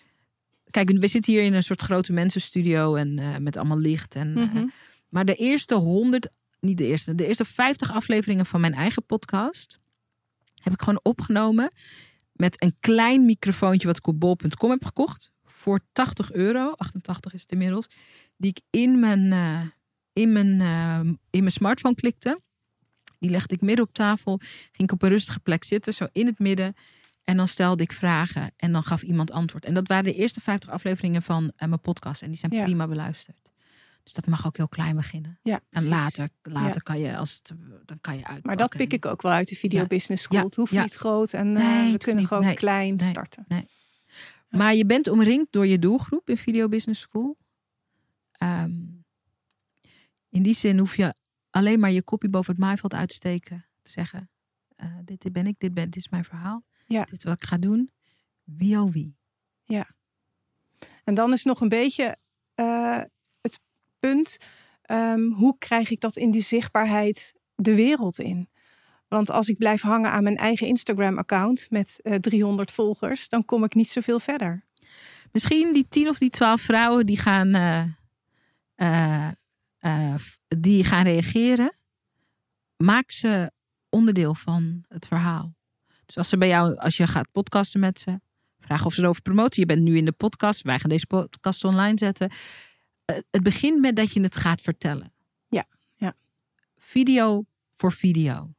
Kijk, 0.70 0.92
we 0.92 1.08
zitten 1.08 1.34
hier 1.34 1.44
in 1.44 1.54
een 1.54 1.64
soort 1.64 1.82
grote 1.82 2.14
mensenstudio 2.14 2.96
en 2.96 3.20
eh, 3.20 3.38
met 3.38 3.58
allemaal 3.58 3.80
licht. 3.80 4.16
En, 4.16 4.34
Mhm. 4.34 4.68
maar 5.10 5.26
de 5.26 5.36
eerste 5.36 5.76
100, 5.76 6.30
niet 6.60 6.78
de 6.78 6.86
eerste, 6.86 7.16
de 7.16 7.28
eerste 7.28 7.46
50 7.46 7.92
afleveringen 7.92 8.46
van 8.46 8.62
mijn 8.62 8.74
eigen 8.74 9.06
podcast 9.06 9.80
heb 10.62 10.74
ik 10.74 10.80
gewoon 10.82 11.00
opgenomen 11.04 11.72
met 12.34 12.62
een 12.64 12.76
klein 12.80 13.26
microfoontje 13.26 13.88
wat 13.88 13.98
ik 13.98 14.08
op 14.08 14.20
bol.com 14.20 14.70
heb 14.70 14.86
gekocht 14.86 15.32
voor 15.44 15.80
80 15.92 16.32
euro, 16.32 16.72
88 16.76 17.34
is 17.34 17.42
het 17.42 17.52
inmiddels, 17.52 17.88
die 18.38 18.50
ik 18.50 18.62
in 18.70 19.00
mijn, 19.00 19.32
eh, 19.32 19.62
in 20.14 20.32
mijn, 20.32 20.62
eh, 20.62 21.00
in 21.30 21.40
mijn 21.40 21.52
smartphone 21.52 21.96
klikte. 21.96 22.42
Die 23.20 23.30
legde 23.30 23.54
ik 23.56 23.62
midden 23.62 23.86
op 23.86 23.94
tafel, 23.94 24.38
ging 24.72 24.78
ik 24.90 24.92
op 24.92 25.02
een 25.02 25.10
rustige 25.10 25.40
plek 25.40 25.64
zitten, 25.64 25.94
zo 25.94 26.08
in 26.12 26.26
het 26.26 26.40
midden. 26.40 26.74
En 27.24 27.38
dan 27.38 27.48
stelde 27.48 27.84
ik 27.84 27.92
vragen 27.92 28.52
en 28.58 28.72
dan 28.72 28.84
gaf 28.84 29.02
iemand 29.02 29.32
antwoord. 29.32 29.66
En 29.66 29.74
dat 29.74 29.88
waren 29.88 30.04
de 30.04 30.14
eerste 30.14 30.42
50 30.42 30.70
afleveringen 30.70 31.22
van 31.22 31.52
eh, 31.56 31.68
mijn 31.68 31.82
podcast. 31.82 32.22
En 32.22 32.28
die 32.30 32.38
zijn 32.38 32.52
Ja. 32.56 32.64
prima 32.64 32.88
beluisterd. 32.88 33.51
Dus 34.04 34.14
dat 34.14 34.26
mag 34.28 34.46
ook 34.46 34.58
heel 34.58 34.68
klein 34.68 34.96
beginnen. 34.96 35.40
Ja, 35.44 35.60
En 35.70 35.88
later, 35.88 36.30
later 36.42 36.84
kan 36.84 37.00
je, 37.00 37.18
als 37.18 37.34
het, 37.36 37.52
dan 37.86 38.02
kan 38.02 38.18
je 38.18 38.28
uit. 38.28 38.46
Maar 38.46 38.58
dat 38.58 38.70
pik 38.70 38.94
ik 38.94 39.06
ook 39.06 39.22
wel 39.22 39.32
uit 39.32 39.48
de 39.48 39.56
Video 39.56 39.80
Ja. 39.82 39.88
Business 39.88 40.24
School. 40.24 40.38
Ja. 40.40 40.46
Het 40.46 40.56
hoeft 40.56 40.72
Ja. 40.72 40.82
niet 40.84 40.94
groot 40.94 41.34
en 41.34 41.58
eh, 41.58 41.64
Nee, 41.64 41.92
we 41.92 41.98
kunnen 41.98 42.28
gewoon 42.28 42.44
Nee. 42.44 42.54
klein 42.56 42.96
Nee. 42.96 43.10
starten. 43.10 43.46
Maar 44.50 44.76
je 44.76 44.86
bent 44.86 45.08
omringd 45.08 45.48
door 45.52 45.68
je 45.68 45.80
doelgroep 45.80 46.30
in 46.30 46.38
Video 46.38 46.68
Business 46.68 47.02
School. 47.02 47.38
Ehm, 48.32 48.72
in 50.30 50.44
die 50.44 50.56
zin 50.56 50.78
hoef 50.78 50.96
je 50.96 51.14
alleen 51.50 51.80
maar 51.80 51.92
je 51.92 52.04
kopje 52.04 52.30
boven 52.30 52.52
het 52.54 52.62
maaiveld 52.62 52.94
uit 52.94 53.10
te 53.10 53.16
steken. 53.16 53.66
Te 53.82 53.92
zeggen, 53.92 54.30
eh, 54.76 54.88
dit, 55.06 55.22
dit 55.22 55.34
ben 55.34 55.48
ik, 55.48 55.56
dit, 55.58 55.74
ben, 55.74 55.86
dit 55.86 55.96
is 55.96 56.10
mijn 56.10 56.24
verhaal. 56.24 56.64
Ja. 56.88 57.04
Dit 57.04 57.18
is 57.18 57.24
wat 57.24 57.42
ik 57.42 57.48
ga 57.48 57.58
doen. 57.58 57.92
Wie 58.44 58.80
oh 58.80 58.92
wie. 58.92 59.20
En 61.04 61.14
dan 61.14 61.34
is 61.34 61.44
nog 61.44 61.62
een 61.62 61.70
beetje 61.70 62.18
eh, 62.54 63.02
punt: 64.02 64.38
ehm, 64.82 65.32
hoe 65.32 65.58
krijg 65.58 65.90
ik 65.90 66.00
dat 66.00 66.16
in 66.16 66.32
die 66.32 66.42
zichtbaarheid 66.42 67.34
de 67.56 67.76
wereld 67.76 68.20
in? 68.20 68.50
Want 69.08 69.32
als 69.32 69.50
ik 69.50 69.58
blijf 69.58 69.82
hangen 69.82 70.12
aan 70.12 70.24
mijn 70.24 70.38
eigen 70.38 70.68
Instagram-account 70.68 71.68
met 71.70 72.00
eh 72.02 72.16
300 72.16 72.72
volgers, 72.72 73.30
dan 73.30 73.46
kom 73.46 73.64
ik 73.64 73.74
niet 73.74 73.90
zoveel 73.90 74.20
verder. 74.20 74.66
Misschien 75.32 75.74
die 75.74 75.86
tien 75.90 76.10
of 76.10 76.18
die 76.18 76.30
twaalf 76.30 76.62
vrouwen 76.62 77.06
die 77.06 77.18
gaan, 77.18 77.54
eh, 78.76 79.28
eh, 79.78 80.16
die 80.48 80.84
gaan 80.84 81.04
reageren. 81.04 81.76
Maak 82.78 83.12
ze 83.12 83.52
onderdeel 83.90 84.36
van 84.36 84.84
het 84.88 85.08
verhaal. 85.08 85.56
Dus 86.06 86.18
als 86.18 86.30
ze 86.30 86.38
bij 86.38 86.48
jou, 86.48 86.76
als 86.78 86.98
je 86.98 87.08
gaat 87.08 87.32
podcasten 87.32 87.80
met 87.80 88.00
ze, 88.00 88.20
vraag 88.60 88.86
of 88.86 88.94
ze 88.94 89.02
erover 89.02 89.22
promoten. 89.22 89.60
Je 89.60 89.66
bent 89.66 89.82
nu 89.82 89.98
in 89.98 90.06
de 90.06 90.12
podcast, 90.12 90.62
wij 90.62 90.80
gaan 90.80 90.90
deze 90.90 91.08
podcast 91.08 91.64
online 91.64 91.98
zetten. 91.98 92.32
Eh, 93.16 93.22
het 93.32 93.44
begint 93.44 93.80
met 93.80 93.96
dat 93.96 94.14
je 94.14 94.22
het 94.22 94.36
gaat 94.36 94.62
vertellen. 94.62 95.14
Ja, 95.48 95.66
ja. 95.96 96.16
Video 96.78 97.46
voor 97.76 97.92
video. 97.92 98.54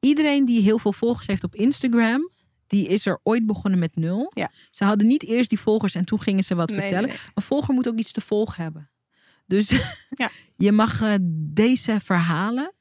Iedereen 0.00 0.44
die 0.44 0.62
heel 0.62 0.78
veel 0.78 0.92
volgers 0.92 1.26
heeft 1.26 1.44
op 1.44 1.54
Instagram, 1.54 2.30
die 2.66 2.88
is 2.88 3.06
er 3.06 3.20
ooit 3.22 3.46
begonnen 3.46 3.78
met 3.80 3.96
nul. 3.96 4.30
Ja. 4.34 4.50
Ze 4.70 4.84
hadden 4.84 5.06
niet 5.06 5.22
eerst 5.24 5.48
die 5.48 5.60
volgers 5.60 5.94
en 5.94 6.04
toen 6.04 6.20
gingen 6.20 6.44
ze 6.44 6.54
wat 6.54 6.68
Nee, 6.70 6.78
vertellen. 6.78 7.08
nee, 7.08 7.16
nee. 7.18 7.26
Een 7.34 7.42
volger 7.42 7.74
moet 7.74 7.88
ook 7.88 7.98
iets 7.98 8.12
te 8.12 8.20
volgen 8.20 8.62
hebben. 8.62 8.90
Dus 9.46 9.68
Ja. 10.10 10.30
je 10.56 10.72
mag 10.72 11.02
eh, 11.02 11.14
deze 11.54 12.00
verhalen, 12.00 12.74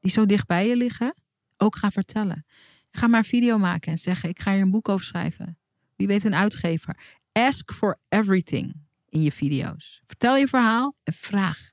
die 0.00 0.10
zo 0.10 0.26
dicht 0.26 0.46
bij 0.46 0.68
je 0.68 0.76
liggen, 0.76 1.14
ook 1.56 1.76
gaan 1.76 1.92
vertellen. 1.92 2.46
Ga 2.90 3.06
maar 3.06 3.18
een 3.18 3.24
video 3.24 3.58
maken 3.58 3.92
en 3.92 3.98
zeggen: 3.98 4.28
Ik 4.28 4.40
ga 4.40 4.52
hier 4.52 4.60
een 4.62 4.70
boek 4.70 4.88
over 4.88 5.04
schrijven. 5.04 5.58
Wie 5.96 6.06
weet, 6.06 6.24
een 6.24 6.34
uitgever. 6.34 6.96
Ask 7.32 7.72
for 7.72 7.98
everything 8.08 8.74
in 9.08 9.22
je 9.22 9.32
video's. 9.32 10.00
Vertel 10.06 10.36
je 10.36 10.48
verhaal 10.48 10.94
en 11.04 11.12
vraag. 11.12 11.70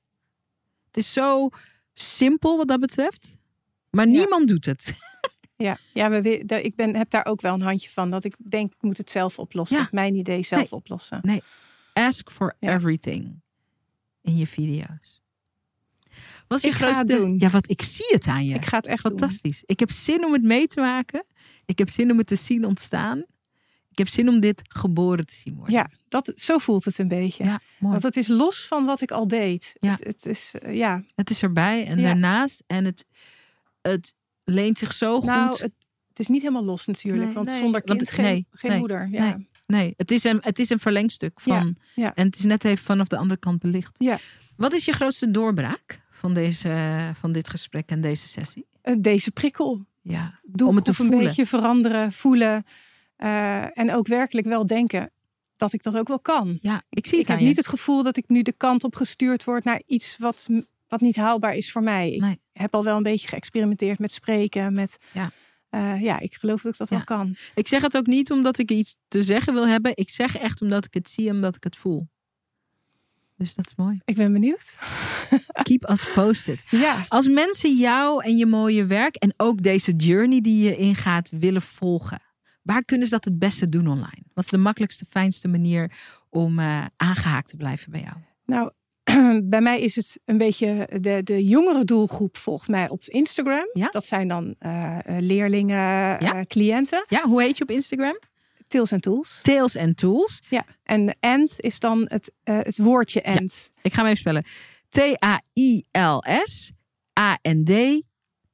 Het 0.88 0.97
is 0.97 1.13
zo 1.13 1.49
simpel 1.93 2.57
wat 2.57 2.67
dat 2.67 2.79
betreft, 2.79 3.38
maar 3.89 4.07
Ja. 4.07 4.11
niemand 4.11 4.47
doet 4.47 4.65
het. 4.65 4.93
Ja, 5.57 5.77
ja 5.93 6.09
ik 6.11 6.75
ben, 6.75 6.95
heb 6.95 7.09
daar 7.09 7.25
ook 7.25 7.41
wel 7.41 7.53
een 7.53 7.61
handje 7.61 7.89
van. 7.89 8.11
Dat 8.11 8.23
ik 8.23 8.36
denk, 8.38 8.73
ik 8.73 8.81
moet 8.81 8.97
het 8.97 9.09
zelf 9.11 9.39
oplossen. 9.39 9.77
Ja. 9.77 9.88
Mijn 9.91 10.15
idee 10.15 10.43
zelf 10.43 10.73
oplossen. 10.73 11.41
Ask 11.93 12.31
for 12.31 12.55
Ja. 12.59 12.73
everything 12.73 13.41
in 14.21 14.38
je 14.38 14.47
video's. 14.47 15.21
Wat 16.47 16.61
je 16.61 16.67
Ik 16.67 16.73
ga 16.73 16.88
het 16.88 16.95
grootste... 16.95 17.17
doen. 17.17 17.36
Ja, 17.38 17.49
wat 17.49 17.69
ik 17.69 17.81
zie 17.81 18.05
het 18.09 18.27
aan 18.27 18.45
je. 18.45 18.55
Ik 18.55 18.65
ga 18.65 18.77
het 18.77 18.88
echt 18.88 19.03
doen. 19.03 19.19
Fantastisch. 19.19 19.63
Ik 19.65 19.79
heb 19.79 19.91
zin 19.91 20.25
om 20.25 20.33
het 20.33 20.43
mee 20.43 20.67
te 20.67 20.79
maken. 20.79 21.25
Ik 21.65 21.77
heb 21.77 21.89
zin 21.89 22.11
om 22.11 22.17
het 22.17 22.27
te 22.27 22.36
zien 22.36 22.65
ontstaan. 22.65 23.25
Ik 23.95 24.01
heb 24.05 24.13
zin 24.13 24.29
om 24.29 24.39
dit 24.39 24.61
geboren 24.63 25.25
te 25.25 25.35
zien 25.35 25.55
worden. 25.55 25.73
Ja, 25.73 25.89
dat, 26.07 26.31
zo 26.35 26.57
voelt 26.57 26.85
het 26.85 26.97
een 26.99 27.07
beetje. 27.07 27.43
ja. 27.43 27.59
Want 27.79 28.03
het 28.03 28.17
is 28.17 28.27
los 28.27 28.67
van 28.67 28.85
wat 28.85 29.01
ik 29.01 29.11
al 29.11 29.27
deed. 29.27 29.73
Ja. 29.79 29.91
Het, 29.91 30.03
het 30.03 30.25
is, 30.25 30.51
eh, 30.61 30.75
ja. 30.75 31.03
Het 31.15 31.29
is 31.29 31.41
erbij 31.43 31.85
en 31.85 31.97
Ja. 31.99 32.03
daarnaast. 32.03 32.63
En 32.67 32.85
het, 32.85 33.05
het 33.81 34.13
leent 34.43 34.77
zich 34.77 34.93
zo 34.93 35.19
Nou, 35.19 35.49
goed. 35.49 35.59
het, 35.59 35.73
het 36.09 36.19
is 36.19 36.27
niet 36.27 36.41
helemaal 36.41 36.63
los 36.63 36.85
natuurlijk. 36.85 37.25
Nee, 37.25 37.33
want 37.33 37.47
nee. 37.47 37.59
zonder 37.59 37.81
Want 37.85 37.85
kind 37.85 37.99
het- 38.01 38.09
geen, 38.19 38.25
nee, 38.25 38.47
geen 38.51 38.77
moeder. 38.79 39.07
Ja. 39.11 39.37
Nee, 39.67 39.93
het 39.97 40.11
is 40.11 40.23
een, 40.23 40.37
het 40.41 40.59
is 40.59 40.69
een 40.69 40.79
verlengstuk 40.79 41.41
van. 41.41 41.77
ja. 41.95 42.13
En 42.15 42.25
het 42.25 42.37
is 42.37 42.43
net 42.43 42.65
even 42.65 42.85
vanaf 42.85 43.07
de 43.07 43.17
andere 43.17 43.39
kant 43.39 43.59
belicht. 43.59 43.95
Ja. 43.97 44.17
Wat 44.55 44.73
is 44.73 44.85
je 44.85 44.91
grootste 44.91 45.31
doorbraak 45.31 46.01
van, 46.11 46.33
deze, 46.33 47.11
van 47.19 47.31
dit 47.31 47.49
gesprek 47.49 47.89
en 47.89 48.01
deze 48.01 48.27
sessie? 48.27 48.65
Eh, 48.81 48.95
Deze 48.99 49.31
prikkel. 49.31 49.85
Ja, 50.01 50.39
Om 50.63 50.75
het 50.75 50.83
te 50.85 50.89
een 50.89 50.95
voelen. 50.95 51.19
beetje 51.19 51.45
veranderen, 51.45 52.11
voelen. 52.11 52.65
Eh, 53.16 53.78
en 53.78 53.93
ook 53.93 54.07
werkelijk 54.07 54.47
wel 54.47 54.66
denken. 54.66 55.09
dat 55.55 55.74
ik 55.74 55.84
dat 55.84 55.97
ook 55.97 56.07
wel 56.07 56.20
kan. 56.20 56.57
Ja, 56.61 56.84
ik 56.89 57.07
zie 57.07 57.20
ik 57.20 57.28
heb 57.28 57.39
niet 57.39 57.55
het 57.55 57.68
gevoel 57.68 58.03
dat 58.03 58.18
ik 58.18 58.28
nu 58.28 58.41
de 58.41 58.51
kant 58.51 58.84
op 58.84 58.95
gestuurd 58.95 59.43
word 59.43 59.63
naar 59.63 59.82
iets 59.86 60.18
wat, 60.18 60.47
wat 60.88 61.01
niet 61.01 61.16
haalbaar 61.16 61.55
is 61.55 61.72
voor 61.72 61.84
mij. 61.84 62.11
Ik 62.11 62.39
heb 62.51 62.74
al 62.74 62.84
wel 62.84 62.97
een 62.97 63.03
beetje 63.03 63.28
geëxperimenteerd 63.28 63.99
met 63.99 64.11
spreken, 64.11 64.74
met 64.74 64.97
ja. 65.11 65.32
Uh, 65.76 66.01
ja, 66.01 66.20
ik 66.20 66.36
geloof 66.36 66.61
dat 66.61 66.72
ik 66.72 66.78
dat 66.78 66.89
wel 66.89 67.03
kan. 67.03 67.36
Ik 67.55 67.68
zeg 67.68 67.82
het 67.82 67.97
ook 67.97 68.05
niet 68.05 68.32
omdat 68.32 68.57
ik 68.57 68.72
iets 68.72 68.95
te 69.07 69.24
zeggen 69.24 69.53
wil 69.53 69.68
hebben. 69.68 69.91
Ik 69.95 70.09
zeg 70.09 70.38
echt 70.38 70.61
omdat 70.61 70.86
ik 70.86 70.93
het 70.93 71.09
zie 71.09 71.30
en 71.30 71.36
omdat 71.36 71.55
ik 71.55 71.63
het 71.63 71.76
voel. 71.76 72.07
Dus 73.38 73.53
dat 73.53 73.66
is 73.66 73.76
mooi. 73.76 73.99
Ik 74.05 74.16
ben 74.16 74.34
benieuwd. 74.34 74.76
Keep 75.63 75.89
us 75.89 76.11
posted. 76.13 76.63
Ja. 76.70 77.05
Als 77.07 77.28
mensen 77.28 77.76
jou 77.76 78.24
en 78.24 78.38
je 78.38 78.45
mooie 78.45 78.86
werk 78.86 79.16
en 79.16 79.34
ook 79.38 79.61
deze 79.63 79.91
journey 79.91 80.41
die 80.41 80.63
je 80.63 80.76
ingaat 80.76 81.30
willen 81.30 81.61
volgen, 81.61 82.22
waar 82.66 82.86
kunnen 82.86 83.07
ze 83.07 83.13
dat 83.13 83.24
het 83.24 83.39
beste 83.39 83.70
doen 83.70 83.88
online? 83.88 84.24
Wat 84.34 84.43
is 84.43 84.49
de 84.49 84.57
makkelijkste, 84.57 85.05
fijnste 85.09 85.47
manier 85.47 85.91
om 86.30 86.59
uh, 86.59 86.86
aangehaakt 86.97 87.49
te 87.49 87.57
blijven 87.57 87.91
bij 87.91 88.01
jou? 88.01 88.16
Nou, 88.45 88.72
bij 89.53 89.61
mij 89.61 89.82
is 89.82 89.95
het 89.95 90.20
een 90.26 90.38
beetje 90.38 90.89
de, 91.01 91.24
de 91.24 91.45
jongere 91.45 91.84
doelgroep 91.84 92.38
volgt 92.38 92.68
mij 92.68 92.89
op 92.89 93.03
Instagram. 93.03 93.70
Ja? 93.74 93.89
Dat 93.89 94.05
zijn 94.05 94.28
dan 94.28 94.55
uh, 94.59 94.97
leerlingen, 95.05 95.76
ja? 95.76 96.45
cliënten. 96.47 97.05
Ja, 97.07 97.22
hoe 97.22 97.41
heet 97.41 97.57
je 97.57 97.63
op 97.63 97.72
Instagram? 97.72 98.20
Tails 98.68 98.93
and 98.93 99.01
Tools. 99.01 99.39
Tails 99.41 99.78
and 99.78 99.97
Tools. 99.97 100.41
Ja, 100.49 100.66
en 100.84 101.18
end 101.20 101.53
is 101.57 101.80
dan 101.80 102.05
het, 102.07 102.32
het 102.43 102.78
woordje 102.78 103.22
end. 103.22 103.72
Ik 103.82 103.93
ga 103.93 104.01
hem 104.01 104.11
even 104.11 104.20
spellen. 104.20 104.43
T-A-I-L-S 104.89 106.72
A-N-D 107.20 108.01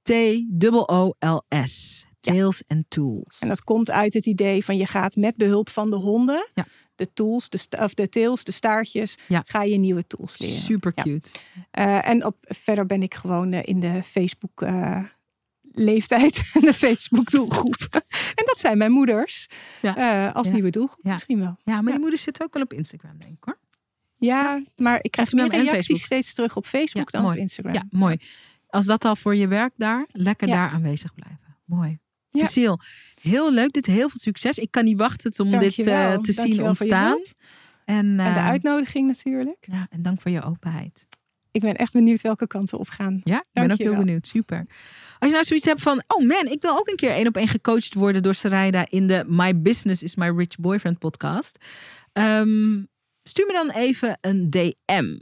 T-O-O-L-S. 0.03 2.05
Tails 2.21 2.63
and 2.67 2.85
Tools. 2.87 3.39
En 3.39 3.47
dat 3.47 3.63
komt 3.63 3.91
uit 3.91 4.13
het 4.13 4.25
idee 4.25 4.65
van 4.65 4.77
je 4.77 4.85
gaat 4.85 5.15
met 5.15 5.35
behulp 5.35 5.69
van 5.69 5.89
de 5.89 5.95
honden, 5.95 6.49
ja. 6.53 6.65
de 6.95 7.13
tools, 7.13 7.49
de, 7.49 7.59
of 7.79 7.93
de 7.93 8.09
tails, 8.09 8.43
de 8.43 8.51
staartjes, 8.51 9.17
ja. 9.27 9.43
ga 9.45 9.63
je 9.63 9.77
nieuwe 9.77 10.07
tools 10.07 10.37
leren. 10.37 10.55
Super 10.55 10.93
cute. 10.93 11.29
Uh, 11.79 12.07
en 12.07 12.25
op, 12.25 12.35
verder 12.41 12.85
ben 12.85 13.01
ik 13.01 13.13
gewoon 13.13 13.53
uh, 13.53 13.59
in 13.63 13.79
de 13.79 14.03
Facebook 14.03 14.61
uh, 14.61 15.03
leeftijd 15.61 16.41
en 16.53 16.61
de 16.61 16.73
Facebook 16.73 17.31
doelgroep. 17.31 17.87
en 18.39 18.45
dat 18.45 18.57
zijn 18.57 18.77
mijn 18.77 18.91
moeders 18.91 19.47
ja. 19.81 20.29
als 20.29 20.49
nieuwe 20.49 20.69
doelgroep 20.69 21.03
misschien 21.03 21.39
wel. 21.39 21.57
Ja, 21.63 21.81
maar 21.81 21.91
die 21.91 22.01
moeders 22.01 22.21
zitten 22.21 22.45
ook 22.45 22.53
wel 22.53 22.63
op 22.63 22.73
Instagram 22.73 23.17
denk 23.17 23.37
ik 23.37 23.43
hoor. 23.43 23.59
Ja, 24.17 24.63
maar 24.75 24.99
ik 25.01 25.11
krijg 25.11 25.31
meer 25.31 25.47
reacties 25.47 26.03
steeds 26.03 26.33
terug 26.33 26.55
op 26.55 26.65
Facebook 26.65 27.11
dan 27.11 27.21
mooi. 27.21 27.35
op 27.35 27.41
Instagram. 27.41 27.73
Ja, 27.73 27.83
mooi. 27.89 28.17
Als 28.67 28.85
dat 28.85 29.05
al 29.05 29.15
voor 29.15 29.35
je 29.35 29.47
werk 29.47 29.73
daar, 29.77 30.05
lekker 30.11 30.47
daar 30.47 30.69
aanwezig 30.69 31.13
blijven. 31.13 31.57
Mooi. 31.65 31.99
Ja. 32.31 32.45
Cecile, 32.45 32.79
heel 33.21 33.53
leuk. 33.53 33.71
Dit 33.71 33.85
heel 33.85 34.09
veel 34.09 34.19
succes. 34.19 34.57
Ik 34.57 34.71
kan 34.71 34.83
niet 34.83 34.97
wachten 34.97 35.39
om 35.39 35.59
dit 35.59 35.77
uh, 35.77 36.17
te 36.17 36.31
zien 36.31 36.63
ontstaan. 36.63 37.19
En, 37.85 38.05
uh, 38.05 38.25
en, 38.25 38.33
de 38.33 38.39
uitnodiging 38.39 39.07
natuurlijk. 39.07 39.57
Ja, 39.61 39.87
en 39.89 40.01
dank 40.01 40.21
voor 40.21 40.31
je 40.31 40.43
openheid. 40.43 41.05
Ik 41.51 41.61
ben 41.61 41.75
echt 41.75 41.93
benieuwd 41.93 42.21
welke 42.21 42.47
kanten 42.47 42.77
op 42.77 42.89
gaan. 42.89 43.21
Ja, 43.23 43.39
ik 43.39 43.61
ben 43.61 43.71
ook 43.71 43.77
heel 43.77 43.95
benieuwd. 43.95 44.27
Super. 44.27 44.57
Als 45.19 45.29
je 45.29 45.31
nou 45.31 45.43
zoiets 45.43 45.65
hebt 45.65 45.81
van, 45.81 46.03
oh 46.07 46.27
man, 46.27 46.45
ik 46.47 46.61
wil 46.61 46.77
ook 46.77 46.89
een 46.89 46.95
keer 46.95 47.11
één 47.11 47.27
op 47.27 47.37
één 47.37 47.47
gecoacht 47.47 47.93
worden 47.93 48.23
door 48.23 48.33
Sarayda 48.33 48.85
in 48.89 49.07
de 49.07 49.23
My 49.27 49.61
Business 49.61 50.03
is 50.03 50.15
My 50.15 50.29
Rich 50.29 50.55
Boyfriend 50.59 50.99
podcast. 50.99 51.57
Um, 52.13 52.87
stuur 53.23 53.45
me 53.45 53.53
dan 53.53 53.69
even 53.69 54.17
een 54.21 54.49
DM. 54.49 55.19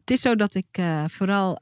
Het 0.00 0.10
is 0.10 0.20
zo 0.20 0.36
dat 0.36 0.54
ik 0.54 0.78
uh, 0.78 1.04
vooral 1.08 1.58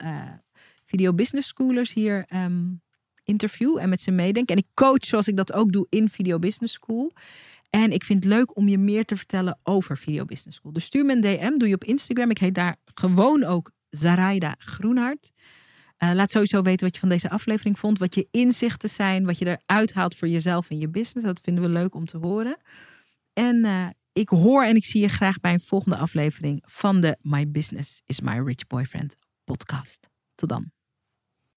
video 0.85 1.13
business 1.13 1.49
schoolers 1.49 1.93
hier 1.93 2.25
um, 2.35 2.81
interview 3.27 3.79
en 3.79 3.89
met 3.89 4.03
ze 4.03 4.11
meedenk. 4.11 4.51
En 4.51 4.57
ik 4.57 4.67
coach 4.75 5.05
zoals 5.05 5.29
ik 5.29 5.37
dat 5.37 5.53
ook 5.53 5.73
doe 5.73 5.87
in 5.89 6.09
Video 6.09 6.39
Business 6.39 6.75
School. 6.75 7.13
En 7.71 7.93
ik 7.93 8.05
vind 8.05 8.25
het 8.25 8.33
leuk 8.33 8.57
om 8.57 8.69
je 8.69 8.79
meer 8.79 9.05
te 9.05 9.17
vertellen 9.17 9.59
over 9.63 9.99
Video 9.99 10.25
Business 10.25 10.59
School. 10.59 10.73
Dus 10.73 10.85
stuur 10.85 11.05
me 11.05 11.13
een 11.13 11.21
DM, 11.21 11.59
doe 11.59 11.69
je 11.69 11.75
op 11.75 11.85
Instagram. 11.85 12.31
Ik 12.31 12.39
heet 12.39 12.55
daar 12.55 12.77
gewoon 12.95 13.45
ook 13.45 13.71
Zaraida 13.91 14.55
Groenhart. 14.59 15.33
Uh, 15.99 16.11
laat 16.15 16.31
sowieso 16.31 16.63
weten 16.63 16.85
wat 16.85 16.95
je 16.95 17.01
van 17.01 17.09
deze 17.09 17.31
aflevering 17.31 17.79
vond. 17.79 17.99
Wat 17.99 18.15
je 18.15 18.29
inzichten 18.31 18.91
zijn, 18.91 19.25
wat 19.25 19.39
je 19.39 19.47
eruit 19.47 19.93
haalt 19.93 20.17
voor 20.17 20.29
jezelf 20.29 20.71
en 20.71 20.79
je 20.79 20.89
business. 20.89 21.27
Dat 21.27 21.41
vinden 21.43 21.63
we 21.63 21.69
leuk 21.69 21.95
om 21.95 22.07
te 22.07 22.17
horen. 22.17 22.57
En 23.33 23.57
uh, 23.57 23.87
ik 24.13 24.29
hoor 24.29 24.65
en 24.65 24.77
ik 24.77 24.85
zie 24.85 25.01
je 25.01 25.09
graag 25.09 25.41
bij 25.41 25.53
een 25.53 25.61
volgende 25.61 25.97
aflevering 25.97 26.63
van 26.67 27.01
de 27.01 27.17
My 27.21 27.51
Business 27.51 28.03
is 28.05 28.21
My 28.21 28.39
Rich 28.39 28.67
Boyfriend 28.67 29.17
podcast. 29.45 30.09
Tot 30.35 30.49
dan. 30.49 30.76